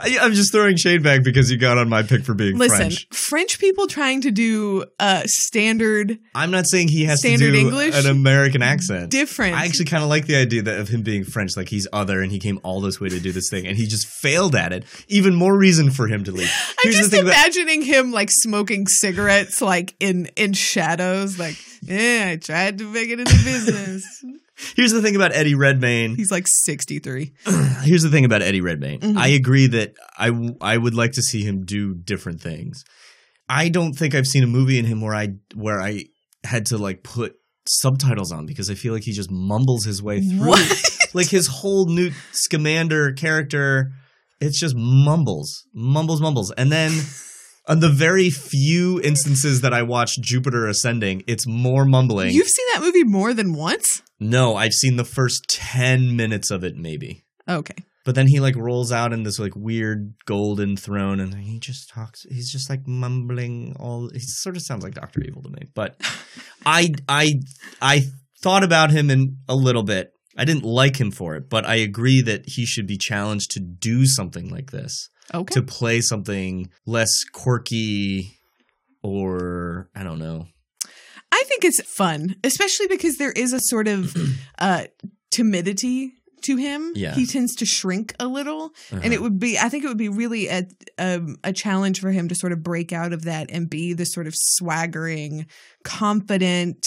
I, 0.00 0.18
I'm 0.20 0.32
just 0.32 0.52
throwing 0.52 0.76
shade 0.76 1.02
back 1.02 1.22
because 1.22 1.50
you 1.50 1.58
got 1.58 1.78
on 1.78 1.88
my 1.88 2.02
pick 2.02 2.24
for 2.24 2.34
being 2.34 2.58
Listen, 2.58 2.78
French. 2.78 3.08
French 3.10 3.58
people 3.58 3.86
trying 3.86 4.20
to 4.22 4.30
do 4.30 4.84
uh 4.98 5.22
standard 5.26 6.18
I'm 6.34 6.50
not 6.50 6.66
saying 6.66 6.88
he 6.88 7.04
has 7.04 7.20
Standard 7.20 7.46
to 7.46 7.52
do 7.52 7.58
English? 7.58 7.96
an 7.96 8.10
American 8.10 8.62
accent. 8.62 9.10
different. 9.10 9.56
I 9.56 9.64
actually 9.64 9.86
kind 9.86 10.02
of 10.02 10.08
like 10.08 10.26
the 10.26 10.36
idea 10.36 10.62
that 10.62 10.80
of 10.80 10.88
him 10.88 11.02
being 11.02 11.24
French, 11.24 11.56
like 11.56 11.68
he's 11.68 11.86
other, 11.92 12.20
and 12.20 12.30
he 12.30 12.38
came 12.38 12.60
all 12.62 12.80
this 12.80 13.00
way 13.00 13.08
to 13.08 13.20
do 13.20 13.32
this 13.32 13.48
thing, 13.48 13.66
and 13.66 13.76
he 13.76 13.86
just 13.86 14.06
failed 14.06 14.54
at 14.54 14.72
it. 14.72 14.84
Even 15.08 15.34
more 15.34 15.56
reason 15.56 15.90
for 15.90 16.06
him 16.06 16.24
to 16.24 16.32
leave. 16.32 16.52
I'm 16.68 16.74
Here's 16.82 16.96
just 16.96 17.10
the 17.10 17.18
thing 17.18 17.26
about 17.26 17.34
imagining 17.34 17.82
him 17.82 18.12
like 18.12 18.30
smoking 18.30 18.86
cigarettes, 18.86 19.60
like 19.60 19.94
in 20.00 20.26
in 20.36 20.52
shadows. 20.52 21.38
Like, 21.38 21.56
yeah, 21.82 22.30
I 22.30 22.36
tried 22.36 22.78
to 22.78 22.90
make 22.90 23.08
it 23.08 23.18
in 23.20 23.24
the 23.24 23.42
business. 23.44 24.24
here's 24.76 24.92
the 24.92 25.02
thing 25.02 25.16
about 25.16 25.32
Eddie 25.34 25.54
Redmayne. 25.54 26.14
He's 26.16 26.30
like 26.30 26.44
63. 26.46 27.32
Here's 27.82 28.02
the 28.02 28.10
thing 28.10 28.24
about 28.24 28.40
Eddie 28.42 28.60
Redmayne. 28.60 29.00
Mhm. 29.00 29.16
I 29.18 29.28
agree 29.28 29.66
that 29.66 29.94
I 30.18 30.28
w- 30.28 30.56
I 30.60 30.76
would 30.78 30.94
like 30.94 31.12
to 31.12 31.22
see 31.22 31.42
him 31.42 31.64
do 31.64 31.94
different 31.94 32.40
things. 32.40 32.84
I 33.48 33.68
don't 33.68 33.92
think 33.92 34.14
I've 34.14 34.26
seen 34.26 34.42
a 34.42 34.46
movie 34.46 34.78
in 34.78 34.84
him 34.86 35.00
where 35.02 35.14
I 35.14 35.34
where 35.54 35.80
I 35.80 36.04
had 36.44 36.66
to 36.66 36.78
like 36.78 37.02
put 37.02 37.34
subtitles 37.66 38.32
on 38.32 38.46
because 38.46 38.70
I 38.70 38.74
feel 38.74 38.92
like 38.94 39.02
he 39.02 39.12
just 39.12 39.30
mumbles 39.30 39.84
his 39.84 40.02
way 40.02 40.20
through. 40.20 40.48
What? 40.48 40.82
Like 41.14 41.28
his 41.28 41.46
whole 41.46 41.86
Newt 41.86 42.12
Scamander 42.32 43.12
character, 43.12 43.90
it's 44.40 44.58
just 44.58 44.74
mumbles, 44.76 45.64
mumbles, 45.74 46.20
mumbles, 46.20 46.50
and 46.52 46.70
then. 46.72 46.92
On 47.66 47.80
the 47.80 47.88
very 47.88 48.28
few 48.28 49.00
instances 49.00 49.62
that 49.62 49.72
I 49.72 49.82
watched 49.82 50.20
Jupiter 50.20 50.66
Ascending, 50.66 51.24
it's 51.26 51.46
more 51.46 51.86
mumbling. 51.86 52.34
You've 52.34 52.48
seen 52.48 52.66
that 52.74 52.82
movie 52.82 53.04
more 53.04 53.32
than 53.32 53.54
once? 53.54 54.02
no, 54.20 54.54
I've 54.56 54.72
seen 54.72 54.96
the 54.96 55.04
first 55.04 55.44
10 55.48 56.16
minutes 56.16 56.50
of 56.50 56.64
it, 56.64 56.76
maybe. 56.76 57.24
Okay. 57.48 57.74
But 58.04 58.14
then 58.14 58.26
he 58.26 58.38
like 58.38 58.54
rolls 58.56 58.92
out 58.92 59.12
in 59.12 59.22
this 59.22 59.38
like 59.38 59.56
weird 59.56 60.14
golden 60.26 60.76
throne 60.76 61.20
and 61.20 61.34
he 61.34 61.58
just 61.58 61.88
talks 61.88 62.24
he's 62.30 62.52
just 62.52 62.68
like 62.68 62.86
mumbling 62.86 63.74
all 63.80 64.10
he 64.12 64.20
sort 64.20 64.56
of 64.56 64.62
sounds 64.62 64.84
like 64.84 64.94
Dr. 64.94 65.22
Evil 65.22 65.42
to 65.42 65.48
me. 65.48 65.62
But 65.74 65.96
I 66.66 66.94
I 67.08 67.40
I 67.80 68.02
thought 68.42 68.62
about 68.62 68.90
him 68.90 69.10
in 69.10 69.38
a 69.48 69.56
little 69.56 69.82
bit. 69.82 70.12
I 70.36 70.44
didn't 70.44 70.64
like 70.64 71.00
him 71.00 71.10
for 71.12 71.34
it, 71.36 71.48
but 71.48 71.64
I 71.64 71.76
agree 71.76 72.20
that 72.22 72.42
he 72.46 72.66
should 72.66 72.86
be 72.86 72.98
challenged 72.98 73.52
to 73.52 73.60
do 73.60 74.04
something 74.04 74.50
like 74.50 74.70
this. 74.70 75.08
Okay. 75.32 75.54
To 75.54 75.62
play 75.62 76.00
something 76.00 76.70
less 76.86 77.24
quirky 77.32 78.38
or 79.02 79.88
I 79.94 80.02
don't 80.02 80.18
know. 80.18 80.46
I 81.32 81.42
think 81.48 81.64
it's 81.64 81.82
fun, 81.82 82.36
especially 82.44 82.86
because 82.88 83.16
there 83.16 83.32
is 83.32 83.52
a 83.52 83.60
sort 83.60 83.88
of 83.88 84.14
uh 84.58 84.84
timidity 85.30 86.12
to 86.42 86.56
him. 86.56 86.92
Yeah. 86.94 87.14
He 87.14 87.24
tends 87.26 87.54
to 87.56 87.64
shrink 87.66 88.14
a 88.20 88.26
little. 88.26 88.72
And 88.90 89.00
Uh-huh. 89.00 89.12
it 89.14 89.22
would 89.22 89.38
be 89.38 89.58
I 89.58 89.68
think 89.70 89.84
it 89.84 89.88
would 89.88 89.96
be 89.98 90.10
really 90.10 90.48
a 90.48 90.66
um, 90.98 91.36
a 91.42 91.52
challenge 91.52 92.00
for 92.00 92.10
him 92.12 92.28
to 92.28 92.34
sort 92.34 92.52
of 92.52 92.62
break 92.62 92.92
out 92.92 93.12
of 93.12 93.24
that 93.24 93.50
and 93.50 93.68
be 93.68 93.94
the 93.94 94.04
sort 94.04 94.26
of 94.26 94.34
swaggering, 94.36 95.46
confident, 95.82 96.86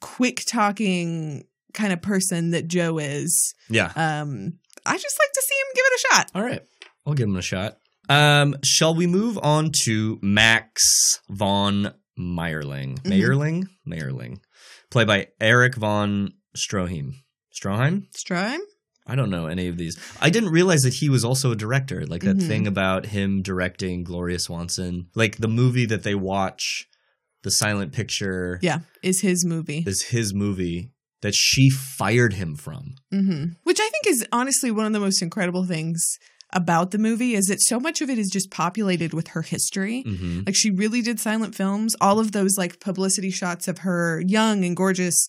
quick 0.00 0.42
talking 0.46 1.44
kind 1.72 1.92
of 1.92 2.02
person 2.02 2.50
that 2.50 2.68
Joe 2.68 2.98
is. 2.98 3.54
Yeah. 3.68 3.92
Um 3.96 4.54
I 4.86 4.96
just 4.96 5.18
like 5.18 5.32
to 5.32 5.42
see 5.46 5.54
him 5.54 5.66
give 5.74 5.84
it 5.86 5.92
a 5.94 6.14
shot. 6.14 6.30
All 6.34 6.42
right. 6.42 6.62
I'll 7.06 7.14
give 7.14 7.28
him 7.28 7.36
a 7.36 7.42
shot. 7.42 7.78
Um, 8.08 8.56
shall 8.64 8.94
we 8.94 9.06
move 9.06 9.38
on 9.42 9.70
to 9.84 10.18
Max 10.22 10.82
von 11.30 11.94
Mayerling? 12.18 12.98
Mhm. 13.02 13.10
Mayerling? 13.12 13.64
Mayerling. 13.86 14.38
Played 14.90 15.06
by 15.06 15.28
Erich 15.40 15.76
von 15.76 16.32
Stroheim. 16.56 17.12
Stroheim? 17.54 18.06
Stroheim? 18.16 18.58
I 19.06 19.14
don't 19.16 19.30
know 19.30 19.46
any 19.46 19.68
of 19.68 19.76
these. 19.76 19.96
I 20.20 20.30
didn't 20.30 20.50
realize 20.50 20.82
that 20.82 20.94
he 20.94 21.08
was 21.08 21.24
also 21.24 21.50
a 21.52 21.56
director. 21.56 22.04
Like 22.06 22.22
that 22.22 22.36
Mhm. 22.36 22.46
thing 22.46 22.66
about 22.66 23.06
him 23.06 23.42
directing 23.42 24.04
Gloria 24.04 24.38
Swanson. 24.38 25.08
Like 25.14 25.38
the 25.38 25.48
movie 25.48 25.86
that 25.86 26.02
they 26.02 26.14
watch, 26.14 26.86
the 27.42 27.50
silent 27.50 27.92
picture, 27.92 28.58
Yeah, 28.62 28.80
is 29.02 29.20
his 29.20 29.44
movie. 29.44 29.82
is 29.86 30.02
his 30.10 30.34
movie 30.34 30.92
that 31.22 31.34
she 31.34 31.70
fired 31.70 32.34
him 32.34 32.54
from. 32.56 32.94
hmm 33.10 33.44
Which 33.64 33.78
I 33.80 33.88
think 33.88 34.06
is 34.06 34.24
honestly 34.32 34.70
one 34.70 34.86
of 34.86 34.92
the 34.92 35.00
most 35.00 35.22
incredible 35.22 35.64
things 35.64 36.18
about 36.52 36.90
the 36.90 36.98
movie 36.98 37.34
is 37.34 37.46
that 37.46 37.60
so 37.60 37.78
much 37.78 38.00
of 38.00 38.10
it 38.10 38.18
is 38.18 38.28
just 38.30 38.50
populated 38.50 39.12
with 39.12 39.28
her 39.28 39.42
history. 39.42 40.04
Mhm. 40.06 40.46
Like 40.46 40.56
she 40.56 40.70
really 40.70 41.02
did 41.02 41.20
silent 41.20 41.54
films. 41.54 41.94
All 42.00 42.18
of 42.18 42.32
those 42.32 42.56
like 42.56 42.80
publicity 42.80 43.30
shots 43.30 43.68
of 43.68 43.78
her 43.78 44.22
young 44.26 44.64
and 44.64 44.76
gorgeous 44.76 45.26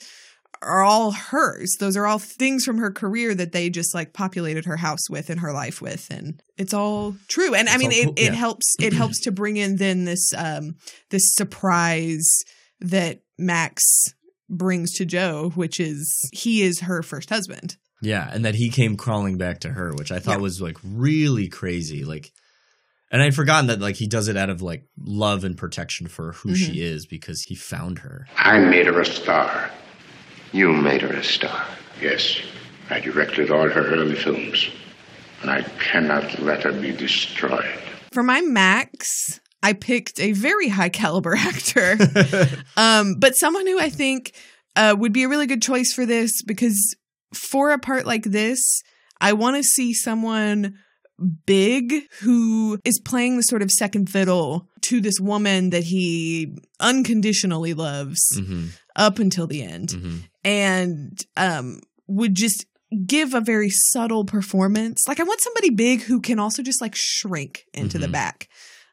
are 0.62 0.84
all 0.84 1.12
hers. 1.12 1.76
Those 1.80 1.98
are 1.98 2.06
all 2.06 2.20
things 2.20 2.64
from 2.66 2.78
her 2.78 2.92
career 2.92 3.34
that 3.34 3.52
they 3.52 3.70
just 3.70 3.96
like 3.96 4.14
populated 4.14 4.66
her 4.66 4.78
house 4.78 5.10
with 5.10 5.30
and 5.30 5.40
her 5.40 5.52
life 5.54 5.82
with 5.82 6.08
and 6.12 6.42
it's 6.58 6.74
all 6.74 7.16
true. 7.28 7.56
And 7.56 7.68
I 7.68 7.78
mean 7.78 7.92
all 7.92 8.14
it, 8.14 8.20
it 8.20 8.26
yeah. 8.26 8.34
helps 8.34 8.76
it 8.80 8.94
helps 9.02 9.22
to 9.22 9.32
bring 9.32 9.58
in 9.58 9.78
then 9.78 10.06
this 10.06 10.34
um 10.36 10.76
this 11.10 11.34
surprise 11.34 12.44
that 12.80 13.22
Max 13.38 14.14
brings 14.50 14.94
to 14.94 15.06
Joe, 15.06 15.52
which 15.56 15.80
is 15.80 16.30
he 16.34 16.62
is 16.62 16.82
her 16.82 17.02
first 17.02 17.30
husband. 17.30 17.78
Yeah, 18.02 18.30
and 18.32 18.44
that 18.46 18.56
he 18.56 18.70
came 18.70 18.98
crawling 18.98 19.38
back 19.38 19.60
to 19.62 19.70
her, 19.70 19.94
which 19.94 20.12
I 20.12 20.20
thought 20.20 20.38
Yeah. 20.38 20.42
was 20.44 20.62
like 20.62 20.78
really 20.84 21.48
crazy. 21.48 22.04
Like, 22.04 22.32
and 23.12 23.22
I'd 23.22 23.36
forgotten 23.36 23.68
that 23.68 23.80
like 23.80 23.96
he 23.96 24.08
does 24.08 24.28
it 24.28 24.38
out 24.38 24.50
of 24.50 24.62
like 24.62 24.86
love 25.00 25.44
and 25.44 25.58
protection 25.58 26.08
for 26.08 26.32
who 26.34 26.50
Mm-hmm. 26.50 26.74
she 26.74 26.82
is 26.82 27.06
because 27.06 27.44
he 27.44 27.56
found 27.56 28.00
her. 28.00 28.28
I 28.38 28.60
made 28.60 28.88
her 28.88 29.00
a 29.00 29.06
star. 29.06 29.70
You 30.52 30.74
made 30.74 31.02
her 31.02 31.14
a 31.14 31.24
star. 31.24 31.66
Yes. 32.02 32.38
I 32.90 33.00
directed 33.00 33.52
all 33.52 33.70
her 33.70 33.86
early 33.94 34.16
films. 34.16 34.68
And 35.42 35.50
I 35.50 35.62
cannot 35.80 36.40
let 36.40 36.64
her 36.64 36.72
be 36.72 36.92
destroyed. 36.92 37.66
For 38.14 38.22
my 38.24 38.42
Max, 38.42 39.40
I 39.64 39.74
picked 39.74 40.20
a 40.20 40.34
very 40.34 40.68
high 40.70 40.90
caliber 40.90 41.36
actor, 41.38 41.98
um, 42.78 43.16
but 43.20 43.36
someone 43.36 43.66
who 43.66 43.80
I 43.80 43.90
think 43.90 44.34
uh, 44.76 44.96
would 44.98 45.14
be 45.14 45.24
a 45.24 45.28
really 45.30 45.48
good 45.48 45.62
choice 45.62 45.94
for 45.94 46.06
this 46.06 46.42
because 46.44 46.96
for 47.34 47.72
a 47.72 47.80
part 47.80 48.06
like 48.06 48.24
this, 48.24 48.82
I 49.20 49.34
want 49.34 49.58
to 49.58 49.64
see 49.64 49.94
someone 49.94 50.76
big 51.46 51.94
who 52.22 52.80
is 52.84 53.00
playing 53.00 53.38
the 53.38 53.44
sort 53.44 53.62
of 53.62 53.70
second 53.70 54.10
fiddle 54.10 54.68
to 54.82 55.00
this 55.02 55.20
woman 55.20 55.70
that 55.70 55.84
he 55.84 56.56
unconditionally 56.80 57.74
loves 57.76 58.20
Mm-hmm. 58.36 58.68
up 58.96 59.20
until 59.20 59.46
the 59.48 59.62
end 59.62 59.90
Mm-hmm. 59.90 60.18
and 60.44 61.26
um 61.38 61.80
would 62.08 62.34
just 62.36 62.66
give 63.06 63.34
a 63.36 63.40
very 63.42 63.70
subtle 63.70 64.26
performance. 64.26 65.06
Like 65.08 65.20
I 65.20 65.24
want 65.24 65.40
somebody 65.42 65.70
big 65.70 66.02
who 66.02 66.20
can 66.20 66.40
also 66.40 66.62
just 66.64 66.82
like 66.82 66.96
shrink 66.96 67.66
into 67.74 67.98
the 68.00 68.08
Mhm. 68.08 68.12
back. 68.12 68.50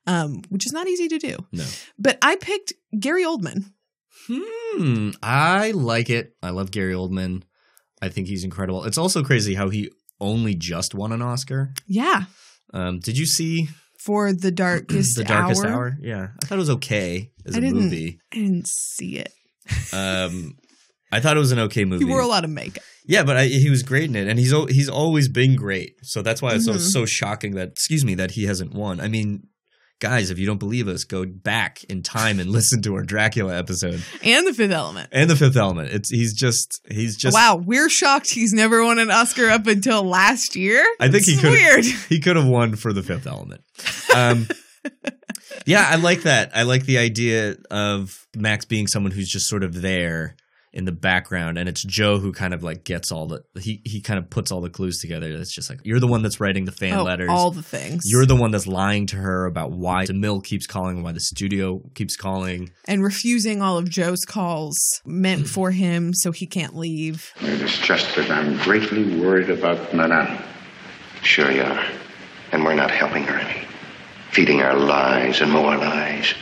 Um, 0.07 0.43
which 0.49 0.65
is 0.67 0.73
not 0.73 0.87
easy 0.89 1.09
to 1.09 1.19
do. 1.19 1.37
No. 1.53 1.67
But 1.99 2.17
I 2.23 2.37
picked 2.37 2.73
Gary 2.99 3.25
Oldman. 3.25 3.73
Hmm. 4.27 5.11
I 5.23 5.73
like 5.73 6.09
it. 6.11 6.35
I 6.43 6.51
love 6.51 6.71
Gary 6.71 6.95
Oldman. 6.95 7.43
I 8.01 8.09
think 8.09 8.29
he's 8.29 8.45
incredible. 8.45 8.85
It's 8.85 8.99
also 8.99 9.23
crazy 9.23 9.55
how 9.55 9.69
he 9.71 9.91
only 10.21 10.55
just 10.55 10.95
won 10.95 11.13
an 11.13 11.23
Oscar. 11.23 11.73
Yeah. 11.87 12.25
Um, 12.73 13.01
did 13.01 13.17
you 13.19 13.27
see 13.27 13.69
For 13.99 14.33
the 14.33 14.51
darkest 14.51 15.17
The 15.17 15.25
Darkest 15.25 15.65
hour. 15.65 15.73
Hour? 15.73 15.97
Yeah, 16.01 16.29
I 16.43 16.47
thought 16.47 16.57
it 16.57 16.59
was 16.59 16.71
okay 16.71 17.31
as 17.47 17.55
I 17.55 17.59
a 17.59 17.61
didn't 17.61 17.79
movie. 17.81 18.21
I 18.33 18.37
didn't 18.37 18.67
see 18.69 19.17
it. 19.19 19.33
Um, 19.93 20.57
I 21.13 21.21
thought 21.21 21.37
it 21.37 21.41
was 21.41 21.53
an 21.53 21.59
okay 21.61 21.85
movie. 21.85 22.05
He 22.05 22.11
wore 22.11 22.21
a 22.21 22.27
lot 22.27 22.45
of 22.45 22.51
makeup. 22.51 22.83
Yeah, 23.07 23.25
but 23.25 23.37
I, 23.39 23.47
he 23.47 23.71
was 23.71 23.83
great 23.83 24.05
in 24.11 24.17
it, 24.17 24.29
and 24.29 24.39
he's 24.39 24.53
he's 24.71 24.89
always 24.89 25.29
been 25.29 25.57
great. 25.57 25.95
So 26.03 26.21
that's 26.21 26.43
why 26.43 26.55
it's 26.55 26.67
so 26.67 26.75
Mhm. 26.75 26.81
so 26.81 27.07
shocking 27.07 27.55
that 27.55 27.69
excuse 27.71 28.05
me 28.05 28.15
that 28.17 28.33
he 28.33 28.45
hasn't 28.45 28.75
won. 28.75 29.01
I 29.01 29.09
mean, 29.09 29.45
guys, 30.01 30.31
if 30.31 30.39
you 30.39 30.47
don't 30.47 30.59
believe 30.59 30.89
us, 30.89 31.05
go 31.05 31.25
back 31.27 31.83
in 31.85 32.03
time 32.03 32.39
and 32.41 32.51
listen 32.53 32.83
to 32.83 32.95
our 32.95 33.03
Dracula 33.03 33.57
episode 33.59 34.03
And 34.23 34.47
the 34.47 34.53
fifth 34.55 34.71
element. 34.73 35.09
and 35.13 35.29
the 35.29 35.37
Fifth 35.37 35.57
Element. 35.57 35.91
It's 35.91 36.11
he's 36.11 36.35
just 36.35 36.81
he's 36.91 37.17
just 37.17 37.35
wow, 37.35 37.57
we're 37.57 37.89
shocked 37.89 38.31
he's 38.31 38.53
never 38.53 38.85
won 38.85 38.99
an 38.99 39.11
Oscar 39.11 39.49
up 39.49 39.67
until 39.67 40.03
last 40.05 40.57
year. 40.57 40.85
I 41.01 41.09
think 41.09 41.25
This 41.25 41.35
he 41.35 41.37
could 41.41 41.51
weird. 41.51 41.85
he 41.85 42.21
could 42.21 42.37
have 42.37 42.47
won 42.47 42.77
for 42.77 42.93
the 42.93 43.03
Fifth 43.03 43.27
Element. 43.27 43.63
Um, 44.15 44.47
yeah, 45.67 45.87
I 45.89 45.97
like 45.97 46.23
that. 46.23 46.51
I 46.55 46.63
like 46.63 46.85
the 46.85 46.99
idea 46.99 47.57
of 47.71 48.27
Max 48.37 48.65
being 48.65 48.87
someone 48.87 49.13
who's 49.13 49.29
just 49.29 49.49
sort 49.49 49.63
of 49.65 49.81
there 49.83 50.37
in 50.79 50.85
the 50.85 50.93
background, 50.93 51.59
and 51.59 51.69
it's 51.69 51.83
Joe 51.83 52.19
who 52.19 52.31
kind 52.33 52.55
of 52.55 52.63
like 52.63 52.85
gets 52.85 53.11
all 53.11 53.27
the 53.27 53.43
he 53.61 53.83
he 53.85 54.01
kind 54.01 54.17
of 54.17 54.31
puts 54.31 54.53
all 54.53 54.61
the 54.61 54.71
clues 54.71 55.01
together. 55.01 55.29
It's 55.29 55.53
just 55.53 55.69
like 55.69 55.81
you're 55.83 55.99
the 55.99 56.07
one 56.07 56.23
that's 56.23 56.39
writing 56.39 56.67
the 56.67 56.73
fan 56.73 56.95
Oh, 56.95 57.03
letters, 57.03 57.29
all 57.31 57.51
the 57.51 57.65
things. 57.65 58.05
You're 58.07 58.27
the 58.27 58.37
one 58.37 58.53
that's 58.53 58.69
lying 58.69 59.07
to 59.07 59.17
her 59.17 59.45
about 59.47 59.73
why 59.73 60.05
DeMille 60.05 60.43
keeps 60.45 60.69
calling, 60.69 61.03
why 61.03 61.11
the 61.11 61.21
studio 61.21 61.83
keeps 61.97 62.15
calling. 62.15 62.71
and 62.87 63.03
refusing 63.03 63.61
all 63.61 63.77
of 63.77 63.91
Joe's 63.91 64.25
calls 64.25 64.79
meant 65.05 65.41
hmm. 65.41 65.47
for 65.47 65.73
him 65.73 66.15
so 66.15 66.31
he 66.31 66.47
can't 66.47 66.77
leave. 66.77 67.33
It 67.41 67.61
is 67.61 67.77
just 67.79 68.15
that 68.15 68.31
I'm 68.31 68.57
greatly 68.59 69.21
worried 69.21 69.51
about 69.51 69.93
Madame. 69.93 70.41
Sure 71.23 71.51
you 71.51 71.63
are. 71.63 71.85
And 72.53 72.63
we're 72.63 72.75
not 72.75 72.93
helping 72.93 73.25
her 73.25 73.35
any. 73.37 73.67
Feeding 74.31 74.61
her 74.61 74.75
lies 74.75 75.41
and 75.41 75.51
more 75.51 75.77
lies. 75.77 76.35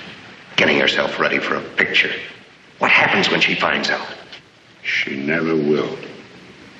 Getting 0.57 0.79
herself 0.79 1.19
ready 1.19 1.39
for 1.39 1.57
a 1.57 1.63
picture. 1.63 2.13
What 2.79 2.91
happens 2.91 3.31
when 3.31 3.41
she 3.41 3.55
finds 3.55 3.89
out? 3.89 4.07
She 4.87 5.17
never 5.17 5.55
will. 5.57 5.99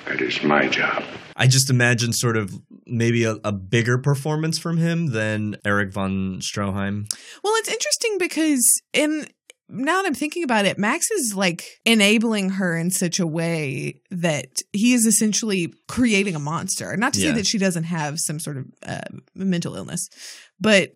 That 0.05 0.21
is 0.21 0.41
my 0.41 0.67
job. 0.67 1.03
I 1.35 1.47
just 1.47 1.69
imagine 1.69 2.13
sort 2.13 2.37
of 2.37 2.59
maybe 2.85 3.25
a, 3.25 3.35
a 3.43 3.51
bigger 3.51 3.97
performance 3.97 4.57
from 4.57 4.77
him 4.77 5.07
than 5.07 5.57
Erich 5.65 5.91
von 5.91 6.39
Stroheim. 6.39 7.11
Well, 7.43 7.53
it's 7.57 7.69
interesting 7.69 8.17
because 8.17 8.81
in 8.93 9.27
now 9.69 10.01
that 10.01 10.07
I'm 10.07 10.13
thinking 10.13 10.43
about 10.43 10.65
it, 10.65 10.77
Max 10.77 11.11
is 11.11 11.35
like 11.35 11.65
enabling 11.85 12.51
her 12.51 12.77
in 12.77 12.89
such 12.89 13.19
a 13.19 13.27
way 13.27 13.99
that 14.09 14.61
he 14.71 14.93
is 14.93 15.05
essentially 15.05 15.73
creating 15.89 16.35
a 16.35 16.39
monster. 16.39 16.95
Not 16.95 17.13
to 17.13 17.19
say 17.19 17.31
that 17.33 17.45
she 17.45 17.57
doesn't 17.57 17.83
have 17.83 18.17
some 18.19 18.39
sort 18.39 18.57
of 18.57 18.65
uh, 18.83 19.01
mental 19.35 19.75
illness, 19.75 20.07
but 20.57 20.95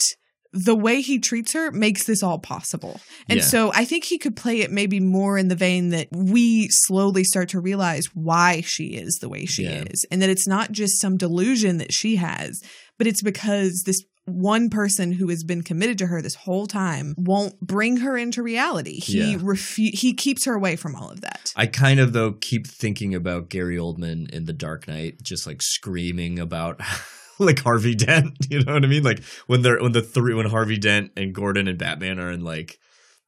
the 0.53 0.75
way 0.75 0.99
he 1.01 1.17
treats 1.19 1.53
her 1.53 1.71
makes 1.71 2.05
this 2.05 2.21
all 2.21 2.37
possible. 2.39 2.99
And 3.29 3.39
Yeah. 3.39 3.45
so 3.45 3.71
I 3.73 3.85
think 3.85 4.03
he 4.03 4.17
could 4.17 4.35
play 4.35 4.61
it 4.61 4.71
maybe 4.71 4.99
more 4.99 5.37
in 5.37 5.47
the 5.47 5.55
vein 5.55 5.89
that 5.89 6.09
we 6.11 6.67
slowly 6.69 7.23
start 7.23 7.49
to 7.49 7.59
realize 7.61 8.07
why 8.13 8.61
she 8.61 8.87
is 8.87 9.19
the 9.21 9.29
way 9.29 9.45
she 9.45 9.63
Yeah. 9.63 9.85
is. 9.89 10.05
And 10.11 10.21
that 10.21 10.29
it's 10.29 10.47
not 10.47 10.71
just 10.73 10.99
some 10.99 11.15
delusion 11.17 11.77
that 11.77 11.93
she 11.93 12.17
has, 12.17 12.61
but 12.97 13.07
it's 13.07 13.21
because 13.21 13.83
this 13.85 14.01
one 14.25 14.69
person 14.69 15.13
who 15.13 15.29
has 15.29 15.43
been 15.43 15.63
committed 15.63 15.97
to 15.97 16.05
her 16.07 16.21
this 16.21 16.35
whole 16.35 16.67
time 16.67 17.15
won't 17.17 17.59
bring 17.59 17.97
her 17.97 18.17
into 18.17 18.43
reality. 18.43 18.99
He 18.99 19.31
Yeah. 19.31 19.37
refu- 19.37 19.93
he 19.97 20.13
keeps 20.13 20.45
her 20.45 20.53
away 20.53 20.75
from 20.75 20.95
all 20.95 21.09
of 21.09 21.21
that. 21.21 21.51
I 21.55 21.65
kind 21.65 21.99
of 21.99 22.13
though 22.13 22.33
keep 22.33 22.67
thinking 22.67 23.15
about 23.15 23.49
Gary 23.49 23.77
Oldman 23.77 24.29
in 24.29 24.45
The 24.45 24.53
Dark 24.53 24.87
Knight, 24.87 25.23
just 25.23 25.47
like 25.47 25.61
screaming 25.61 26.37
about 26.39 26.79
like 27.45 27.59
Harvey 27.59 27.95
Dent. 27.95 28.37
You 28.49 28.63
know 28.63 28.73
what 28.73 28.83
I 28.83 28.87
mean? 28.87 29.03
Like 29.03 29.23
when 29.47 29.61
they're 29.61 29.79
when 29.81 29.91
the 29.93 30.01
three 30.01 30.33
when 30.33 30.45
Harvey 30.45 30.77
Dent 30.77 31.11
and 31.15 31.33
Gordon 31.33 31.67
and 31.67 31.77
Batman 31.77 32.19
are 32.19 32.31
in 32.31 32.43
like 32.43 32.79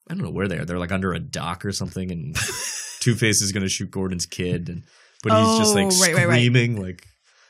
I 0.09 0.13
don't 0.13 0.23
know 0.23 0.31
where 0.31 0.47
they 0.47 0.57
are. 0.57 0.65
They're 0.65 0.79
like 0.79 0.91
under 0.91 1.13
a 1.13 1.19
dock 1.19 1.65
or 1.65 1.71
something, 1.71 2.11
and 2.11 2.35
Two 2.99 3.15
Face 3.15 3.41
is 3.41 3.51
going 3.51 3.63
to 3.63 3.69
shoot 3.69 3.89
Gordon's 3.91 4.25
kid, 4.25 4.67
and 4.69 4.83
but 5.23 5.31
he's 5.31 5.57
just 5.59 5.75
like 5.75 5.85
Oh, 5.85 6.01
right, 6.01 6.15
right, 6.15 6.27
right. 6.27 6.39
screaming 6.41 6.81
like 6.81 7.05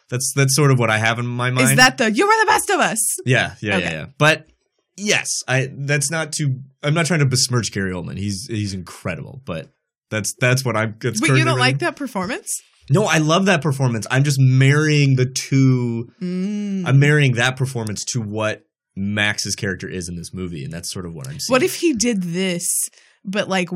that's 0.09 0.33
that's 0.35 0.55
sort 0.55 0.69
of 0.71 0.77
what 0.77 0.89
I 0.91 0.97
have 0.99 1.17
in 1.19 1.25
my 1.25 1.49
mind. 1.49 1.69
Is 1.71 1.75
that 1.77 1.97
the 1.97 2.11
you 2.11 2.25
are 2.27 2.45
the 2.45 2.47
best 2.51 2.69
of 2.69 2.79
us? 2.79 3.17
Yeah, 3.25 3.55
yeah, 3.61 3.77
Okay. 3.77 3.85
yeah, 3.85 3.91
yeah. 3.91 4.05
But 4.19 4.47
yes, 4.95 5.41
I 5.47 5.69
that's 5.71 6.11
not 6.11 6.31
too. 6.33 6.59
I'm 6.83 6.93
not 6.93 7.07
trying 7.07 7.21
to 7.21 7.25
besmirch 7.25 7.71
Gary 7.71 7.91
Oldman. 7.91 8.17
He's 8.17 8.45
he's 8.47 8.73
incredible, 8.75 9.41
but 9.45 9.69
that's 10.11 10.35
that's 10.39 10.63
what 10.63 10.75
I'm. 10.75 10.95
That's 11.01 11.19
But 11.19 11.35
you 11.35 11.43
don't 11.45 11.57
like 11.59 11.79
that 11.79 11.95
performance? 11.95 12.61
No, 12.89 13.05
I 13.05 13.19
love 13.19 13.45
that 13.45 13.61
performance. 13.61 14.05
I'm 14.11 14.23
just 14.23 14.39
marrying 14.39 15.15
the 15.15 15.25
two. 15.25 16.11
Mm. 16.21 16.85
I'm 16.85 16.99
marrying 16.99 17.33
that 17.33 17.55
performance 17.55 18.03
to 18.05 18.21
what 18.21 18.63
Max's 18.95 19.55
character 19.55 19.87
is 19.87 20.09
in 20.09 20.15
this 20.15 20.33
movie, 20.33 20.63
and 20.63 20.73
that's 20.73 20.91
sort 20.91 21.05
of 21.05 21.13
what 21.13 21.27
I'm 21.27 21.39
seeing. 21.39 21.53
What 21.53 21.63
if 21.63 21.75
he 21.75 21.93
did 21.93 22.23
this, 22.23 22.89
but 23.23 23.47
like, 23.47 23.69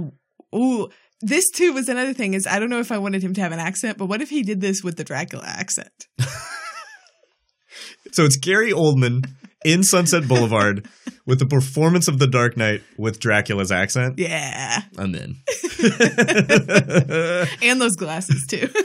ooh, 0.54 0.90
this 1.22 1.50
too 1.50 1.74
was 1.74 1.90
another 1.90 2.14
thing. 2.14 2.34
Is 2.34 2.46
I 2.46 2.60
don't 2.60 2.70
know 2.70 2.80
if 2.80 2.92
I 2.92 2.98
wanted 2.98 3.24
him 3.24 3.34
to 3.36 3.42
have 3.42 3.52
an 3.52 3.60
accent, 3.60 3.98
but 3.98 4.06
what 4.06 4.22
if 4.22 4.30
he 4.30 4.44
did 4.44 4.62
this 4.62 4.84
with 4.84 4.98
the 4.98 5.04
Dracula 5.04 5.46
accent? 5.46 6.08
So 8.12 8.24
it's 8.26 8.38
Gary 8.38 8.72
Oldman 8.72 9.30
in 9.66 9.84
Sunset 9.84 10.28
Boulevard 10.28 10.88
with 11.26 11.40
the 11.40 11.46
performance 11.46 12.08
of 12.08 12.20
The 12.20 12.28
Dark 12.28 12.58
Knight 12.58 12.84
with 12.98 13.20
Dracula's 13.20 13.72
accent. 13.72 14.18
Yeah, 14.20 14.82
I'm 14.98 15.16
in. 15.16 15.38
and 17.62 17.82
those 17.82 17.96
glasses 17.96 18.46
too. 18.48 18.70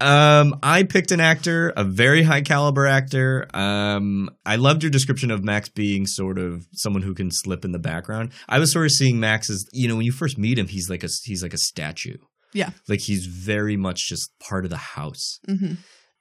Um, 0.00 0.58
I 0.62 0.82
picked 0.82 1.12
an 1.12 1.20
actor, 1.20 1.72
a 1.76 1.84
very 1.84 2.24
high 2.24 2.42
caliber 2.42 2.84
actor. 2.86 3.46
Um, 3.54 4.28
I 4.44 4.56
loved 4.56 4.82
your 4.82 4.90
description 4.90 5.30
of 5.30 5.44
Max 5.44 5.68
being 5.68 6.04
sort 6.06 6.36
of 6.36 6.66
someone 6.72 7.02
who 7.02 7.14
can 7.14 7.30
slip 7.30 7.64
in 7.64 7.70
the 7.70 7.78
background. 7.78 8.32
I 8.48 8.58
was 8.58 8.72
sort 8.72 8.86
of 8.86 8.90
seeing 8.90 9.20
Max 9.20 9.48
as, 9.48 9.64
you 9.72 9.86
know, 9.86 9.94
when 9.94 10.04
you 10.04 10.10
first 10.12 10.36
meet 10.36 10.58
him, 10.58 10.66
he's 10.66 10.90
like 10.90 11.04
a 11.04 11.08
he's 11.22 11.44
like 11.44 11.54
a 11.54 11.58
statue. 11.58 12.16
yeah. 12.52 12.70
Like 12.88 13.00
he's 13.00 13.26
very 13.26 13.76
much 13.76 14.08
just 14.08 14.30
part 14.40 14.64
of 14.64 14.70
the 14.70 14.76
house. 14.78 15.38
hmm 15.46 15.74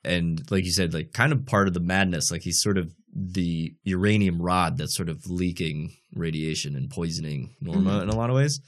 And 0.05 0.39
like 0.51 0.65
you 0.65 0.71
said, 0.71 0.93
like 0.93 1.11
kind 1.11 1.33
of 1.33 1.45
part 1.47 1.67
of 1.67 1.73
the 1.73 1.79
madness. 1.81 2.31
Like 2.31 2.43
he's 2.43 2.61
sort 2.61 2.77
of 2.77 2.93
the 3.15 3.71
uranium 3.83 4.41
rod 4.41 4.77
that's 4.77 4.95
sort 4.95 5.09
of 5.09 5.21
leaking 5.27 5.93
radiation 6.15 6.75
and 6.75 6.89
poisoning 6.89 7.55
Norma 7.61 7.99
Mhm. 7.99 8.03
in 8.03 8.09
a 8.09 8.15
lot 8.15 8.29
of 8.29 8.35
ways. 8.35 8.59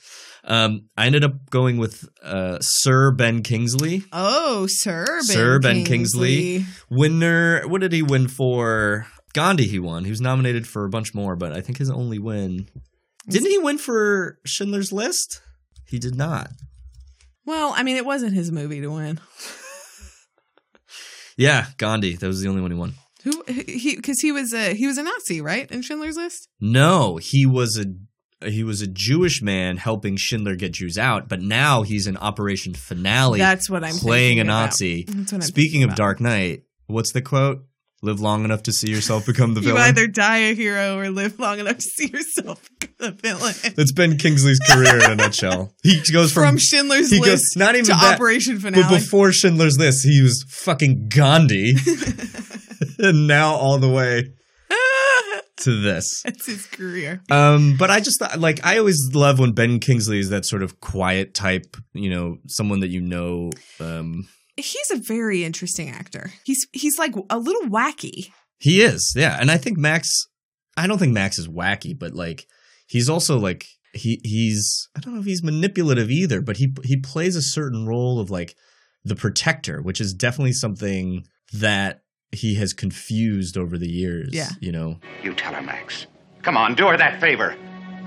Um, 0.44 0.90
I 0.96 1.06
ended 1.08 1.24
up 1.24 1.50
going 1.50 1.78
with 1.78 2.08
uh, 2.24 2.60
Sir 2.62 3.12
Ben 3.12 3.42
Kingsley. 3.44 4.04
Oh, 4.12 4.68
Sir 4.68 5.06
Ben 5.08 5.24
Sir 5.24 5.60
Ben 5.60 5.84
Kingsley. 5.84 6.60
Kingsley. 6.60 6.66
Winner, 6.90 7.68
what 7.68 7.82
did 7.82 7.92
he 7.92 8.02
win 8.04 8.28
for? 8.28 9.08
Gandhi, 9.34 9.68
he 9.68 9.80
won. 9.80 10.06
He 10.06 10.12
was 10.12 10.22
nominated 10.22 10.68
for 10.68 10.86
a 10.86 10.90
bunch 10.90 11.14
more, 11.14 11.36
but 11.36 11.52
I 11.52 11.62
think 11.62 11.78
his 11.80 11.90
only 11.90 12.20
win. 12.20 12.68
Didn't 13.28 13.50
he 13.50 13.58
win 13.58 13.78
for 13.80 14.38
Schindler's 14.46 14.92
List? 14.92 15.42
He 15.88 15.98
did 16.00 16.16
not. 16.16 16.52
Well, 17.46 17.74
I 17.76 17.84
mean, 17.84 17.96
it 17.98 18.06
wasn't 18.06 18.34
his 18.34 18.52
movie 18.52 18.82
to 18.82 18.90
win. 18.92 19.20
Yeah, 21.38 21.66
Gandhi. 21.78 22.16
That 22.16 22.28
was 22.28 22.42
the 22.42 22.48
only 22.48 22.62
one 22.62 22.72
he 22.72 22.78
won. 22.78 22.94
Who 23.26 23.44
he 23.48 23.96
because 23.96 24.20
he 24.22 24.32
was 24.32 24.54
a 24.54 24.74
he 24.74 24.88
was 24.88 24.98
a 24.98 25.04
Nazi, 25.04 25.42
right? 25.42 25.70
In 25.70 25.82
Schindler's 25.82 26.16
List. 26.16 26.48
No, 26.62 27.18
he 27.18 27.46
was 27.46 27.78
a 27.78 27.86
he 28.48 28.64
was 28.64 28.82
a 28.82 28.88
Jewish 28.88 29.42
man 29.42 29.78
helping 29.78 30.16
Schindler 30.16 30.56
get 30.56 30.74
Jews 30.74 30.98
out, 30.98 31.28
but 31.28 31.42
now 31.42 31.82
he's 31.82 32.08
in 32.08 32.18
Operation 32.18 32.74
Finale. 32.74 33.40
That's 33.40 33.70
what 33.70 33.84
I'm 33.84 33.96
playing 33.96 34.40
a. 34.40 34.44
Nazi. 34.44 35.04
That's 35.04 35.32
what 35.32 35.42
I'm 35.42 35.48
Speaking 35.48 35.84
of 35.84 35.90
about. 35.90 35.98
Dark 35.98 36.22
Knight, 36.22 36.64
what's 36.88 37.12
the 37.12 37.22
quote? 37.22 37.66
Live 38.02 38.20
long 38.20 38.46
enough 38.46 38.64
to 38.64 38.72
see 38.72 38.90
yourself 38.90 39.26
become 39.26 39.54
the 39.54 39.62
villain. 39.62 39.78
You 39.78 39.84
either 39.84 40.08
die 40.08 40.38
a 40.38 40.56
hero 40.56 40.98
or 40.98 41.10
live 41.10 41.40
long 41.40 41.60
enough 41.60 41.78
to 41.78 41.82
see 41.82 42.08
yourself 42.08 42.70
become 42.80 43.10
a 43.10 43.12
villain. 43.12 43.54
That's 43.76 43.92
Ben 43.92 44.18
Kingsley's 44.18 44.60
career 44.60 45.04
in 45.04 45.12
a 45.12 45.16
nutshell. 45.16 45.74
He 45.84 46.02
goes 46.12 46.32
from, 46.32 46.44
From 46.44 46.58
Schindler's 46.58 47.10
he 47.10 47.20
List 47.20 47.58
not 47.58 47.76
even 47.76 47.86
to 47.86 47.92
that, 47.92 48.16
Operation 48.16 48.60
Finale. 48.60 48.84
But 48.84 48.90
before 49.00 49.32
Schindler's 49.32 49.78
List, 49.78 50.06
he 50.06 50.22
was 50.22 50.46
fucking 50.50 51.10
Gandhi, 51.10 51.74
and 53.00 53.28
now 53.28 53.56
all 53.56 53.80
the 53.80 53.90
way 53.90 54.26
to 55.58 55.82
this. 55.82 56.22
That's 56.24 56.46
his 56.46 56.66
career. 56.68 57.22
Um, 57.32 57.76
but 57.78 57.90
I 57.90 58.00
just 58.00 58.20
thought, 58.20 58.40
like, 58.40 58.66
I 58.66 58.78
always 58.78 59.12
love 59.14 59.40
when 59.40 59.54
Ben 59.54 59.80
Kingsley 59.80 60.20
is 60.20 60.30
that 60.30 60.46
sort 60.46 60.64
of 60.64 60.80
quiet 60.80 61.34
type, 61.34 61.76
you 61.94 62.10
know, 62.10 62.38
someone 62.48 62.82
that 62.82 62.90
you 62.90 63.02
know. 63.02 63.52
Um, 63.80 64.28
He's 64.58 64.92
a 64.92 64.98
very 64.98 65.44
interesting 65.44 65.90
actor. 65.90 66.32
He's 66.46 66.66
he's 66.72 66.98
like 66.98 67.14
a 67.30 67.38
little 67.38 67.64
wacky. 67.70 68.32
he 68.60 68.82
is, 68.82 69.14
yeah, 69.16 69.38
and 69.40 69.52
I 69.52 69.58
think 69.58 69.78
Max. 69.78 70.10
I 70.78 70.88
don't 70.88 70.98
think 70.98 71.14
Max 71.14 71.38
is 71.40 71.48
wacky, 71.48 71.98
but 71.98 72.14
like, 72.14 72.46
he's 72.88 73.10
also 73.10 73.38
like 73.38 73.66
he 73.94 74.20
he's 74.24 74.90
I 74.96 75.00
don't 75.00 75.14
know 75.14 75.20
if 75.20 75.26
he's 75.26 75.44
manipulative 75.44 76.10
either, 76.10 76.42
but 76.42 76.58
he 76.58 76.74
he 76.84 76.98
plays 76.98 77.36
a 77.36 77.42
certain 77.42 77.86
role 77.86 78.20
of 78.20 78.30
like 78.30 78.56
the 79.04 79.16
protector, 79.16 79.82
which 79.82 80.02
is 80.02 80.14
definitely 80.14 80.54
something 80.54 81.26
that 81.54 82.02
he 82.32 82.56
has 82.56 82.74
confused 82.74 83.58
over 83.58 83.78
the 83.78 83.88
years. 83.90 84.30
Yeah. 84.34 84.50
you 84.60 84.72
know. 84.72 85.00
You 85.24 85.34
tell 85.34 85.54
her, 85.54 85.62
Max. 85.62 86.08
Come 86.42 86.58
on, 86.58 86.76
do 86.76 86.88
her 86.88 86.98
that 86.98 87.20
favor. 87.22 87.56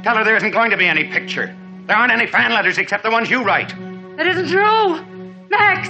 Tell 0.03 0.16
her 0.16 0.24
there 0.24 0.36
isn't 0.36 0.51
going 0.51 0.70
to 0.70 0.76
be 0.76 0.86
any 0.86 1.05
picture. 1.05 1.55
There 1.86 1.96
aren't 1.96 2.12
any 2.12 2.26
fan 2.26 2.53
letters 2.53 2.78
except 2.78 3.03
the 3.03 3.11
ones 3.11 3.30
you 3.30 3.42
write. 3.42 3.70
That 4.16 4.26
isn't 4.26 4.49
true. 4.49 5.05
Max! 5.49 5.88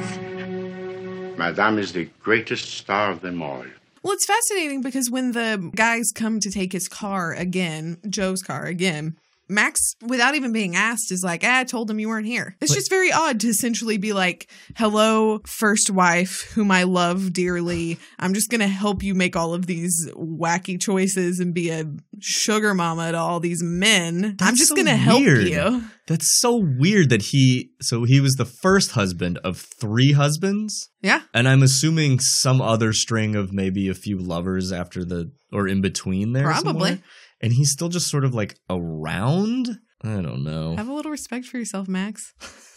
Madame 1.38 1.78
is 1.78 1.92
the 1.92 2.08
greatest 2.20 2.68
star 2.74 3.12
of 3.12 3.20
them 3.20 3.40
all. 3.40 3.64
Well, 4.02 4.12
it's 4.12 4.26
fascinating 4.26 4.82
because 4.82 5.10
when 5.10 5.32
the 5.32 5.70
guys 5.74 6.10
come 6.12 6.40
to 6.40 6.50
take 6.50 6.72
his 6.72 6.88
car 6.88 7.32
again, 7.32 7.98
Joe's 8.08 8.42
car 8.42 8.64
again, 8.64 9.16
Max, 9.48 9.94
without 10.02 10.34
even 10.34 10.52
being 10.52 10.76
asked, 10.76 11.10
is 11.10 11.22
like, 11.24 11.42
ah, 11.44 11.60
I 11.60 11.64
told 11.64 11.90
him 11.90 11.98
you 11.98 12.08
weren't 12.08 12.26
here. 12.26 12.56
It's 12.60 12.74
just 12.74 12.90
very 12.90 13.12
odd 13.12 13.40
to 13.40 13.48
essentially 13.48 13.96
be 13.98 14.12
like, 14.12 14.50
hello, 14.76 15.40
first 15.46 15.90
wife, 15.90 16.50
whom 16.54 16.70
I 16.70 16.82
love 16.82 17.32
dearly. 17.32 17.98
I'm 18.18 18.34
just 18.34 18.50
going 18.50 18.60
to 18.60 18.68
help 18.68 19.02
you 19.02 19.14
make 19.14 19.36
all 19.36 19.54
of 19.54 19.66
these 19.66 20.10
wacky 20.14 20.80
choices 20.80 21.40
and 21.40 21.54
be 21.54 21.70
a 21.70 21.84
sugar 22.20 22.74
mama 22.74 23.12
to 23.12 23.18
all 23.18 23.40
these 23.40 23.62
men. 23.62 24.36
I'm 24.40 24.56
just 24.56 24.70
so 24.70 24.74
going 24.74 24.86
to 24.86 24.96
help 24.96 25.20
you. 25.20 25.82
That's 26.06 26.40
so 26.40 26.56
weird 26.56 27.10
that 27.10 27.20
he 27.20 27.70
so 27.82 28.04
he 28.04 28.18
was 28.18 28.34
the 28.34 28.46
first 28.46 28.92
husband 28.92 29.38
of 29.44 29.58
three 29.78 30.12
husbands. 30.12 30.90
Yeah. 31.02 31.20
And 31.34 31.46
I'm 31.46 31.62
assuming 31.62 32.18
some 32.20 32.62
other 32.62 32.94
string 32.94 33.36
of 33.36 33.52
maybe 33.52 33.88
a 33.88 33.94
few 33.94 34.18
lovers 34.18 34.72
after 34.72 35.04
the 35.04 35.30
or 35.52 35.68
in 35.68 35.82
between 35.82 36.32
there. 36.32 36.44
Probably. 36.44 36.72
somewhere. 36.72 36.98
And 37.40 37.52
he's 37.52 37.70
still 37.70 37.88
just 37.88 38.08
sort 38.08 38.24
of 38.24 38.34
like 38.34 38.56
around. 38.68 39.78
I 40.02 40.20
don't 40.20 40.44
know. 40.44 40.76
Have 40.76 40.88
a 40.88 40.92
little 40.92 41.10
respect 41.10 41.46
for 41.46 41.58
yourself, 41.58 41.88
Max. 41.88 42.34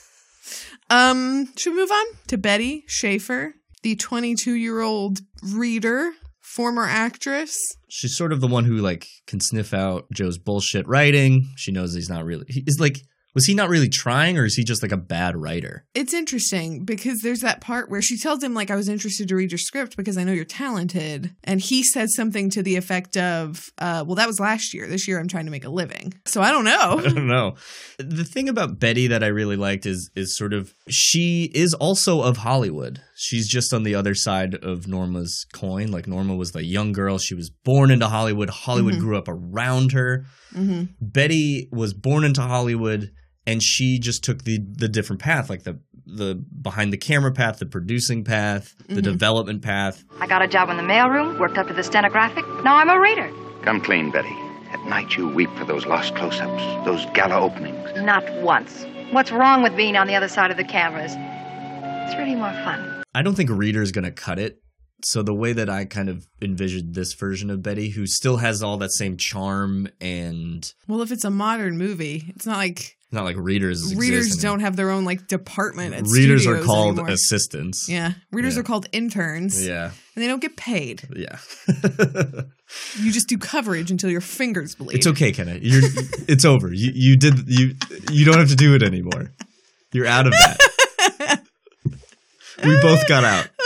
Um, 0.90 1.48
should 1.58 1.74
we 1.74 1.80
move 1.80 1.92
on 1.92 2.06
to 2.28 2.38
Betty 2.38 2.84
Schaefer, 2.88 3.54
the 3.84 3.96
22 3.96 4.54
year 4.56 4.82
old 4.82 5.20
reader, 5.42 6.12
former 6.42 6.84
actress? 6.84 7.58
She's 7.88 8.18
sort 8.18 8.34
of 8.34 8.42
the 8.42 8.48
one 8.48 8.66
who 8.66 8.78
like 8.78 9.08
can 9.28 9.40
sniff 9.40 9.74
out 9.74 10.08
Joe's 10.12 10.38
bullshit 10.38 10.88
writing. 10.88 11.48
She 11.56 11.72
knows 11.72 11.94
he's 11.94 12.10
not 12.10 12.26
really. 12.26 12.46
He's 12.50 12.80
like, 12.80 12.98
was 13.34 13.46
he 13.46 13.54
not 13.54 13.70
really 13.70 13.90
trying, 13.90 14.38
or 14.38 14.46
is 14.46 14.56
he 14.56 14.64
just 14.64 14.82
like 14.82 14.92
a 14.92 14.98
bad 14.98 15.38
writer? 15.38 15.86
It's 15.94 16.14
interesting 16.14 16.84
because 16.84 17.22
there's 17.22 17.42
that 17.42 17.62
part 17.62 17.90
where 17.90 18.02
she 18.02 18.18
tells 18.18 18.44
him, 18.44 18.54
like, 18.54 18.70
I 18.70 18.76
was 18.76 18.90
interested 18.90 19.30
to 19.30 19.36
read 19.36 19.52
your 19.52 19.58
script 19.58 19.96
because 19.96 20.18
I 20.18 20.24
know 20.24 20.34
you're 20.34 20.46
talented. 20.46 21.34
And 21.44 21.62
he 21.62 21.84
says 21.84 22.14
something 22.16 22.50
to 22.52 22.62
the 22.62 22.76
effect 22.76 23.16
of, 23.16 23.72
uh, 23.78 24.04
well, 24.06 24.16
that 24.16 24.28
was 24.28 24.40
last 24.40 24.74
year. 24.74 24.88
This 24.88 25.08
year 25.08 25.20
I'm 25.20 25.28
trying 25.28 25.46
to 25.46 25.52
make 25.52 25.66
a 25.66 25.70
living. 25.70 26.14
So 26.26 26.42
I 26.42 26.52
don't 26.52 26.66
know. 26.66 27.00
I 27.06 27.10
don't 27.10 27.28
know. 27.28 27.56
The 27.98 28.26
thing 28.26 28.50
about 28.50 28.80
Betty 28.80 29.08
that 29.08 29.24
I 29.24 29.28
really 29.28 29.56
liked 29.56 29.86
is 29.86 30.10
is 30.16 30.38
sort 30.38 30.54
of 30.54 30.74
she 30.90 31.52
is 31.54 31.74
also 31.74 32.22
of 32.22 32.38
Hollywood. 32.38 33.02
She's 33.24 33.48
just 33.48 33.72
on 33.72 33.84
the 33.84 33.94
other 33.94 34.16
side 34.16 34.56
of 34.56 34.88
Norma's 34.88 35.46
coin. 35.54 35.92
Like 35.92 36.08
Norma 36.08 36.36
was 36.36 36.54
the 36.54 36.66
young 36.66 36.92
girl. 36.92 37.20
She 37.20 37.36
was 37.36 37.52
born 37.52 37.92
into 37.92 38.08
Hollywood. 38.08 38.50
Hollywood 38.50 38.96
Mhm. 38.96 39.00
grew 39.00 39.16
up 39.18 39.28
around 39.28 39.92
her. 39.92 40.26
hmm 40.54 40.86
Betty 41.00 41.70
was 41.72 41.94
born 41.94 42.24
into 42.24 42.42
Hollywood 42.42 43.12
and 43.46 43.62
she 43.62 44.00
just 44.00 44.24
took 44.24 44.44
the 44.44 44.58
the 44.84 44.88
different 44.90 45.22
path, 45.22 45.50
like 45.52 45.64
the 45.64 45.80
the 46.08 46.44
behind 46.64 46.92
the 46.92 46.98
camera 46.98 47.32
path, 47.32 47.60
the 47.60 47.66
producing 47.68 48.24
path, 48.24 48.74
the 48.90 49.02
Mhm. 49.02 49.04
development 49.04 49.62
path. 49.62 50.04
I 50.20 50.26
got 50.26 50.42
a 50.42 50.48
job 50.48 50.70
in 50.72 50.78
the 50.78 50.84
mailroom, 50.84 51.40
worked 51.40 51.60
up 51.60 51.68
to 51.68 51.74
the 51.76 51.84
stenographic. 51.84 52.44
Now 52.64 52.78
I'm 52.78 52.90
a 52.90 53.00
reader. 53.00 53.30
Come 53.62 53.80
clean, 53.82 54.10
Betty. 54.10 54.36
At 54.74 54.84
night 54.88 55.16
you 55.16 55.28
weep 55.30 55.52
for 55.58 55.66
those 55.66 55.86
lost 55.86 56.16
close-ups, 56.16 56.64
those 56.86 57.06
gala 57.14 57.40
openings. 57.40 57.88
Not 58.02 58.24
once. 58.42 58.84
What's 59.12 59.32
wrong 59.32 59.62
with 59.62 59.76
being 59.78 59.96
on 59.96 60.08
the 60.08 60.16
other 60.16 60.28
side 60.28 60.50
of 60.50 60.58
the 60.58 60.64
cameras? 60.64 61.14
It's 62.08 62.18
really 62.18 62.36
more 62.36 62.52
fun. 62.66 62.80
I 63.14 63.22
don't 63.22 63.36
think 63.36 63.50
Reader's 63.50 63.92
going 63.92 64.06
to 64.06 64.12
cut 64.12 64.40
it. 64.40 64.58
So 65.04 65.24
the 65.24 65.34
way 65.34 65.52
that 65.54 65.68
I 65.70 65.86
kind 65.86 66.10
of 66.10 66.28
envisioned 66.44 66.94
this 66.94 67.14
version 67.14 67.50
of 67.50 67.64
Betty, 67.64 67.90
who 67.90 68.06
still 68.06 68.38
has 68.38 68.62
all 68.62 68.78
that 68.78 68.92
same 68.92 69.18
charm 69.18 69.88
and 70.00 70.72
Well, 70.88 71.02
if 71.02 71.12
it's 71.12 71.24
a 71.26 71.32
modern 71.32 71.78
movie, 71.78 72.26
it's 72.30 72.46
not 72.46 72.58
like 72.58 72.98
not 73.12 73.24
like 73.26 73.36
Readers. 73.38 73.94
readers 73.96 74.38
don't 74.38 74.60
have 74.62 74.76
their 74.78 74.90
own 74.92 75.04
like 75.04 75.28
department 75.28 75.96
at 75.96 76.06
Readers 76.08 76.46
are 76.48 76.62
called 76.62 77.00
anymore. 77.00 77.10
assistants. 77.10 77.90
Yeah, 77.90 78.14
readers 78.32 78.54
Yeah. 78.56 78.60
are 78.62 78.64
called 78.64 78.86
interns. 78.92 79.66
Yeah. 79.68 79.86
and 80.16 80.24
they 80.24 80.28
don't 80.28 80.40
get 80.42 80.56
paid. 80.56 81.02
Yeah. 81.16 81.40
You 83.00 83.12
just 83.12 83.28
do 83.28 83.38
coverage 83.38 83.92
until 83.92 84.10
your 84.10 84.22
fingers 84.22 84.76
bleed. 84.76 84.96
It's 84.96 85.08
okay, 85.08 85.32
Kenna. 85.34 85.58
You're 85.62 85.82
it's 86.30 86.46
over. 86.46 86.72
You 86.72 86.92
you 86.94 87.18
did 87.18 87.50
you 87.50 87.76
you 88.12 88.24
don't 88.24 88.38
have 88.40 88.50
to 88.50 88.56
do 88.56 88.76
it 88.76 88.84
anymore. 88.84 89.32
You're 89.92 90.08
out 90.08 90.26
of 90.26 90.32
that. 90.32 90.58
We 92.64 92.80
both 92.82 93.08
got 93.08 93.24
out. 93.24 93.48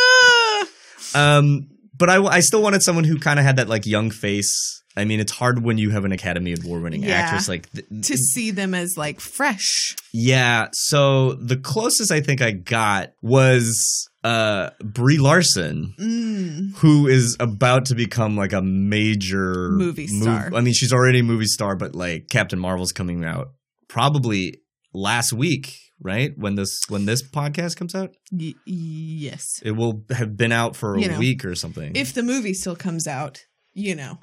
Um 1.14 1.70
but 1.98 2.10
I, 2.10 2.22
I 2.22 2.39
still 2.41 2.62
wanted 2.62 2.82
someone 2.84 3.06
who 3.06 3.18
kind 3.18 3.39
of 3.39 3.46
had 3.46 3.56
that 3.56 3.70
like 3.70 3.86
young 3.86 4.12
face. 4.12 4.82
I 4.98 5.06
mean, 5.06 5.22
it's 5.22 5.32
hard 5.32 5.64
when 5.64 5.78
you 5.78 5.91
have 5.91 6.04
an 6.04 6.12
Academy 6.12 6.54
Award 6.54 6.84
winning 6.84 7.04
Yeah. 7.04 7.12
actress 7.14 7.48
like 7.48 7.72
th- 7.72 7.86
to 7.89 8.18
see 8.18 8.52
them 8.52 8.74
as 8.74 8.96
like 8.98 9.22
fresh. 9.22 9.96
Yeah, 10.14 10.68
so 10.74 11.34
the 11.34 11.56
closest 11.56 12.12
I 12.12 12.20
think 12.20 12.41
I 12.41 12.52
got 12.52 13.12
was 13.22 14.10
uh 14.26 14.72
Brie 14.84 15.18
Larson, 15.20 15.93
Mm. 15.98 16.76
who 16.78 17.08
is 17.08 17.38
about 17.39 17.86
to 17.86 17.96
become 17.96 18.36
like 18.36 18.52
a 18.52 18.62
major 18.62 19.70
Movie 19.72 20.08
mov- 20.08 20.22
star. 20.22 20.52
I 20.54 20.60
mean, 20.62 20.74
she's 20.74 20.91
already 20.91 21.20
a 21.20 21.24
movie 21.24 21.46
star, 21.46 21.78
but 21.78 21.96
like 21.96 22.28
Captain 22.30 22.60
Marvel's 22.60 22.91
coming 22.91 23.24
out 23.24 23.52
probably 23.88 24.60
last 24.93 25.32
week, 25.32 25.78
right? 26.02 26.32
When 26.38 26.56
this 26.56 26.82
when 26.89 27.06
this 27.06 27.22
podcast 27.24 27.78
comes 27.78 27.96
out, 27.96 28.16
Y- 28.32 28.54
yes. 28.66 29.60
it 29.64 29.72
will 29.72 30.04
have 30.12 30.36
been 30.38 30.52
out 30.52 30.76
for 30.76 30.96
a 30.96 31.02
You 31.02 31.10
know, 31.10 31.20
week 31.20 31.46
or 31.46 31.56
something. 31.56 31.96
If 31.96 32.14
the 32.14 32.24
movie 32.24 32.54
still 32.54 32.76
comes 32.76 33.08
out, 33.08 33.46
you 33.74 33.96
know. 33.96 34.20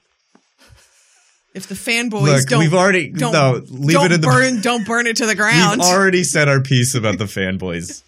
If 1.55 1.67
the 1.67 1.75
fanboys 1.75 2.23
Look, 2.23 2.49
don't, 2.49 2.61
we've 2.61 2.73
already- 2.73 3.11
don't, 3.11 3.33
no, 3.33 3.61
leave 3.69 3.93
don't 3.95 4.07
it 4.07 4.15
in 4.15 4.21
the- 4.23 4.27
burn, 4.27 4.61
don't 4.63 4.87
burn 4.87 5.07
it 5.07 5.17
to 5.17 5.27
the 5.27 5.35
ground. 5.35 5.81
We've 5.83 5.91
already 5.91 6.25
said 6.25 6.49
our 6.49 6.63
piece 6.63 6.95
about 6.95 7.19
the 7.19 7.25
fanboys. 7.37 8.03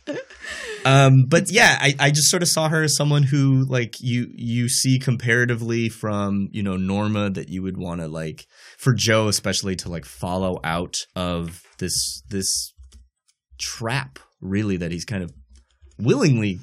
Um, 0.86 1.24
but 1.28 1.50
yeah, 1.50 1.76
I, 1.80 1.94
I 1.98 2.10
just 2.10 2.30
sort 2.30 2.42
of 2.42 2.48
saw 2.48 2.68
her 2.70 2.82
as 2.82 2.96
someone 2.96 3.22
who 3.22 3.64
like 3.68 3.96
you 4.00 4.30
you 4.34 4.68
see 4.70 4.98
comparatively 4.98 5.88
from 5.90 6.48
you 6.52 6.62
know 6.62 6.76
Norma 6.76 7.30
that 7.30 7.48
you 7.48 7.62
would 7.62 7.76
want 7.78 8.00
to 8.02 8.08
like 8.08 8.46
for 8.78 8.92
Joe 8.92 9.28
especially 9.28 9.76
to 9.76 9.88
like 9.88 10.04
follow 10.04 10.60
out 10.62 10.96
of 11.16 11.62
this 11.78 12.22
this 12.28 12.73
trap 13.58 14.18
really 14.40 14.76
that 14.76 14.92
he's 14.92 15.04
kind 15.04 15.22
of 15.22 15.32
willingly 15.98 16.58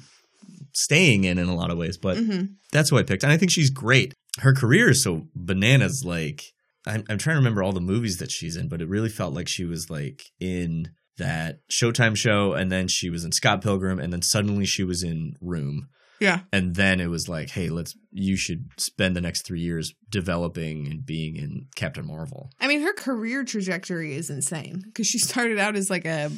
staying 0.74 1.24
in 1.24 1.38
in 1.38 1.48
a 1.48 1.54
lot 1.54 1.70
of 1.70 1.78
ways. 1.78 1.98
But 1.98 2.16
Mhm. 2.18 2.54
that's 2.72 2.90
who 2.90 2.98
I 2.98 3.02
picked, 3.02 3.22
and 3.22 3.32
I 3.32 3.36
think 3.36 3.50
she's 3.50 3.70
great. 3.70 4.14
Her 4.38 4.54
career 4.54 4.90
is 4.90 5.02
so 5.02 5.28
bananas. 5.34 6.04
Like 6.04 6.42
I'm, 6.86 7.04
I'm 7.08 7.18
trying 7.18 7.34
to 7.34 7.38
remember 7.40 7.62
all 7.62 7.72
the 7.72 7.80
movies 7.80 8.16
that 8.18 8.30
she's 8.30 8.56
in, 8.56 8.68
but 8.68 8.80
it 8.82 8.88
really 8.88 9.08
felt 9.08 9.34
like 9.34 9.48
she 9.48 9.64
was 9.64 9.88
like 9.90 10.24
in 10.40 10.90
that 11.18 11.58
Showtime 11.70 12.16
show, 12.16 12.54
and 12.54 12.72
then 12.72 12.88
she 12.88 13.10
was 13.10 13.24
in 13.24 13.32
Scott 13.32 13.62
Pilgrim, 13.62 13.98
and 13.98 14.12
then 14.12 14.22
suddenly 14.22 14.64
she 14.64 14.82
was 14.82 15.02
in 15.02 15.34
Room, 15.40 15.88
yeah. 16.22 16.40
and 16.52 16.74
then 16.74 17.00
it 17.00 17.08
was 17.08 17.28
like, 17.28 17.50
hey, 17.50 17.68
let's 17.68 17.94
you 18.10 18.36
should 18.36 18.66
spend 18.78 19.16
the 19.16 19.20
next 19.20 19.42
three 19.46 19.60
years 19.60 19.92
developing 20.10 20.86
and 20.86 21.04
being 21.04 21.36
in 21.36 21.66
Captain 21.74 22.06
Marvel. 22.06 22.50
I 22.60 22.68
mean, 22.68 22.82
her 22.82 22.92
career 22.92 23.44
trajectory 23.44 24.14
is 24.14 24.30
insane 24.30 24.82
because 24.84 25.06
she 25.06 25.18
started 25.18 25.58
out 25.58 25.76
as 25.76 25.90
like 25.90 26.04
a 26.06 26.30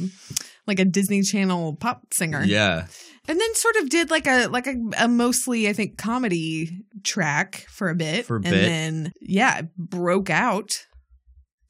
like 0.66 0.78
a 0.78 0.84
Disney 0.84 1.22
Channel 1.22 1.76
pop 1.76 2.00
singer, 2.12 2.42
Yeah, 2.42 2.86
and 3.28 3.40
then 3.40 3.54
sort 3.54 3.76
of 3.76 3.88
did 3.90 4.10
like 4.10 4.26
a 4.26 4.46
like 4.46 4.66
a, 4.66 4.76
a 4.98 5.08
mostly 5.08 5.68
I 5.68 5.72
think 5.72 5.98
comedy 5.98 6.84
track 7.02 7.66
for 7.68 7.90
a 7.90 7.94
bit, 7.94 8.26
For 8.26 8.36
a 8.36 8.40
and 8.40 8.44
bit. 8.44 8.62
then 8.62 9.12
yeah, 9.20 9.62
broke 9.76 10.30
out, 10.30 10.70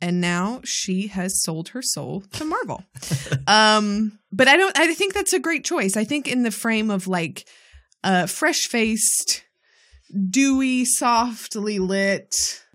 and 0.01 0.21
now 0.21 0.61
she 0.65 1.09
has 1.09 1.43
sold 1.43 1.71
her 1.71 1.83
soul 1.83 2.23
to 2.33 2.45
Marvel. 2.45 2.85
um, 3.47 4.19
but 4.33 4.49
I 4.49 4.57
don't. 4.57 4.79
I 4.79 4.93
think 4.95 5.15
that's 5.15 5.33
a 5.33 5.41
great 5.41 5.65
choice. 5.65 5.97
I 5.97 6.05
think 6.05 6.29
in 6.29 6.43
the 6.43 6.51
frame 6.51 6.91
of 6.91 7.07
like 7.09 7.47
uh, 8.05 8.27
fresh 8.27 8.67
faced, 8.69 9.43
dewy, 10.31 10.85
softly 10.85 11.79
lit 11.81 12.33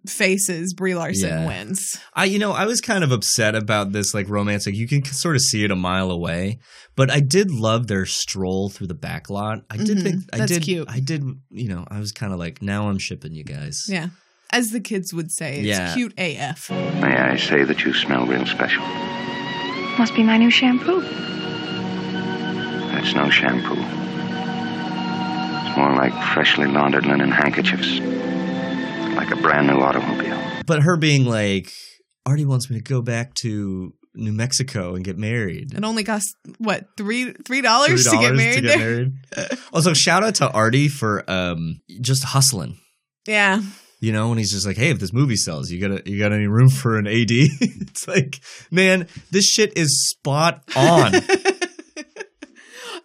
faces, 0.07 0.73
Brie 0.73 0.95
Larson 0.95 1.29
Yeah. 1.29 1.47
wins. 1.47 1.99
I 2.13 2.23
you 2.25 2.39
know 2.39 2.51
I 2.53 2.65
was 2.65 2.79
kind 2.81 3.03
of 3.03 3.11
upset 3.11 3.53
about 3.55 3.91
this 3.91 4.13
like 4.13 4.27
romance. 4.29 4.65
Like 4.65 4.75
you 4.75 4.87
can 4.87 5.03
sort 5.05 5.35
of 5.35 5.41
see 5.41 5.63
it 5.63 5.71
a 5.71 5.75
mile 5.75 6.09
away, 6.09 6.59
but 6.95 7.11
I 7.11 7.19
did 7.19 7.51
love 7.51 7.87
their 7.87 8.05
stroll 8.05 8.69
through 8.69 8.87
the 8.87 8.93
back 8.93 9.29
lot. 9.29 9.59
I 9.69 9.77
did 9.77 9.97
Mhm. 9.99 10.03
think 10.03 10.23
I 10.33 10.37
That's 10.39 10.51
did 10.53 10.63
cute. 10.63 10.87
I 10.89 10.99
did 10.99 11.23
you 11.51 11.67
know 11.69 11.85
I 11.89 11.99
was 11.99 12.11
kind 12.13 12.31
of 12.33 12.39
like 12.39 12.61
now 12.61 12.89
I'm 12.89 12.97
shipping 12.97 13.33
you 13.33 13.43
guys. 13.43 13.77
Yeah. 13.87 14.07
As 14.51 14.69
the 14.69 14.79
kids 14.79 15.13
would 15.13 15.31
say, 15.31 15.57
it's 15.59 15.67
Yeah. 15.67 15.93
cute 15.93 16.13
AF. 16.17 16.71
May 16.71 17.15
I 17.15 17.35
say 17.37 17.63
that 17.65 17.83
you 17.85 17.93
smell 17.93 18.25
real 18.25 18.45
special? 18.47 18.81
Must 19.99 20.15
be 20.15 20.23
my 20.23 20.37
new 20.37 20.49
shampoo. 20.49 21.01
That's 22.91 23.13
no 23.13 23.29
shampoo. 23.29 23.75
It's 25.69 25.77
more 25.77 25.93
like 25.95 26.13
freshly 26.33 26.65
laundered 26.65 27.05
linen 27.05 27.29
handkerchiefs. 27.29 27.99
Like 29.15 29.29
a 29.29 29.35
brand 29.35 29.67
new 29.67 29.75
automobile. 29.75 30.39
But 30.65 30.81
her 30.81 30.97
being 30.97 31.25
like, 31.25 31.71
Artie 32.25 32.45
wants 32.45 32.71
me 32.71 32.77
to 32.77 32.83
go 32.83 33.03
back 33.03 33.35
to 33.35 33.93
New 34.15 34.31
Mexico 34.31 34.95
and 34.95 35.05
get 35.05 35.17
married. 35.19 35.75
It 35.75 35.83
only 35.83 36.03
costs 36.03 36.33
what 36.57 36.85
three 36.97 37.33
three 37.33 37.61
dollars 37.61 38.05
to 38.05 38.17
get 38.17 38.33
$3 38.33 38.37
married 38.37 38.63
there. 38.63 38.77
married. 38.79 39.11
also, 39.73 39.93
shout 39.93 40.23
out 40.23 40.35
to 40.35 40.49
Artie 40.49 40.87
for 40.87 41.23
um 41.29 41.81
just 42.01 42.23
hustling. 42.23 42.79
Yeah, 43.27 43.61
You 43.99 44.11
know, 44.11 44.29
when 44.29 44.39
he's 44.39 44.51
just 44.51 44.65
like, 44.65 44.77
"Hey, 44.77 44.89
if 44.89 44.97
this 44.99 45.13
movie 45.13 45.35
sells, 45.35 45.69
you 45.69 45.87
got 45.87 46.07
you 46.07 46.17
got 46.17 46.33
any 46.33 46.47
room 46.47 46.69
for 46.69 46.97
an 46.97 47.05
AD?" 47.05 47.27
it's 47.29 48.07
like, 48.07 48.39
man, 48.71 49.07
this 49.29 49.45
shit 49.45 49.77
is 49.77 50.09
spot 50.09 50.63
on. 50.75 51.11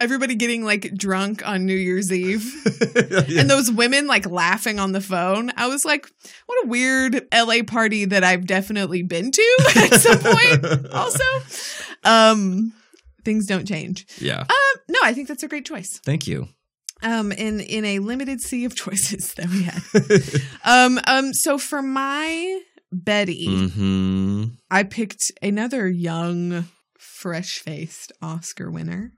everybody 0.01 0.35
getting 0.35 0.65
like 0.65 0.95
drunk 0.95 1.47
on 1.47 1.67
New 1.67 1.75
Year's 1.77 2.13
Eve, 2.13 2.53
and 3.39 3.49
those 3.51 3.71
women 3.71 4.07
like 4.07 4.29
laughing 4.29 4.79
on 4.79 4.93
the 4.93 5.01
phone. 5.01 5.51
I 5.57 5.67
was 5.67 5.85
like, 5.85 6.11
what 6.47 6.65
a 6.65 6.69
weird 6.69 7.27
LA 7.33 7.63
party 7.67 8.05
that 8.07 8.25
I've 8.25 8.47
definitely 8.47 9.03
been 9.03 9.31
to 9.33 9.57
at 9.77 9.95
some 10.01 10.19
point. 10.19 10.91
Also, 10.95 11.25
um, 12.05 12.73
things 13.25 13.47
don't 13.47 13.67
change. 13.67 14.07
yeah. 14.21 14.41
Um, 14.41 14.81
no, 14.89 14.99
I 15.03 15.13
think 15.13 15.29
that's 15.29 15.43
a 15.43 15.49
great 15.49 15.65
choice. 15.67 15.99
Thank 16.05 16.27
you. 16.27 16.49
um 17.03 17.33
in 17.33 17.61
in 17.61 17.85
a 17.85 17.99
limited 17.99 18.41
sea 18.41 18.65
of 18.65 18.75
choices 18.77 19.35
that 19.35 19.49
we 19.49 19.63
had 19.65 19.83
um 20.65 20.99
um 21.07 21.33
so 21.35 21.59
for 21.59 21.83
my 21.83 22.61
betty 22.93 23.47
hmm 23.69 24.45
i 24.71 24.83
picked 24.85 25.33
another 25.43 25.89
young 25.89 26.67
fresh-faced 26.97 28.13
oscar 28.23 28.71
winner 28.71 29.13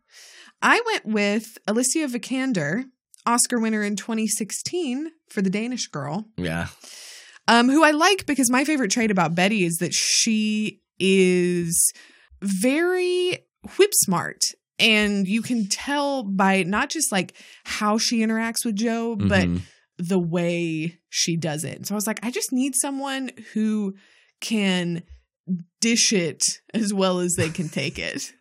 i 0.63 0.81
went 0.87 1.07
with 1.07 1.59
alicia 1.67 2.07
vikander 2.09 2.85
oscar 3.27 3.59
winner 3.61 3.83
in 3.83 3.97
2016 3.97 5.11
for 5.29 5.43
the 5.43 5.51
danish 5.51 5.89
girl 5.89 6.27
Yeah. 6.37 6.69
um, 7.49 7.69
who 7.69 7.83
I 7.85 7.91
like 7.93 8.27
because 8.27 8.51
my 8.51 8.65
favorite 8.65 8.91
trait 8.91 9.11
about 9.11 9.35
Betty 9.37 9.65
is 9.65 9.77
that 9.79 9.95
she 9.95 10.81
is 10.99 11.93
very 12.43 13.39
whip 13.79 13.91
smart 13.93 14.41
And 14.79 15.27
you 15.27 15.41
can 15.43 15.69
tell 15.69 16.23
by 16.23 16.63
not 16.65 16.91
just 16.91 17.11
like 17.11 17.35
how 17.65 17.97
she 17.99 18.19
interacts 18.21 18.63
with 18.65 18.77
Joe, 18.77 19.17
but 19.17 19.49
Mhm. 19.49 19.63
the 19.99 20.19
way 20.19 20.99
she 21.09 21.37
does 21.39 21.65
it. 21.65 21.87
So 21.87 21.95
I 21.95 21.97
was 21.97 22.07
like, 22.07 22.21
I 22.23 22.31
just 22.31 22.53
need 22.53 22.75
someone 22.77 23.31
who 23.55 23.95
can 24.43 25.03
dish 25.81 26.13
it 26.13 26.43
as 26.75 26.93
well 26.93 27.21
as 27.21 27.35
they 27.37 27.49
can 27.49 27.71
take 27.71 27.99
it. 27.99 28.35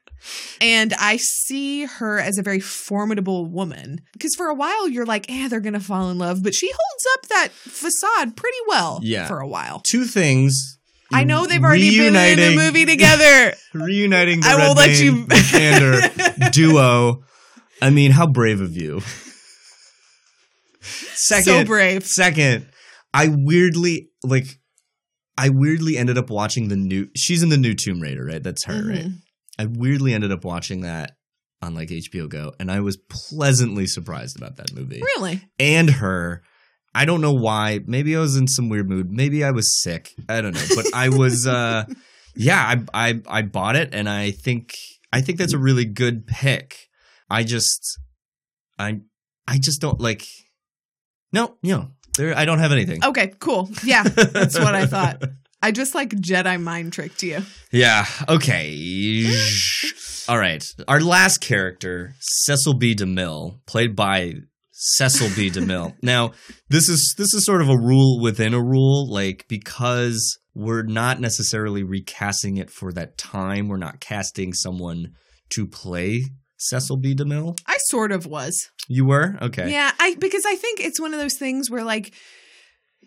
And 0.61 0.93
I 0.99 1.17
see 1.17 1.85
her 1.85 2.19
as 2.19 2.37
a 2.37 2.43
very 2.43 2.59
formidable 2.59 3.45
woman 3.45 4.01
because 4.13 4.33
for 4.35 4.47
a 4.47 4.53
while 4.55 4.87
you're 4.89 5.05
like, 5.05 5.29
eh, 5.31 5.47
they're 5.47 5.59
going 5.59 5.73
to 5.73 5.79
fall 5.79 6.09
in 6.09 6.17
love, 6.17 6.41
but 6.43 6.53
she 6.55 6.67
holds 6.67 7.05
up 7.13 7.27
that 7.29 7.49
facade 7.51 8.35
pretty 8.35 8.57
well 8.67 8.99
Yeah. 9.03 9.27
for 9.27 9.39
a 9.39 9.47
while. 9.47 9.81
Two 9.85 10.05
things. 10.05 10.77
I 11.13 11.23
know 11.23 11.45
they've 11.45 11.63
already 11.63 11.91
been 11.97 12.07
in 12.07 12.13
Reuniting- 12.15 12.57
the 12.57 12.63
movie 12.63 12.85
together. 12.91 13.53
reuniting 13.73 14.41
the 14.41 14.47
I 14.47 14.55
Red 14.57 14.67
will 14.67 14.75
let 14.75 14.99
you- 14.99 15.25
Vikander 15.25 16.51
duo. 16.51 17.23
I 17.81 17.89
mean, 17.91 18.11
how 18.11 18.25
brave 18.25 18.61
of 18.61 18.75
you. 18.75 19.01
Second, 20.81 21.43
So 21.45 21.65
brave. 21.65 22.05
Second, 22.05 22.67
I 23.13 23.29
weirdly 23.31 24.09
like. 24.23 24.45
I 25.37 25.49
weirdly 25.49 25.97
ended 25.97 26.17
up 26.17 26.29
watching 26.29 26.69
the 26.69 26.75
new. 26.77 27.07
She's 27.15 27.43
in 27.43 27.49
the 27.49 27.57
new 27.57 27.73
Tomb 27.73 27.99
Raider, 27.99 28.23
right? 28.23 28.41
That's 28.41 28.63
her, 28.65 28.81
right? 28.87 29.07
I 29.57 29.65
weirdly 29.65 30.13
ended 30.13 30.31
up 30.31 30.43
watching 30.43 30.81
that 30.81 31.17
on 31.61 31.73
like 31.73 31.89
HBO 31.89 32.27
Go, 32.29 32.53
and 32.59 32.71
I 32.71 32.81
was 32.81 32.97
pleasantly 32.97 33.87
surprised 33.87 34.37
about 34.37 34.57
that 34.57 34.73
movie 34.73 35.01
Really? 35.17 35.41
and 35.59 35.89
her. 35.89 36.43
I 36.93 37.03
don't 37.05 37.19
know 37.21 37.33
why. 37.33 37.79
Maybe 37.85 38.15
I 38.15 38.19
was 38.19 38.37
in 38.37 38.47
some 38.47 38.69
weird 38.69 38.89
mood. 38.89 39.11
Maybe 39.11 39.43
I 39.43 39.51
was 39.51 39.81
sick. 39.81 40.11
I 40.29 40.39
don't 40.41 40.53
know. 40.53 40.65
But 40.75 40.93
I 40.93 41.09
was 41.09 41.45
uh 41.47 41.85
yeah, 42.35 42.61
I 42.93 43.09
I 43.09 43.21
I 43.27 43.41
bought 43.41 43.75
it 43.75 43.89
and 43.93 44.07
I 44.09 44.31
think 44.31 44.73
I 45.11 45.21
think 45.21 45.37
that's 45.37 45.53
a 45.53 45.57
really 45.57 45.85
good 45.85 46.25
pick. 46.27 46.87
I 47.29 47.43
just 47.43 47.99
I 48.79 48.99
I 49.47 49.57
just 49.57 49.81
don't 49.81 49.99
like 49.99 50.25
No, 51.33 51.57
you 51.61 51.75
know, 51.75 51.91
there 52.17 52.37
I 52.37 52.45
don't 52.45 52.59
have 52.59 52.71
anything. 52.71 53.03
Okay, 53.03 53.33
cool. 53.39 53.69
Yeah, 53.83 54.03
that's 54.03 54.57
what 54.57 54.73
I 54.75 54.85
thought. 54.85 55.21
I 55.65 55.71
just 55.71 55.95
like 55.95 56.11
Jedi 56.11 56.61
mind 56.61 56.93
tricked 56.93 57.23
you. 57.23 57.41
Yeah, 57.71 58.05
okay. 58.29 59.27
All 60.29 60.37
right. 60.37 60.63
Our 60.87 61.01
last 61.01 61.39
character, 61.39 62.13
Cecil 62.19 62.75
B. 62.75 62.93
DeMille, 62.93 63.65
played 63.65 63.95
by 63.95 64.33
Cecil 64.69 65.29
B. 65.35 65.49
DeMille. 65.49 65.95
now, 66.03 66.33
this 66.69 66.87
is 66.87 67.15
this 67.17 67.33
is 67.33 67.47
sort 67.47 67.63
of 67.63 67.69
a 67.69 67.77
rule 67.77 68.21
within 68.21 68.53
a 68.53 68.61
rule, 68.61 69.11
like 69.11 69.47
because 69.47 70.37
we're 70.53 70.83
not 70.83 71.19
necessarily 71.19 71.81
recasting 71.81 72.57
it 72.57 72.69
for 72.69 72.93
that 72.93 73.17
time. 73.17 73.67
We're 73.67 73.77
not 73.77 73.99
casting 73.99 74.53
someone 74.53 75.13
to 75.49 75.65
play 75.65 76.25
Cecil 76.57 76.97
B. 76.97 77.15
DeMille. 77.15 77.57
I 77.65 77.77
sort 77.85 78.11
of 78.11 78.27
was. 78.27 78.69
You 78.87 79.07
were? 79.07 79.35
Okay. 79.41 79.71
Yeah, 79.71 79.91
I 79.99 80.15
because 80.19 80.43
I 80.45 80.57
think 80.57 80.79
it's 80.79 81.01
one 81.01 81.15
of 81.15 81.19
those 81.19 81.39
things 81.39 81.71
where 81.71 81.83
like 81.83 82.13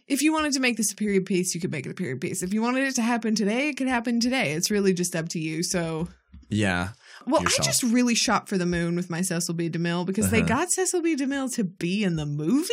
if 0.08 0.22
you 0.22 0.32
wanted 0.32 0.52
to 0.54 0.60
make 0.60 0.76
this 0.76 0.92
a 0.92 0.96
period 0.96 1.26
piece, 1.26 1.54
you 1.54 1.60
could 1.60 1.70
make 1.70 1.86
it 1.86 1.90
a 1.90 1.94
period 1.94 2.20
piece. 2.20 2.42
If 2.42 2.52
you 2.54 2.62
wanted 2.62 2.84
it 2.84 2.94
to 2.96 3.02
happen 3.02 3.34
today, 3.34 3.68
it 3.68 3.76
could 3.76 3.88
happen 3.88 4.20
today. 4.20 4.52
It's 4.52 4.70
really 4.70 4.92
just 4.94 5.14
up 5.14 5.28
to 5.30 5.38
you. 5.38 5.62
So 5.62 6.08
Yeah. 6.48 6.90
well, 7.26 7.42
Yourself. 7.42 7.60
I 7.60 7.70
just 7.70 7.82
really 7.82 8.14
shot 8.14 8.48
for 8.48 8.56
the 8.58 8.66
moon 8.66 8.96
with 8.96 9.10
my 9.10 9.20
Cecil 9.20 9.54
B. 9.54 9.68
DeMille 9.68 10.06
because 10.06 10.30
they 10.30 10.38
Uh-huh. 10.40 10.48
got 10.48 10.70
Cecil 10.70 11.02
B. 11.02 11.14
DeMille 11.14 11.52
to 11.54 11.64
be 11.64 12.02
in 12.04 12.16
the 12.16 12.26
movie. 12.26 12.72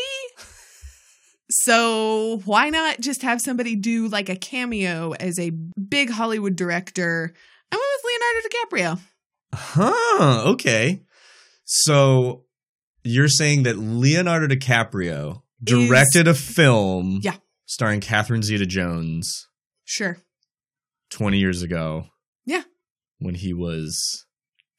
So 1.49 2.41
why 2.45 2.69
not 2.69 2.99
just 3.01 3.21
have 3.21 3.39
somebody 3.41 3.75
do 3.75 4.07
like 4.07 4.29
a 4.29 4.35
cameo 4.35 5.11
as 5.11 5.37
a 5.37 5.51
big 5.51 6.09
Hollywood 6.09 6.55
director? 6.55 7.33
I 7.71 7.75
went 7.75 7.85
with 7.93 8.75
Leonardo 8.79 8.95
DiCaprio. 8.97 8.99
Huh. 9.53 10.49
Okay. 10.51 11.01
So 11.65 12.45
you're 13.03 13.27
saying 13.27 13.63
that 13.63 13.77
Leonardo 13.77 14.47
DiCaprio 14.47 15.43
directed 15.65 16.27
a 16.27 16.33
film 16.33 17.19
Yeah. 17.23 17.35
starring 17.65 17.99
Catherine 18.01 18.43
Zeta 18.43 18.65
Jones 18.65 19.47
Sure. 19.83 20.17
20 21.11 21.37
years 21.37 21.61
ago 21.61 22.07
Yeah. 22.45 22.63
when 23.19 23.35
he 23.35 23.53
was 23.53 24.25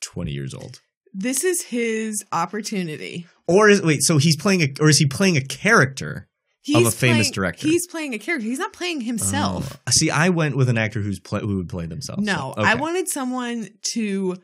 20 0.00 0.32
years 0.32 0.52
old. 0.54 0.80
This 1.12 1.44
is 1.44 1.62
his 1.62 2.24
opportunity. 2.32 3.26
Or 3.46 3.68
is 3.70 3.80
wait, 3.82 4.02
so 4.02 4.18
he's 4.18 4.36
playing 4.36 4.62
a 4.62 4.68
or 4.80 4.88
is 4.88 4.98
he 4.98 5.06
playing 5.06 5.36
a 5.36 5.40
character 5.40 6.28
of 6.74 6.84
a 6.86 6.90
famous 6.90 7.30
director? 7.30 7.66
He's 7.68 7.86
playing 7.86 8.12
a 8.12 8.18
character. 8.18 8.46
He's 8.46 8.58
not 8.58 8.72
playing 8.72 9.02
himself. 9.02 9.78
Oh. 9.86 9.90
See, 9.92 10.10
I 10.10 10.28
went 10.30 10.56
with 10.56 10.68
an 10.68 10.76
actor 10.76 11.00
who's 11.00 11.20
play, 11.20 11.40
who 11.40 11.56
would 11.56 11.68
play 11.68 11.86
themselves. 11.86 12.22
No, 12.24 12.52
So, 12.56 12.62
I 12.62 12.74
wanted 12.74 13.08
someone 13.08 13.68
to 13.92 14.36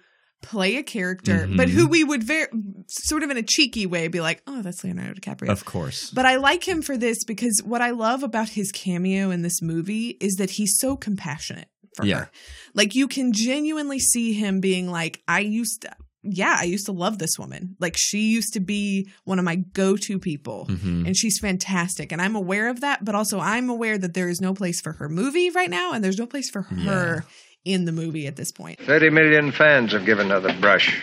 play 0.43 0.77
a 0.77 0.83
character, 0.83 1.47
Mhm. 1.49 1.57
but 1.57 1.69
who 1.69 1.87
we 1.87 2.05
would 2.05 2.23
very 2.23 2.47
sort 2.89 3.23
of 3.23 3.31
in 3.31 3.37
a 3.37 3.43
cheeky 3.43 3.87
way 3.87 4.09
be 4.09 4.21
like, 4.21 4.43
"Oh, 4.47 4.61
that's 4.63 4.83
Leonardo 4.85 5.15
DiCaprio." 5.21 5.49
Of 5.51 5.65
course. 5.65 6.11
But 6.11 6.27
I 6.27 6.37
like 6.37 6.67
him 6.67 6.83
for 6.83 6.97
this 6.99 7.25
because 7.25 7.63
what 7.65 7.81
I 7.81 7.91
love 7.91 8.23
about 8.23 8.51
his 8.51 8.71
cameo 8.73 9.31
in 9.31 9.43
this 9.43 9.63
movie 9.63 10.17
is 10.21 10.35
that 10.35 10.51
he's 10.51 10.79
so 10.79 10.97
compassionate 10.97 11.69
for 11.97 12.05
Yeah. 12.07 12.19
her. 12.21 12.31
Like 12.75 12.95
you 12.95 13.07
can 13.09 13.33
genuinely 13.33 13.99
see 13.99 14.33
him 14.33 14.61
being 14.61 14.91
like, 14.91 15.23
I 15.29 15.41
used 15.41 15.83
to 15.83 15.91
yeah, 16.25 16.57
I 16.57 16.63
used 16.67 16.87
to 16.87 16.93
love 16.93 17.19
this 17.19 17.37
woman. 17.37 17.75
Like 17.81 17.97
she 17.99 18.21
used 18.31 18.53
to 18.53 18.61
be 18.61 19.09
one 19.25 19.41
of 19.41 19.45
my 19.45 19.57
go-to 19.57 20.21
people 20.21 20.69
Mhm. 20.71 21.05
and 21.05 21.17
she's 21.17 21.41
fantastic 21.41 22.13
and 22.13 22.23
I'm 22.23 22.37
aware 22.37 22.69
of 22.69 22.79
that, 22.81 23.05
but 23.05 23.17
also 23.17 23.41
I'm 23.41 23.69
aware 23.69 23.99
that 23.99 24.15
there 24.15 24.29
is 24.29 24.41
no 24.41 24.55
place 24.55 24.81
for 24.81 24.93
her 24.93 25.09
movie 25.09 25.51
right 25.51 25.69
now 25.69 25.93
and 25.93 26.05
there's 26.05 26.19
no 26.19 26.27
place 26.27 26.49
for 26.49 26.63
her 26.63 27.25
in 27.65 27.85
the 27.85 27.93
movie 27.93 28.27
at 28.27 28.37
this 28.37 28.51
point. 28.53 28.79
30 28.81 29.11
million 29.11 29.53
fans 29.53 29.93
have 29.93 30.05
given 30.05 30.31
her 30.31 30.41
the 30.41 30.53
brush. 30.55 31.03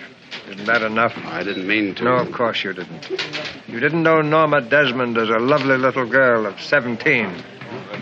Isn't 0.49 0.65
that 0.65 0.81
enough? 0.83 1.13
I 1.25 1.43
didn't 1.43 1.67
mean 1.67 1.95
to. 1.95 2.03
No, 2.03 2.15
of 2.17 2.31
course 2.31 2.63
you 2.63 2.73
didn't. 2.73 3.09
You 3.67 3.79
didn't 3.79 4.03
know 4.03 4.21
Norma 4.21 4.61
Desmond 4.61 5.17
as 5.17 5.29
a 5.29 5.39
lovely 5.39 5.77
little 5.77 6.05
girl 6.05 6.45
of 6.45 6.59
17 6.61 7.31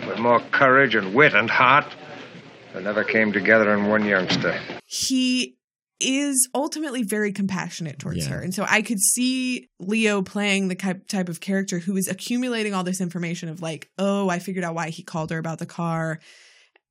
with 0.06 0.18
more 0.18 0.40
courage 0.50 0.94
and 0.94 1.14
wit 1.14 1.34
and 1.34 1.48
heart 1.50 1.86
that 2.72 2.82
never 2.82 3.04
came 3.04 3.32
together 3.32 3.72
in 3.74 3.86
one 3.86 4.04
youngster. 4.04 4.58
he 4.86 5.54
is 6.00 6.48
ultimately 6.54 7.02
very 7.02 7.32
compassionate 7.32 7.98
towards 7.98 8.18
Yeah. 8.18 8.34
her. 8.34 8.40
And 8.40 8.54
so 8.54 8.64
I 8.68 8.82
could 8.82 9.00
see 9.00 9.68
Leo 9.80 10.22
playing 10.22 10.68
the 10.68 10.76
ki- 10.76 10.92
type 11.08 11.28
of 11.28 11.40
character 11.40 11.80
who 11.80 11.96
is 11.96 12.06
accumulating 12.06 12.72
all 12.72 12.84
this 12.84 13.00
information 13.00 13.48
of 13.48 13.60
like, 13.62 13.90
oh, 13.98 14.28
I 14.28 14.38
figured 14.38 14.64
out 14.64 14.76
why 14.76 14.90
he 14.90 15.02
called 15.02 15.30
her 15.30 15.38
about 15.38 15.58
the 15.58 15.66
car. 15.66 16.20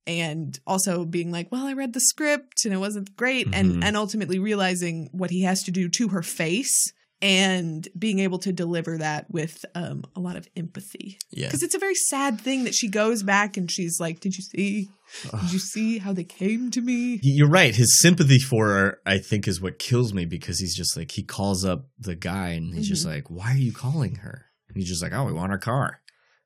And 0.08 0.58
also 0.66 1.04
being 1.06 1.32
like, 1.32 1.52
well, 1.52 1.66
I 1.68 1.74
read 1.74 1.92
the 1.94 2.00
script 2.00 2.64
and 2.66 2.74
it 2.74 2.78
wasn't 2.78 3.16
great. 3.18 3.48
Mhm. 3.48 3.56
And 3.56 3.84
and 3.84 3.98
ultimately 3.98 4.40
realizing 4.40 5.10
what 5.12 5.30
he 5.32 5.44
has 5.44 5.64
to 5.64 5.72
do 5.72 5.90
to 5.90 6.08
her 6.10 6.24
face 6.24 6.94
and 7.22 7.88
being 7.98 8.20
able 8.20 8.38
to 8.40 8.54
deliver 8.54 8.98
that 9.00 9.26
with 9.32 9.66
um, 9.76 10.04
a 10.16 10.20
lot 10.20 10.36
of 10.36 10.48
empathy. 10.56 11.18
Yeah. 11.32 11.48
Because 11.48 11.64
it's 11.64 11.74
a 11.76 11.80
very 11.80 11.96
sad 11.96 12.40
thing 12.40 12.64
that 12.66 12.76
she 12.76 12.88
goes 12.88 13.24
back 13.24 13.58
and 13.58 13.70
she's 13.72 14.00
like, 14.00 14.20
Did 14.20 14.36
you 14.38 14.44
see? 14.44 14.90
Did 15.24 15.52
you 15.54 15.60
see 15.60 15.98
how 15.98 16.14
they 16.14 16.24
came 16.26 16.70
to 16.72 16.82
me? 16.82 17.20
You're 17.24 17.50
right. 17.50 17.74
His 17.76 18.00
sympathy 18.00 18.40
for 18.40 18.68
her, 18.68 19.00
I 19.06 19.18
think, 19.20 19.48
is 19.48 19.60
what 19.62 19.80
kills 19.80 20.14
me 20.14 20.26
because 20.26 20.60
he's 20.60 20.76
just 20.76 20.96
like 20.98 21.12
he 21.12 21.24
calls 21.24 21.66
up 21.66 21.88
the 22.00 22.16
guy 22.16 22.50
and 22.50 22.74
he's 22.74 22.88
just 22.90 23.06
Mhm. 23.06 23.10
like, 23.10 23.30
"Why 23.32 23.54
are 23.54 23.58
you 23.58 23.72
calling 23.74 24.16
her?" 24.18 24.46
And 24.68 24.78
he's 24.78 24.90
just 24.90 25.02
like, 25.02 25.14
"Oh, 25.14 25.24
we 25.26 25.32
want 25.34 25.52
our 25.52 25.58
car." 25.58 26.02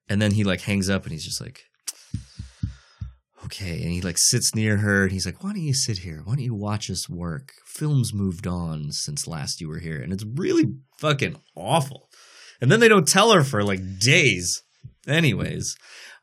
And 0.07 0.21
then 0.21 0.31
he 0.31 0.43
like 0.43 0.61
hangs 0.61 0.89
up 0.89 1.03
and 1.03 1.11
he's 1.11 1.25
just 1.25 1.41
like, 1.41 1.59
"Okay." 3.45 3.81
And 3.83 3.91
he 3.91 4.01
like 4.01 4.17
sits 4.17 4.55
near 4.55 4.77
her 4.77 5.03
and 5.03 5.11
he's 5.11 5.25
like, 5.25 5.43
"Why 5.43 5.53
don't 5.53 5.61
you 5.61 5.73
sit 5.73 5.99
here? 5.99 6.21
Why 6.23 6.35
don't 6.35 6.43
you 6.43 6.55
watch 6.55 6.89
us 6.89 7.09
work? 7.09 7.53
Film's 7.65 8.13
moved 8.13 8.47
on 8.47 8.91
since 8.91 9.27
last 9.27 9.61
you 9.61 9.67
were 9.67 9.79
here." 9.79 10.01
And 10.01 10.13
it's 10.13 10.25
really 10.25 10.73
fucking 10.97 11.37
awful. 11.55 12.09
And 12.59 12.71
then 12.71 12.79
they 12.79 12.87
don't 12.87 13.07
tell 13.07 13.31
her 13.31 13.43
for 13.43 13.63
like 13.63 13.99
days. 13.99 14.61
Anyways, 15.07 15.75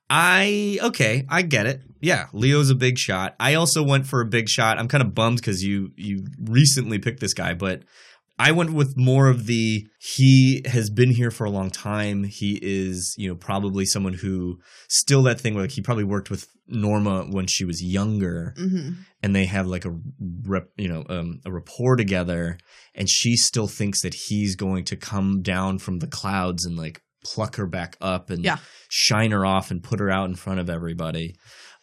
I 0.09 0.79
okay, 0.83 1.27
I 1.29 1.43
get 1.43 1.67
it. 1.67 1.83
Yeah, 2.01 2.27
Leo's 2.33 2.71
a 2.71 2.75
big 2.75 2.97
shot. 2.97 3.35
I 3.41 3.55
also 3.55 3.83
went 3.83 4.07
for 4.07 4.21
a 4.21 4.27
big 4.27 4.49
shot. 4.49 4.79
I'm 4.79 4.89
kind 4.89 5.03
of 5.03 5.15
bummed 5.15 5.39
because 5.39 5.63
you 5.63 5.91
you 5.97 6.25
recently 6.41 6.99
picked 6.99 7.21
this 7.21 7.35
guy, 7.35 7.55
but 7.55 7.83
I 8.41 8.53
went 8.53 8.73
with 8.73 8.97
more 8.97 9.29
of 9.29 9.47
the 9.47 9.87
he 9.99 10.63
has 10.67 10.91
been 10.91 11.11
here 11.11 11.31
for 11.33 11.45
a 11.45 11.51
long 11.51 11.71
time. 11.71 12.23
He 12.25 12.59
is, 12.63 13.15
you 13.19 13.29
know, 13.29 13.35
probably 13.35 13.85
someone 13.85 14.15
who 14.15 14.59
still 14.89 15.23
that 15.25 15.41
thing 15.41 15.55
where 15.55 15.65
like 15.65 15.73
he 15.73 15.81
probably 15.83 16.05
worked 16.05 16.31
with 16.31 16.47
Norma 16.69 17.25
when 17.31 17.47
she 17.49 17.65
was 17.65 17.83
younger 17.83 18.55
Mm-hmm. 18.57 18.91
and 19.23 19.35
they 19.35 19.47
have 19.47 19.67
like 19.67 19.85
a 19.85 19.97
rep, 20.45 20.69
you 20.77 20.89
know, 20.89 21.05
um, 21.09 21.41
a 21.45 21.51
rapport 21.51 21.97
together 21.97 22.59
and 22.95 23.09
she 23.09 23.37
still 23.37 23.67
thinks 23.67 24.03
that 24.03 24.15
he's 24.15 24.55
going 24.55 24.85
to 24.85 24.97
come 24.97 25.43
down 25.43 25.79
from 25.79 25.99
the 25.99 26.07
clouds 26.07 26.65
and 26.65 26.77
like 26.77 27.03
pluck 27.25 27.57
her 27.57 27.67
back 27.67 27.97
up 28.01 28.31
and 28.31 28.45
Yeah. 28.45 28.59
shine 28.89 29.33
her 29.33 29.45
off 29.45 29.71
and 29.73 29.83
put 29.83 29.99
her 29.99 30.11
out 30.11 30.29
in 30.29 30.37
front 30.37 30.61
of 30.61 30.71
everybody. 30.71 31.35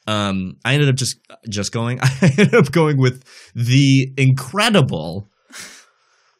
Um, 0.08 0.58
I 0.64 0.74
ended 0.76 0.89
up 0.89 0.95
just 0.95 1.18
just 1.49 1.72
going. 1.72 1.99
I 2.01 2.10
ended 2.38 2.53
up 2.56 2.72
going 2.72 2.97
with 2.97 3.24
the 3.56 4.14
incredible, 4.18 5.30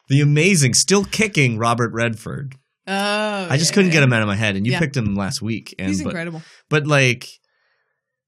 the 0.08 0.20
amazing, 0.20 0.74
still 0.74 1.04
kicking 1.04 1.58
Robert 1.58 1.92
Redford. 1.92 2.54
Oh, 2.86 2.92
I 3.50 3.56
just 3.56 3.70
yeah, 3.70 3.74
couldn't 3.74 3.88
yeah. 3.88 3.94
get 3.94 4.02
him 4.04 4.12
out 4.12 4.22
of 4.22 4.28
my 4.28 4.36
head, 4.36 4.56
and 4.56 4.64
you 4.64 4.72
Yeah. 4.72 4.78
picked 4.78 4.96
him 4.96 5.14
last 5.16 5.42
week. 5.42 5.74
And, 5.78 5.88
He's 5.88 6.02
but, 6.02 6.10
incredible. 6.10 6.42
But 6.68 6.86
like, 6.86 7.28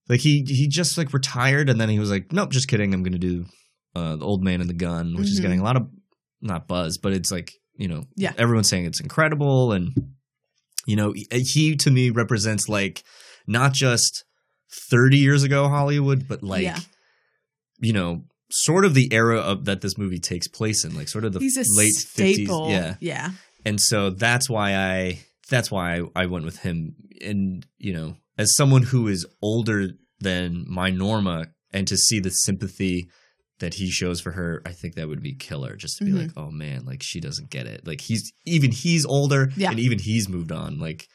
like 0.08 0.20
he 0.20 0.42
he 0.48 0.66
just 0.68 0.98
like 0.98 1.12
retired, 1.12 1.70
and 1.70 1.80
then 1.80 1.88
he 1.88 1.98
was 2.00 2.10
like, 2.10 2.32
"Nope, 2.32 2.50
just 2.50 2.66
kidding. 2.68 2.92
I'm 2.92 3.02
going 3.02 3.12
to 3.12 3.18
do 3.18 3.44
uh, 3.94 4.16
the 4.16 4.24
Old 4.24 4.42
Man 4.42 4.60
and 4.60 4.68
the 4.68 4.74
Gun," 4.74 5.14
which 5.16 5.28
is 5.28 5.38
Mhm. 5.38 5.42
getting 5.42 5.60
a 5.60 5.64
lot 5.64 5.76
of 5.76 5.88
not 6.40 6.66
buzz, 6.66 6.98
but 6.98 7.12
it's 7.12 7.30
like 7.30 7.52
you 7.76 7.86
know, 7.86 8.04
Yeah. 8.16 8.32
everyone's 8.36 8.68
saying 8.68 8.86
it's 8.86 8.98
incredible, 9.00 9.70
and 9.72 9.92
you 10.86 10.96
know, 10.96 11.12
he, 11.12 11.26
he 11.30 11.76
to 11.76 11.90
me 11.92 12.10
represents 12.10 12.68
like 12.68 13.04
not 13.46 13.72
just 13.72 14.24
thirty 14.90 15.18
years 15.18 15.44
ago 15.44 15.68
Hollywood, 15.68 16.26
but 16.26 16.42
like 16.42 16.74
you 17.80 17.92
know, 17.92 18.24
sort 18.50 18.84
of 18.84 18.94
the 18.94 19.12
era 19.12 19.38
of 19.38 19.64
that 19.66 19.80
this 19.80 19.98
movie 19.98 20.18
takes 20.18 20.48
place 20.48 20.84
in, 20.84 20.94
like 20.94 21.08
sort 21.08 21.24
of 21.24 21.32
the 21.32 21.40
late 21.40 21.92
staple. 21.94 22.66
fifties, 22.68 22.70
yeah, 22.70 22.94
Yeah. 23.00 23.30
and 23.64 23.80
so 23.80 24.10
that's 24.10 24.48
why 24.48 24.74
I 24.76 25.20
that's 25.50 25.70
why 25.70 25.98
I, 25.98 26.02
I 26.22 26.26
went 26.26 26.44
with 26.44 26.58
him. 26.58 26.94
And 27.20 27.64
you 27.78 27.92
know, 27.92 28.16
as 28.36 28.54
someone 28.56 28.82
who 28.82 29.08
is 29.08 29.26
older 29.42 29.90
than 30.20 30.64
my 30.68 30.90
Norma, 30.90 31.46
and 31.72 31.86
to 31.88 31.96
see 31.96 32.20
the 32.20 32.30
sympathy 32.30 33.08
that 33.60 33.74
he 33.74 33.90
shows 33.90 34.20
for 34.20 34.30
her, 34.32 34.62
I 34.64 34.70
think 34.72 34.94
that 34.94 35.08
would 35.08 35.22
be 35.22 35.34
killer. 35.34 35.74
Just 35.76 35.98
to 35.98 36.04
be 36.04 36.12
Mhm. 36.12 36.18
like, 36.22 36.30
oh 36.36 36.50
man, 36.50 36.84
like 36.84 37.02
she 37.02 37.20
doesn't 37.20 37.50
get 37.50 37.66
it. 37.66 37.86
Like 37.86 38.00
he's 38.00 38.32
even 38.46 38.70
he's 38.72 39.04
older, 39.04 39.50
Yeah. 39.56 39.70
and 39.70 39.78
even 39.80 39.98
he's 39.98 40.28
moved 40.28 40.52
on. 40.52 40.78
Like. 40.78 41.06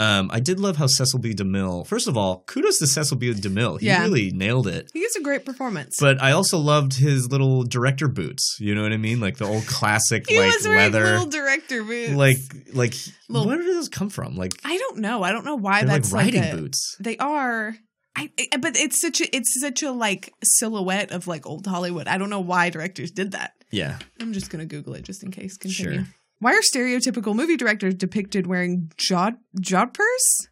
Um, 0.00 0.28
I 0.32 0.40
did 0.40 0.58
love 0.58 0.76
how 0.76 0.86
Cecil 0.88 1.20
B. 1.20 1.34
DeMille. 1.34 1.86
First 1.86 2.08
of 2.08 2.16
all, 2.16 2.42
kudos 2.46 2.78
to 2.80 2.86
Cecil 2.86 3.16
B. 3.16 3.32
DeMille. 3.32 3.78
He 3.80 3.86
Yeah. 3.86 4.02
really 4.02 4.32
nailed 4.32 4.66
it. 4.66 4.90
He 4.92 5.00
gives 5.00 5.14
a 5.16 5.20
great 5.22 5.44
performance. 5.44 5.96
But 6.00 6.20
I 6.20 6.32
also 6.32 6.58
loved 6.58 6.94
his 6.94 7.30
little 7.30 7.62
director 7.62 8.08
boots. 8.08 8.56
You 8.58 8.74
know 8.74 8.82
what 8.82 8.92
I 8.92 8.96
mean? 8.96 9.20
Like 9.20 9.36
the 9.36 9.44
old 9.46 9.66
classic, 9.66 10.24
he 10.28 10.38
like 10.40 10.52
was 10.52 10.66
leather, 10.66 11.04
little 11.04 11.26
director 11.26 11.84
boots. 11.84 12.12
like 12.14 12.38
like 12.72 12.94
Little- 13.28 13.46
where 13.48 13.58
did 13.58 13.68
those 13.74 13.88
come 13.88 14.10
from? 14.10 14.36
Like 14.36 14.52
I 14.64 14.76
don't 14.78 14.98
know. 14.98 15.22
I 15.22 15.30
don't 15.30 15.44
know 15.44 15.54
why 15.56 15.80
they're 15.82 15.88
like 15.94 16.02
that's 16.02 16.12
riding 16.12 16.42
a- 16.44 16.56
boots. 16.56 16.96
They 16.98 17.16
are. 17.18 17.76
I, 18.16 18.30
I- 18.52 18.56
but 18.58 18.76
it's 18.76 19.00
such 19.00 19.20
a 19.20 19.36
it's 19.36 19.60
such 19.60 19.82
a 19.84 19.92
like 19.92 20.32
silhouette 20.42 21.12
of 21.12 21.26
like 21.28 21.46
old 21.46 21.66
Hollywood. 21.66 22.08
I 22.08 22.18
don't 22.18 22.30
know 22.30 22.40
why 22.40 22.70
directors 22.70 23.10
did 23.12 23.32
that. 23.32 23.52
Yeah, 23.70 23.98
I'm 24.20 24.32
just 24.32 24.50
gonna 24.50 24.66
Google 24.66 24.94
it 24.94 25.02
just 25.04 25.22
in 25.22 25.30
case. 25.30 25.56
Continue. 25.56 25.98
Sure. 26.04 26.06
Why 26.44 26.52
are 26.52 26.60
stereotypical 26.60 27.34
movie 27.34 27.56
directors 27.56 27.94
depicted 27.94 28.46
wearing 28.46 28.92
jod 28.98 29.36
jodhpurs? 29.58 30.50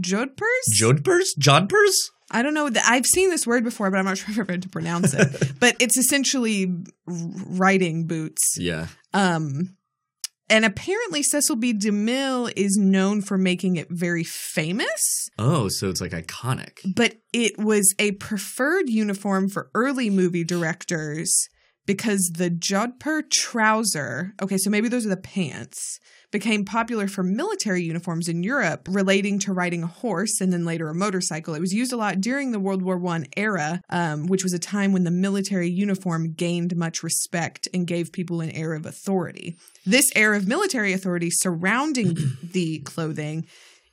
Jodhpurs? 0.00 0.68
jodhpurs, 0.80 1.30
jodhpurs. 1.36 1.94
I 2.30 2.42
don't 2.42 2.54
know. 2.54 2.70
that 2.70 2.84
I've 2.86 3.06
seen 3.06 3.28
this 3.28 3.44
word 3.44 3.64
before, 3.64 3.90
but 3.90 3.98
I'm 3.98 4.04
not 4.04 4.18
sure 4.18 4.30
if 4.30 4.38
I've 4.38 4.46
heard 4.46 4.62
to 4.62 4.68
pronounce 4.68 5.14
it. 5.14 5.52
but 5.58 5.74
it's 5.80 5.98
essentially 5.98 6.72
riding 7.08 8.06
boots. 8.06 8.54
Yeah, 8.56 8.86
Um, 9.12 9.74
and 10.48 10.64
apparently 10.64 11.24
Cecil 11.24 11.56
B. 11.56 11.74
DeMille 11.74 12.52
is 12.56 12.76
known 12.80 13.20
for 13.20 13.36
making 13.36 13.74
it 13.74 13.88
very 13.90 14.22
famous. 14.22 15.28
Oh, 15.40 15.66
so 15.66 15.88
it's 15.88 16.00
like 16.00 16.12
iconic. 16.12 16.78
but 16.94 17.16
it 17.32 17.58
was 17.58 17.96
a 17.98 18.12
preferred 18.12 18.88
uniform 18.88 19.48
for 19.48 19.72
early 19.74 20.08
movie 20.08 20.44
directors 20.44 21.48
because 21.86 22.32
the 22.36 22.50
jodhpur 22.50 23.28
trouser, 23.30 24.34
okay, 24.40 24.56
so 24.56 24.70
maybe 24.70 24.88
those 24.88 25.04
are 25.04 25.10
the 25.10 25.16
pants, 25.16 25.98
became 26.30 26.64
popular 26.64 27.08
for 27.08 27.22
military 27.22 27.82
uniforms 27.82 28.28
in 28.28 28.42
Europe 28.42 28.88
relating 28.90 29.38
to 29.40 29.52
riding 29.52 29.82
a 29.82 29.88
horse 29.88 30.40
and 30.40 30.52
then 30.52 30.64
later 30.64 30.88
a 30.88 30.94
motorcycle. 30.94 31.54
It 31.54 31.60
was 31.60 31.74
used 31.74 31.92
a 31.92 31.96
lot 31.96 32.20
during 32.20 32.52
the 32.52 32.60
World 32.60 32.82
War 32.82 33.04
I 33.06 33.24
era, 33.36 33.82
um, 33.90 34.26
which 34.26 34.42
was 34.42 34.52
a 34.52 34.58
time 34.58 34.92
when 34.92 35.04
the 35.04 35.10
military 35.10 35.68
uniform 35.68 36.32
gained 36.32 36.76
much 36.76 37.02
respect 37.02 37.68
and 37.74 37.86
gave 37.86 38.12
people 38.12 38.40
an 38.40 38.50
air 38.50 38.74
of 38.74 38.86
authority. 38.86 39.56
This 39.84 40.10
air 40.14 40.34
of 40.34 40.48
military 40.48 40.92
authority 40.92 41.30
surrounding 41.30 42.16
the 42.42 42.80
clothing 42.80 43.46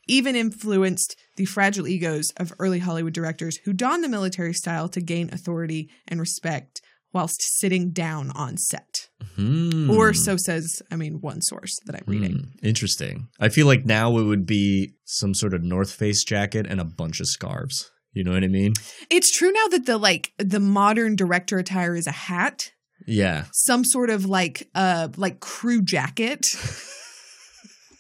even 0.08 0.36
influenced 0.36 1.16
the 1.36 1.46
fragile 1.46 1.88
egos 1.88 2.32
of 2.38 2.52
early 2.58 2.80
Hollywood 2.80 3.14
directors 3.14 3.58
who 3.58 3.74
donned 3.74 4.04
the 4.04 4.10
military 4.10 4.54
style 4.54 4.90
to 4.90 5.02
gain 5.02 5.30
authority 5.32 5.90
and 6.08 6.20
respect 6.20 6.82
whilst 7.14 7.42
sitting 7.42 7.92
down 7.92 8.32
on 8.32 8.58
set. 8.58 9.08
Hmm. 9.36 9.90
Or 9.90 10.14
so 10.14 10.38
says, 10.38 10.82
I 10.92 10.96
mean, 10.96 11.22
one 11.22 11.42
source 11.42 11.78
that 11.86 11.96
I'm 11.96 12.04
reading. 12.06 12.34
Hmm, 12.38 12.66
Interesting. 12.66 13.28
I 13.40 13.50
feel 13.50 13.66
like 13.68 13.86
now 13.86 14.18
it 14.18 14.24
would 14.24 14.46
be 14.46 14.94
some 15.06 15.34
sort 15.34 15.54
of 15.54 15.64
North 15.64 15.92
Face 15.92 16.24
jacket 16.24 16.66
and 16.70 16.80
a 16.80 16.86
bunch 16.86 17.20
of 17.20 17.28
scarves. 17.28 17.90
You 18.14 18.24
know 18.24 18.32
what 18.32 18.44
I 18.44 18.48
mean? 18.48 18.74
It's 19.10 19.32
true 19.36 19.52
now 19.52 19.68
that 19.72 19.86
the 19.86 19.98
like 19.98 20.32
the 20.38 20.60
modern 20.60 21.16
director 21.16 21.58
attire 21.60 21.96
is 21.96 22.08
a 22.08 22.12
hat, 22.12 22.72
Yeah. 23.06 23.46
some 23.54 23.84
sort 23.86 24.10
of 24.10 24.26
like 24.26 24.68
uh 24.76 25.10
like 25.18 25.40
crew 25.40 25.82
jacket. 25.82 26.48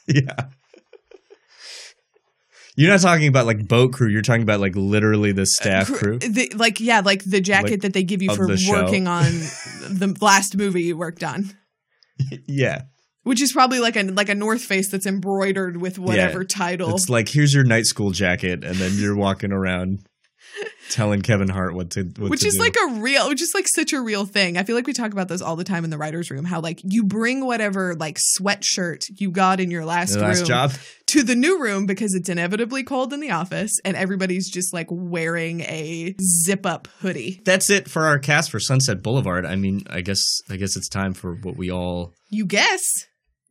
Yeah. 0.07 0.47
You're 2.79 2.91
not 2.91 3.01
talking 3.01 3.27
about 3.27 3.45
like 3.45 3.67
boat 3.67 3.91
crew. 3.91 4.07
You're 4.07 4.21
talking 4.21 4.41
about 4.41 4.61
like 4.61 4.73
literally 4.73 5.33
the 5.33 5.41
uh, 5.41 5.45
staff 5.45 5.91
crew. 5.91 6.17
The, 6.17 6.49
like 6.55 6.79
yeah, 6.79 7.01
like 7.01 7.25
the 7.25 7.41
jacket 7.41 7.71
Like, 7.71 7.81
that 7.81 7.93
they 7.93 8.03
give 8.03 8.21
you 8.21 8.33
for 8.33 8.47
the 8.47 8.67
working 8.71 9.05
on 9.05 9.25
the 9.89 10.15
last 10.21 10.55
movie 10.55 10.83
you 10.83 10.95
worked 10.95 11.21
on. 11.21 11.51
Yeah. 12.47 12.83
Which 13.23 13.41
is 13.41 13.51
probably 13.51 13.79
like 13.79 13.97
a 13.97 14.03
like 14.03 14.29
a 14.29 14.33
North 14.35 14.61
Face 14.61 14.89
that's 14.89 15.05
embroidered 15.05 15.75
with 15.81 15.99
whatever 15.99 16.39
Yeah. 16.41 16.47
title. 16.47 16.95
It's 16.95 17.09
like 17.09 17.27
here's 17.27 17.53
your 17.53 17.65
night 17.65 17.85
school 17.85 18.11
jacket, 18.11 18.63
and 18.63 18.75
then 18.75 18.93
you're 18.95 19.15
walking 19.15 19.51
around 19.51 20.07
telling 20.89 21.21
Kevin 21.21 21.49
Hart 21.49 21.73
what 21.73 21.91
to 21.91 22.03
what 22.17 22.31
which 22.31 22.41
to 22.41 22.47
is 22.47 22.55
do. 22.55 22.59
like 22.59 22.75
a 22.75 22.93
real 22.95 23.27
which 23.29 23.41
is 23.41 23.51
like 23.53 23.67
such 23.67 23.93
a 23.93 24.01
real 24.01 24.25
thing 24.25 24.57
i 24.57 24.63
feel 24.63 24.75
like 24.75 24.87
we 24.87 24.93
talk 24.93 25.11
about 25.11 25.27
this 25.27 25.41
all 25.41 25.55
the 25.55 25.63
time 25.63 25.83
in 25.83 25.89
the 25.91 25.97
writers 25.97 26.31
room 26.31 26.45
how 26.45 26.59
like 26.61 26.81
you 26.83 27.03
bring 27.03 27.45
whatever 27.45 27.93
like 27.95 28.17
sweatshirt 28.17 29.05
you 29.19 29.29
got 29.31 29.59
in 29.59 29.69
your 29.69 29.85
last, 29.85 30.13
The 30.13 30.19
last 30.21 30.39
room 30.39 30.47
job. 30.47 30.71
to 31.07 31.21
the 31.23 31.35
new 31.35 31.61
room 31.61 31.85
because 31.85 32.13
it's 32.15 32.27
inevitably 32.29 32.83
cold 32.83 33.13
in 33.13 33.19
the 33.19 33.31
office 33.31 33.79
and 33.85 33.95
everybody's 33.95 34.49
just 34.49 34.73
like 34.73 34.87
wearing 34.89 35.61
a 35.61 36.15
zip 36.21 36.65
up 36.65 36.87
hoodie 37.01 37.41
That's 37.45 37.69
it 37.69 37.87
for 37.89 38.05
our 38.07 38.17
cast 38.19 38.49
for 38.51 38.59
Sunset 38.59 39.03
Boulevard. 39.03 39.45
I 39.45 39.55
mean, 39.55 39.83
I 39.89 40.01
guess 40.01 40.23
I 40.49 40.55
guess 40.55 40.75
it's 40.75 40.89
time 40.89 41.13
for 41.13 41.35
what 41.35 41.55
we 41.55 41.71
all 41.71 42.13
you 42.29 42.45
guess 42.45 42.81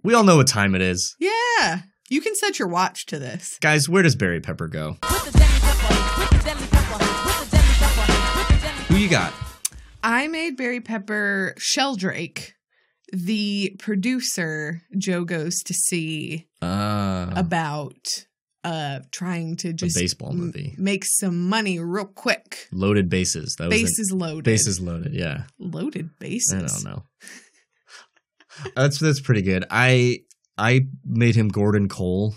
we 0.02 0.14
all 0.14 0.24
know 0.24 0.36
what 0.36 0.48
time 0.48 0.74
it 0.74 0.82
is. 0.82 1.14
yeah 1.20 1.80
you 2.10 2.20
can 2.20 2.34
set 2.34 2.58
your 2.58 2.68
watch 2.68 3.06
to 3.06 3.18
this 3.18 3.58
Guys, 3.60 3.88
where 3.88 4.02
does 4.02 4.16
Barry 4.16 4.40
Pepper 4.40 4.66
go? 4.66 4.96
Who 8.88 8.96
you 8.96 9.08
got? 9.08 9.32
i 10.02 10.28
made 10.28 10.56
barry 10.56 10.80
pepper 10.80 11.54
sheldrake 11.58 12.54
the 13.12 13.74
producer 13.80 14.80
joe 14.96 15.24
goes 15.24 15.56
to 15.64 15.74
see 15.74 16.46
Uh, 16.62 17.30
about 17.34 17.96
uh 18.64 19.00
trying 19.10 19.56
to 19.56 19.72
just 19.72 19.96
baseball 19.96 20.30
m- 20.30 20.36
movie. 20.38 20.74
make 20.78 21.04
some 21.04 21.48
money 21.48 21.78
real 21.80 22.04
quick. 22.06 22.68
loaded 22.72 23.08
bases. 23.08 23.56
That 23.58 23.68
was. 23.70 23.80
Bases 23.82 24.12
loaded. 24.12 24.44
Bases 24.44 24.80
loaded. 24.80 25.14
Yeah. 25.14 25.44
Loaded 25.58 26.10
bases. 26.18 26.52
I 26.52 26.66
don't 26.66 26.84
know. 26.84 27.02
that's 28.76 28.98
that's 28.98 29.20
pretty 29.20 29.42
good. 29.42 29.64
I 29.70 30.20
I 30.56 30.80
made 31.04 31.34
him 31.36 31.48
Gordon 31.48 31.88
Cole. 31.88 32.34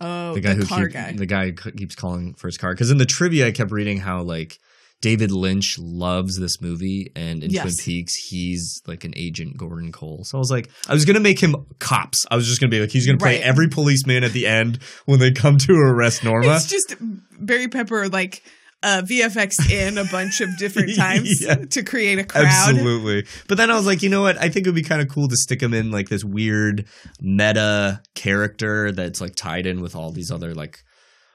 Oh, 0.00 0.34
the 0.34 0.40
guy 0.40 0.54
who 0.54 0.64
car 0.64 0.86
keep- 0.86 0.92
guy. 0.94 1.12
the 1.12 1.26
guy 1.26 1.46
who 1.50 1.52
keeps 1.72 1.94
calling 1.96 2.34
for 2.34 2.46
his 2.48 2.56
car 2.58 2.72
because 2.74 2.90
in 2.90 2.98
the 2.98 3.06
trivia 3.06 3.46
I 3.46 3.50
kept 3.52 3.70
reading 3.72 3.98
how 3.98 4.22
like 4.22 4.58
David 5.00 5.30
Lynch 5.30 5.76
loves 5.78 6.38
this 6.38 6.60
movie 6.60 7.12
and 7.14 7.44
in 7.44 7.50
Yes. 7.50 7.62
Twin 7.62 7.74
Peaks 7.84 8.14
he's 8.14 8.82
like 8.86 9.04
an 9.04 9.12
agent 9.16 9.56
Gordon 9.56 9.92
Cole. 9.92 10.24
So 10.24 10.38
I 10.38 10.40
was 10.40 10.50
like 10.50 10.68
I 10.88 10.92
was 10.94 11.04
gonna 11.04 11.20
make 11.20 11.38
him 11.40 11.54
cops. 11.78 12.26
I 12.30 12.36
was 12.36 12.46
just 12.48 12.60
gonna 12.60 12.70
be 12.70 12.80
like 12.80 12.90
he's 12.90 13.06
gonna 13.06 13.18
play 13.18 13.36
Right. 13.36 13.44
every 13.44 13.68
policeman 13.68 14.24
at 14.24 14.32
the 14.32 14.46
end 14.46 14.78
when 15.06 15.20
they 15.20 15.30
come 15.30 15.56
to 15.58 15.72
arrest 15.74 16.24
Norma. 16.24 16.56
It's 16.56 16.66
just 16.68 16.94
Barry 17.38 17.68
Pepper 17.68 18.08
like 18.08 18.42
uh 18.82 19.02
VFX 19.04 19.70
in 19.72 19.98
a 19.98 20.04
bunch 20.04 20.40
of 20.40 20.56
different 20.56 20.94
times 20.96 21.42
Yeah. 21.42 21.54
to 21.56 21.82
create 21.82 22.18
a 22.20 22.24
crowd. 22.24 22.46
Absolutely. 22.46 23.24
But 23.48 23.56
then 23.58 23.70
I 23.70 23.76
was 23.76 23.86
like, 23.86 24.02
you 24.02 24.08
know 24.08 24.22
what? 24.22 24.36
I 24.38 24.48
think 24.50 24.66
it 24.66 24.70
would 24.70 24.76
be 24.76 24.82
kind 24.82 25.02
of 25.02 25.08
cool 25.08 25.26
to 25.28 25.36
stick 25.36 25.60
him 25.62 25.74
in 25.74 25.90
like 25.90 26.08
this 26.08 26.22
weird 26.24 26.86
meta 27.20 28.00
character 28.14 28.92
that's 28.92 29.20
like 29.20 29.34
tied 29.34 29.66
in 29.66 29.80
with 29.80 29.94
all 29.96 30.10
these 30.12 30.30
other 30.30 30.54
like 30.54 30.82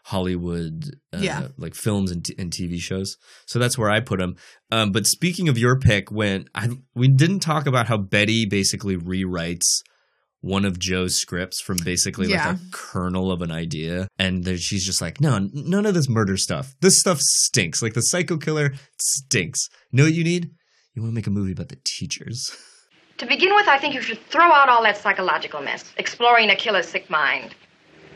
Hollywood 0.04 0.86
uh, 1.14 1.18
Yeah. 1.20 1.48
like 1.58 1.76
films 1.76 2.12
and, 2.12 2.24
t- 2.26 2.36
and 2.38 2.52
TV 2.52 2.80
shows. 2.80 3.18
So 3.48 3.60
that's 3.60 3.78
where 3.78 3.90
I 3.90 4.00
put 4.00 4.22
him. 4.22 4.36
Um, 4.72 4.92
but 4.92 5.08
speaking 5.08 5.50
of 5.50 5.58
your 5.58 5.80
pick, 5.80 6.12
when 6.12 6.46
I 6.54 6.70
we 6.94 7.08
didn't 7.08 7.40
talk 7.40 7.66
about 7.68 7.88
how 7.88 7.98
Betty 7.98 8.46
basically 8.46 8.98
rewrites 8.98 9.66
one 10.42 10.66
of 10.66 10.78
Joe's 10.78 11.16
scripts 11.16 11.62
from 11.62 11.78
basically 11.86 12.28
Yeah. 12.28 12.50
like 12.50 12.58
a 12.58 12.60
kernel 12.72 13.32
of 13.32 13.42
an 13.42 13.52
idea. 13.52 14.08
And 14.20 14.44
then 14.44 14.58
she's 14.58 14.86
just 14.86 15.02
like, 15.02 15.22
no, 15.22 15.48
none 15.54 15.86
of 15.86 15.94
this 15.94 16.10
murder 16.10 16.36
stuff. 16.36 16.76
This 16.82 17.00
stuff 17.00 17.20
stinks. 17.22 17.82
Like 17.82 17.94
the 17.94 18.02
psycho 18.02 18.36
killer 18.38 18.74
stinks. 19.00 19.70
You 19.92 19.98
know 19.98 20.04
what 20.04 20.14
you 20.14 20.24
need? 20.26 20.52
You 20.94 21.02
want 21.02 21.12
to 21.14 21.16
make 21.16 21.28
a 21.28 21.32
movie 21.32 21.54
about 21.54 21.70
the 21.70 21.78
teachers. 21.86 22.52
To 23.20 23.26
begin 23.26 23.56
with, 23.56 23.68
I 23.70 23.78
think 23.78 23.94
you 23.94 24.02
should 24.02 24.20
throw 24.28 24.52
out 24.52 24.68
all 24.70 24.84
that 24.84 24.98
psychological 24.98 25.62
mess, 25.62 25.86
exploring 25.98 26.50
a 26.50 26.56
killer's 26.58 26.88
sick 26.90 27.10
mind. 27.10 27.56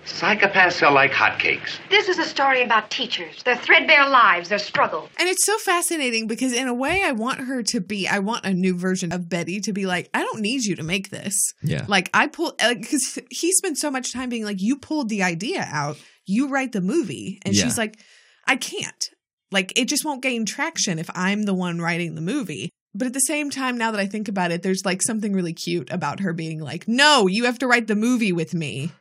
Psychopaths 0.08 0.74
sell 0.74 0.94
like 0.94 1.12
hotcakes. 1.12 1.78
This 1.90 2.08
is 2.08 2.18
a 2.18 2.24
story 2.24 2.64
about 2.64 2.90
teachers, 2.90 3.44
their 3.44 3.58
threadbare 3.58 4.08
lives, 4.10 4.50
their 4.50 4.58
struggle. 4.58 5.10
And 5.20 5.28
it's 5.28 5.46
so 5.46 5.58
fascinating 5.60 6.28
because 6.28 6.54
in 6.54 6.68
a 6.68 6.74
way 6.74 7.04
I 7.06 7.12
want 7.12 7.42
her 7.42 7.62
to 7.64 7.82
be 7.82 8.08
I 8.08 8.20
want 8.20 8.46
a 8.46 8.54
new 8.54 8.76
version 8.78 9.12
of 9.12 9.30
Betty 9.30 9.60
to 9.62 9.74
be 9.74 9.86
like 9.86 10.10
I 10.14 10.22
don't 10.24 10.40
need 10.40 10.64
you 10.64 10.76
to 10.78 10.84
make 10.84 11.10
this. 11.10 11.54
Yeah. 11.62 11.86
Like 11.88 12.10
I 12.14 12.28
pull 12.28 12.56
like 12.62 12.90
cuz 12.90 13.20
he 13.30 13.52
spent 13.52 13.78
so 13.78 13.92
much 13.92 14.14
time 14.14 14.30
being 14.30 14.46
like 14.46 14.62
you 14.62 14.78
pulled 14.78 15.10
the 15.10 15.24
idea 15.24 15.68
out, 15.72 15.98
you 16.26 16.48
write 16.48 16.72
the 16.72 16.82
movie 16.82 17.40
and 17.44 17.54
Yeah. 17.54 17.66
she's 17.66 17.78
like 17.78 18.00
I 18.48 18.56
can't. 18.56 19.10
Like 19.52 19.78
it 19.78 19.86
just 19.90 20.06
won't 20.06 20.24
gain 20.24 20.46
traction 20.46 21.00
if 21.00 21.10
I'm 21.14 21.44
the 21.44 21.54
one 21.54 21.80
writing 21.80 22.16
the 22.16 22.22
movie. 22.22 22.70
But 22.96 23.08
at 23.08 23.14
the 23.14 23.20
same 23.20 23.52
time, 23.52 23.78
now 23.78 23.92
that 23.92 24.00
I 24.00 24.08
think 24.08 24.28
about 24.28 24.52
it, 24.52 24.64
there's 24.64 24.84
like 24.86 25.04
something 25.04 25.34
really 25.34 25.54
cute 25.54 25.92
about 25.92 26.22
her 26.22 26.34
being 26.34 26.60
like, 26.60 26.88
no, 26.88 27.28
you 27.28 27.44
have 27.46 27.60
to 27.60 27.68
write 27.68 27.86
the 27.88 27.96
movie 27.96 28.32
with 28.32 28.56
me. 28.56 28.92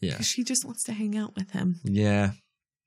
Yeah. 0.00 0.20
She 0.20 0.44
just 0.44 0.64
wants 0.64 0.84
to 0.84 0.92
hang 0.92 1.16
out 1.16 1.34
with 1.36 1.50
him. 1.52 1.80
Yeah. 1.84 2.32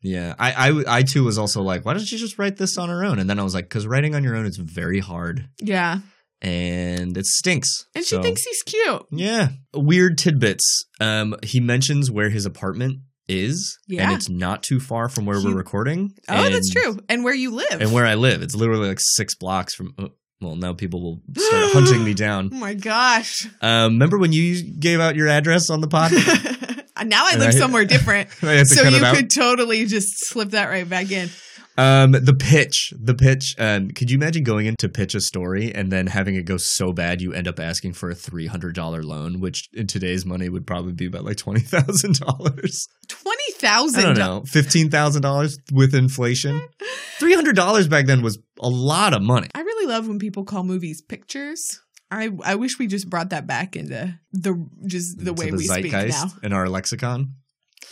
Yeah. 0.01 0.35
I, 0.39 0.69
I, 0.69 0.97
I 0.99 1.03
too 1.03 1.23
was 1.23 1.37
also 1.37 1.61
like, 1.61 1.83
why 1.85 1.93
don't 1.93 2.09
you 2.11 2.17
just 2.17 2.37
write 2.39 2.57
this 2.57 2.77
on 2.77 2.89
her 2.89 3.03
own? 3.03 3.19
And 3.19 3.29
then 3.29 3.39
I 3.39 3.43
was 3.43 3.53
like, 3.53 3.65
because 3.65 3.85
writing 3.87 4.15
on 4.15 4.23
your 4.23 4.35
own 4.35 4.45
is 4.45 4.57
very 4.57 4.99
hard 4.99 5.49
Yeah. 5.59 5.99
and 6.41 7.17
it 7.17 7.25
stinks. 7.25 7.85
And 7.95 8.05
she 8.05 8.21
thinks 8.21 8.43
he's 8.43 8.63
cute. 8.63 9.05
Yeah. 9.11 9.49
Weird 9.73 10.17
tidbits. 10.17 10.85
Um, 11.01 11.35
he 11.43 11.59
mentions 11.59 12.09
where 12.11 12.29
his 12.29 12.45
apartment 12.45 12.99
is. 13.27 13.77
Yeah. 13.87 14.03
And 14.03 14.13
it's 14.13 14.29
not 14.29 14.63
too 14.63 14.79
far 14.79 15.09
from 15.09 15.25
where 15.25 15.39
He- 15.39 15.45
we're 15.47 15.55
recording. 15.55 16.13
Oh, 16.29 16.49
that's 16.49 16.69
true. 16.71 16.99
And 17.09 17.23
where 17.23 17.35
you 17.35 17.51
live. 17.51 17.81
And 17.81 17.91
where 17.91 18.05
I 18.05 18.15
live. 18.15 18.41
It's 18.41 18.55
literally 18.55 18.87
like 18.87 18.99
six 19.01 19.35
blocks 19.35 19.75
from. 19.75 19.93
oh, 19.99 20.09
well, 20.41 20.55
now 20.55 20.71
people 20.73 21.01
will 21.03 21.21
start 21.37 21.73
hunting 21.73 22.05
me 22.05 22.13
down. 22.25 22.49
Oh 22.53 22.55
my 22.55 22.73
gosh. 22.73 23.45
Um, 23.61 23.93
remember 23.93 24.17
when 24.17 24.31
you 24.31 24.63
gave 24.79 25.01
out 25.01 25.17
your 25.17 25.27
address 25.27 25.69
on 25.69 25.81
the 25.81 25.87
pod? 25.89 26.11
Now 27.05 27.25
I 27.25 27.31
And 27.31 27.39
live 27.39 27.49
I- 27.49 27.57
somewhere 27.57 27.85
different. 27.85 28.29
I 28.43 28.53
had 28.53 28.67
to 28.67 28.75
so 28.75 28.83
you 28.87 28.99
could 29.15 29.29
totally 29.29 29.85
just 29.85 30.25
slip 30.25 30.49
that 30.51 30.69
right 30.69 30.87
back 30.87 31.11
in. 31.11 31.29
Um, 31.77 32.11
the 32.11 32.35
pitch, 32.37 32.93
the 32.99 33.13
pitch. 33.13 33.55
Um, 33.57 33.91
could 33.91 34.11
you 34.11 34.17
imagine 34.17 34.43
going 34.43 34.65
in 34.65 34.75
to 34.79 34.89
pitch 34.89 35.15
a 35.15 35.21
story 35.21 35.73
and 35.73 35.89
then 35.89 36.07
having 36.07 36.35
it 36.35 36.43
go 36.43 36.57
so 36.57 36.91
bad 36.91 37.21
you 37.21 37.31
end 37.31 37.47
up 37.47 37.57
asking 37.57 37.93
for 37.93 38.09
a 38.09 38.15
three 38.15 38.47
hundred 38.47 38.75
dollar 38.75 39.01
loan, 39.01 39.39
which 39.39 39.69
in 39.73 39.87
today's 39.87 40.25
money 40.25 40.49
would 40.49 40.67
probably 40.67 40.91
be 40.91 41.05
about 41.05 41.23
like 41.23 41.37
twenty 41.37 41.61
thousand 41.61 42.19
dollars. 42.19 42.89
Twenty 43.07 43.51
thousand. 43.53 44.01
I 44.01 44.03
don't 44.03 44.17
know, 44.17 44.43
fifteen 44.45 44.89
thousand 44.89 45.21
dollars 45.21 45.57
with 45.71 45.95
inflation. 45.95 46.61
Three 47.17 47.33
hundred 47.33 47.55
dollars 47.55 47.87
back 47.87 48.07
then 48.07 48.21
was 48.21 48.39
a 48.59 48.69
lot 48.69 49.13
of 49.13 49.21
money. 49.21 49.47
I 49.55 49.61
really 49.61 49.87
love 49.87 50.05
when 50.07 50.19
people 50.19 50.43
call 50.43 50.63
movies 50.63 51.01
pictures. 51.01 51.79
I 52.11 52.29
I 52.43 52.55
wish 52.55 52.79
we 52.79 52.87
just 52.87 53.09
brought 53.09 53.29
that 53.29 53.45
back 53.47 53.75
into 53.75 54.17
the 54.33 54.67
just 54.85 55.17
the 55.19 55.25
To 55.25 55.33
way 55.33 55.51
the 55.51 55.57
we 55.57 55.65
speak 55.67 55.91
now. 55.91 56.25
in 56.43 56.53
our 56.53 56.67
lexicon. 56.69 57.35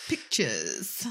Pictures. 0.10 1.06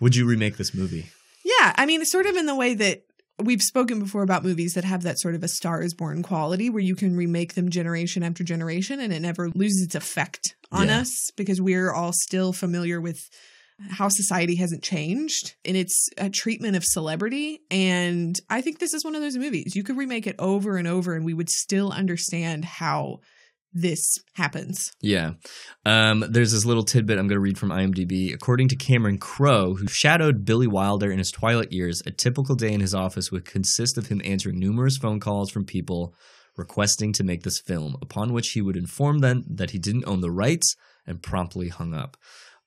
Would 0.00 0.14
you 0.14 0.26
remake 0.26 0.56
this 0.58 0.74
movie? 0.74 1.10
Yeah, 1.44 1.72
I 1.76 1.86
mean, 1.86 2.04
sort 2.04 2.26
of 2.26 2.36
in 2.36 2.46
the 2.46 2.54
way 2.54 2.74
that 2.74 3.02
we've 3.38 3.62
spoken 3.62 3.98
before 3.98 4.22
about 4.22 4.44
movies 4.44 4.74
that 4.74 4.84
have 4.84 5.02
that 5.02 5.18
sort 5.18 5.34
of 5.34 5.42
a 5.42 5.48
Star 5.48 5.82
is 5.82 5.94
Born 5.94 6.22
quality 6.22 6.68
where 6.70 6.82
you 6.82 6.94
can 6.94 7.16
remake 7.16 7.54
them 7.54 7.70
generation 7.70 8.22
after 8.22 8.44
generation 8.44 9.00
and 9.00 9.12
it 9.12 9.20
never 9.20 9.48
loses 9.54 9.82
its 9.82 9.94
effect 9.94 10.54
on 10.70 10.88
Yeah. 10.88 11.00
us 11.00 11.30
because 11.36 11.60
we're 11.60 11.90
all 11.92 12.12
still 12.12 12.52
familiar 12.52 13.00
with 13.00 13.28
how 13.90 14.08
society 14.08 14.56
hasn't 14.56 14.82
changed 14.82 15.54
in 15.64 15.76
its 15.76 16.08
uh, 16.18 16.28
treatment 16.32 16.76
of 16.76 16.84
celebrity. 16.84 17.60
And 17.70 18.38
I 18.48 18.60
think 18.60 18.78
this 18.78 18.94
is 18.94 19.04
one 19.04 19.14
of 19.14 19.22
those 19.22 19.36
movies. 19.36 19.74
You 19.74 19.82
could 19.82 19.96
remake 19.96 20.26
it 20.26 20.36
over 20.38 20.76
and 20.76 20.86
over 20.86 21.14
and 21.14 21.24
we 21.24 21.34
would 21.34 21.50
still 21.50 21.90
understand 21.90 22.64
how 22.64 23.20
this 23.72 24.18
happens. 24.34 24.92
Yeah. 25.00 25.32
Um, 25.86 26.24
there's 26.28 26.52
this 26.52 26.66
little 26.66 26.84
tidbit 26.84 27.18
I'm 27.18 27.26
going 27.26 27.36
to 27.36 27.40
read 27.40 27.58
from 27.58 27.70
IMDb. 27.70 28.34
According 28.34 28.68
to 28.68 28.76
Cameron 28.76 29.18
Crowe, 29.18 29.74
who 29.74 29.86
shadowed 29.86 30.44
Billy 30.44 30.66
Wilder 30.66 31.10
in 31.10 31.18
his 31.18 31.30
twilight 31.30 31.72
years, 31.72 32.02
a 32.04 32.10
typical 32.10 32.54
day 32.54 32.72
in 32.72 32.80
his 32.80 32.94
office 32.94 33.32
would 33.32 33.46
consist 33.46 33.96
of 33.96 34.08
him 34.08 34.20
answering 34.24 34.58
numerous 34.58 34.98
phone 34.98 35.20
calls 35.20 35.50
from 35.50 35.64
people 35.64 36.14
requesting 36.56 37.14
to 37.14 37.24
make 37.24 37.42
this 37.44 37.60
film, 37.60 37.96
upon 38.02 38.32
which 38.32 38.50
he 38.50 38.60
would 38.60 38.76
inform 38.76 39.20
them 39.20 39.42
that 39.48 39.70
he 39.70 39.78
didn't 39.78 40.04
own 40.06 40.20
the 40.20 40.30
rights 40.30 40.76
and 41.06 41.22
promptly 41.22 41.68
hung 41.68 41.94
up. 41.94 42.16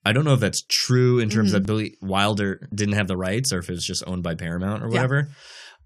I 0.05 0.13
don't 0.13 0.23
know 0.25 0.33
if 0.33 0.39
that's 0.39 0.63
true 0.69 1.19
in 1.19 1.29
terms 1.29 1.49
Mhm. 1.49 1.53
that 1.53 1.65
Billy 1.65 1.97
Wilder 2.01 2.67
didn't 2.73 2.93
have 2.95 3.07
the 3.07 3.17
rights 3.17 3.51
or 3.51 3.59
if 3.59 3.69
it 3.69 3.73
was 3.73 3.85
just 3.85 4.03
owned 4.05 4.23
by 4.23 4.35
Paramount 4.35 4.83
or 4.83 4.87
Yeah. 4.87 4.91
whatever. 4.93 5.29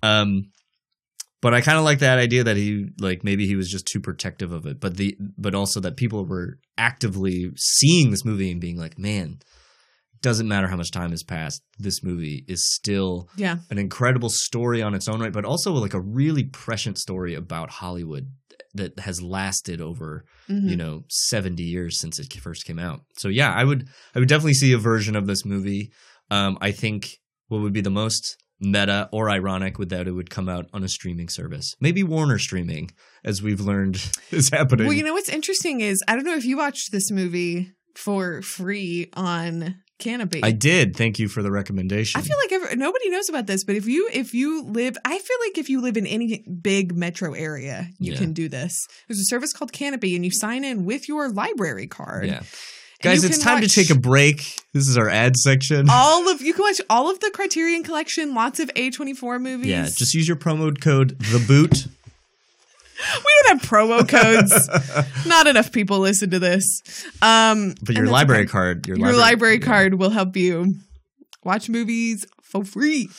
Um, 0.04 0.52
but 1.42 1.54
I 1.54 1.62
kind 1.62 1.78
of 1.78 1.86
like 1.86 2.00
that 2.00 2.20
idea 2.20 2.44
that 2.44 2.58
he 2.58 2.88
like 3.00 3.24
maybe 3.24 3.48
he 3.48 3.56
was 3.56 3.70
just 3.70 3.86
too 3.88 4.02
protective 4.02 4.52
of 4.52 4.66
it, 4.66 4.80
but 4.82 4.98
the 4.98 5.16
but 5.38 5.56
also 5.56 5.80
that 5.80 5.96
people 5.96 6.26
were 6.26 6.60
actively 6.78 7.52
seeing 7.58 8.12
this 8.12 8.26
movie 8.26 8.52
and 8.52 8.60
being 8.60 8.78
like, 8.78 9.00
man, 9.00 9.40
doesn't 10.22 10.50
matter 10.50 10.68
how 10.68 10.76
much 10.76 10.92
time 10.92 11.12
has 11.12 11.24
passed, 11.24 11.62
this 11.78 12.04
movie 12.04 12.44
is 12.50 12.70
still 12.74 13.30
Yeah. 13.38 13.60
an 13.70 13.78
incredible 13.78 14.30
story 14.30 14.82
on 14.82 14.94
its 14.94 15.08
own 15.08 15.22
right, 15.22 15.32
but 15.32 15.46
also 15.46 15.72
like 15.72 15.94
a 15.94 16.02
really 16.02 16.44
prescient 16.44 16.98
story 16.98 17.36
about 17.36 17.70
Hollywood 17.70 18.28
that 18.76 19.00
has 19.00 19.22
lasted 19.22 19.82
over 19.82 20.26
Mhm. 20.50 20.70
you 20.70 20.76
know 20.76 21.04
70 21.10 21.64
years 21.64 22.00
since 22.00 22.20
it 22.20 22.32
first 22.34 22.66
came 22.66 22.80
out. 22.80 23.02
So 23.18 23.28
yeah, 23.30 23.52
I 23.54 23.64
would 23.64 23.88
I 24.16 24.20
would 24.20 24.30
definitely 24.30 24.54
see 24.54 24.72
a 24.74 24.78
version 24.78 25.16
of 25.16 25.26
this 25.28 25.44
movie. 25.46 25.92
Um, 26.32 26.58
I 26.62 26.72
think 26.72 27.18
what 27.48 27.62
would 27.62 27.74
be 27.74 27.82
the 27.82 27.90
most 27.90 28.38
meta 28.62 29.08
or 29.12 29.30
ironic 29.30 29.80
would 29.80 29.90
that 29.90 30.08
it 30.08 30.12
would 30.12 30.30
come 30.30 30.50
out 30.50 30.68
on 30.74 30.84
a 30.84 30.88
streaming 30.90 31.30
service, 31.30 31.76
maybe 31.80 32.04
Warner 32.04 32.38
streaming, 32.38 32.92
as 33.24 33.42
we've 33.42 33.62
learned 33.62 33.96
is 34.32 34.50
happening. 34.50 34.86
Well, 34.86 34.96
you 34.96 35.04
know 35.04 35.14
what's 35.14 35.30
interesting 35.30 35.80
is 35.82 36.04
I 36.08 36.16
don't 36.16 36.26
know 36.26 36.36
if 36.36 36.46
you 36.46 36.58
watched 36.58 36.92
this 36.92 37.10
movie 37.10 37.72
for 37.96 38.42
free 38.42 39.10
on 39.14 39.78
Kanopy. 40.00 40.40
I 40.44 40.52
did. 40.52 40.96
Thank 40.96 41.20
you 41.20 41.28
for 41.28 41.44
the 41.44 41.52
recommendation. 41.52 42.20
I 42.20 42.24
feel 42.24 42.38
like 42.44 42.52
every, 42.52 42.76
nobody 42.78 43.10
knows 43.10 43.30
about 43.30 43.46
this, 43.48 43.64
but 43.64 43.76
if 43.76 43.86
you 43.86 44.10
if 44.14 44.34
you 44.34 44.64
live, 44.64 44.98
I 45.06 45.20
feel 45.20 45.38
like 45.46 45.58
if 45.58 45.70
you 45.70 45.82
live 45.82 45.98
in 45.98 46.08
any 46.08 46.44
big 46.62 46.96
metro 46.96 47.34
area, 47.34 47.90
you 48.00 48.14
Yeah. 48.14 48.18
can 48.18 48.34
do 48.34 48.50
this. 48.50 48.76
There's 49.08 49.20
a 49.20 49.26
service 49.26 49.54
called 49.54 49.72
Kanopy, 49.74 50.16
and 50.16 50.24
you 50.26 50.32
sign 50.32 50.64
in 50.64 50.86
with 50.86 51.08
your 51.08 51.30
library 51.30 51.88
card. 51.88 52.28
yeah. 52.28 52.42
Guys, 53.02 53.24
it's 53.24 53.38
time 53.38 53.62
to 53.62 53.70
take 53.70 53.90
a 53.90 53.96
break. 53.98 54.58
This 54.74 54.90
is 54.90 54.98
our 54.98 55.08
ad 55.08 55.38
section. 55.38 55.88
All 55.90 56.28
of 56.30 56.42
you 56.42 56.54
can 56.54 56.64
watch 56.64 56.82
all 56.90 57.10
of 57.10 57.18
the 57.22 57.32
Criterion 57.34 57.82
Collection, 57.84 58.34
lots 58.36 58.60
of 58.60 58.70
A24 58.76 59.40
movies. 59.42 59.68
yeah, 59.68 59.84
just 59.86 60.14
use 60.14 60.28
your 60.28 60.36
promo 60.36 60.78
code 60.80 61.18
the 61.20 61.40
boot. 61.48 61.88
We 63.00 63.48
don't 63.48 63.60
have 63.62 63.70
promo 63.70 64.08
codes. 64.08 64.70
Not 65.26 65.48
enough 65.48 65.72
people 65.72 66.00
listen 66.00 66.30
to 66.32 66.40
this. 66.40 66.82
Um, 67.22 67.76
But 67.82 67.96
your 67.96 68.08
library 68.08 68.44
okay. 68.44 68.52
card, 68.52 68.88
your, 68.88 68.98
your 68.98 69.14
library 69.14 69.60
card 69.60 69.96
will 69.96 70.10
help 70.10 70.36
you 70.36 70.76
watch 71.44 71.70
movies 71.70 72.26
for 72.44 72.64
free. 72.64 73.10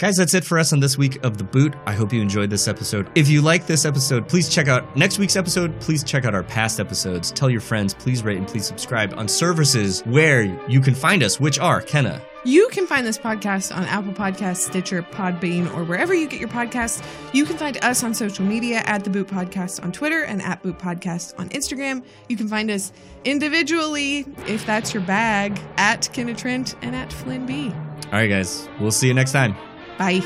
Guys, 0.00 0.16
that's 0.16 0.32
it 0.32 0.44
for 0.44 0.60
us 0.60 0.72
on 0.72 0.78
this 0.78 0.96
week 0.96 1.24
of 1.24 1.38
The 1.38 1.42
Boot. 1.42 1.74
I 1.84 1.92
hope 1.92 2.12
you 2.12 2.22
enjoyed 2.22 2.50
this 2.50 2.68
episode. 2.68 3.10
If 3.16 3.28
you 3.28 3.42
like 3.42 3.66
this 3.66 3.84
episode, 3.84 4.28
please 4.28 4.48
check 4.48 4.68
out 4.68 4.96
next 4.96 5.18
week's 5.18 5.34
episode. 5.34 5.76
Please 5.80 6.04
check 6.04 6.24
out 6.24 6.36
our 6.36 6.44
past 6.44 6.78
episodes. 6.78 7.32
Tell 7.32 7.50
your 7.50 7.60
friends, 7.60 7.94
please 7.94 8.22
rate 8.22 8.38
and 8.38 8.46
please 8.46 8.64
subscribe 8.64 9.12
on 9.16 9.26
services 9.26 10.02
where 10.02 10.42
you 10.68 10.80
can 10.80 10.94
find 10.94 11.24
us, 11.24 11.40
which 11.40 11.58
are 11.58 11.80
Kenna. 11.80 12.22
You 12.44 12.68
can 12.70 12.86
find 12.86 13.04
this 13.04 13.18
podcast 13.18 13.76
on 13.76 13.86
Apple 13.86 14.12
Podcasts, 14.12 14.68
Stitcher, 14.68 15.02
Podbean, 15.02 15.66
or 15.74 15.82
wherever 15.82 16.14
you 16.14 16.28
get 16.28 16.38
your 16.38 16.48
podcasts. 16.48 17.04
You 17.34 17.44
can 17.44 17.56
find 17.56 17.76
us 17.84 18.04
on 18.04 18.14
social 18.14 18.44
media 18.44 18.82
at 18.86 19.02
The 19.02 19.10
Boot 19.10 19.26
Podcast 19.26 19.82
on 19.82 19.90
Twitter 19.90 20.22
and 20.22 20.40
at 20.42 20.62
Boot 20.62 20.78
Podcast 20.78 21.36
on 21.40 21.48
Instagram. 21.48 22.04
You 22.28 22.36
can 22.36 22.46
find 22.46 22.70
us 22.70 22.92
individually, 23.24 24.26
if 24.46 24.64
that's 24.64 24.94
your 24.94 25.02
bag, 25.02 25.60
at 25.76 26.08
Kenna 26.12 26.34
Trent 26.34 26.76
and 26.82 26.94
at 26.94 27.12
Flynn 27.12 27.46
B. 27.46 27.72
All 27.72 28.12
right, 28.12 28.28
guys, 28.28 28.68
we'll 28.78 28.92
see 28.92 29.08
you 29.08 29.14
next 29.14 29.32
time. 29.32 29.56
Bye. 29.98 30.22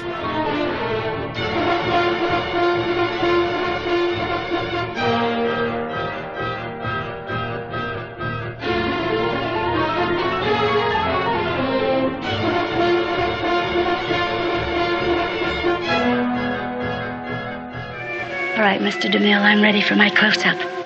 All 18.55 18.69
right, 18.69 18.81
Mr. 18.81 19.11
DeMille, 19.11 19.41
I'm 19.41 19.63
ready 19.63 19.81
for 19.81 19.97
my 19.97 20.11
close 20.11 20.45
up. 20.45 20.82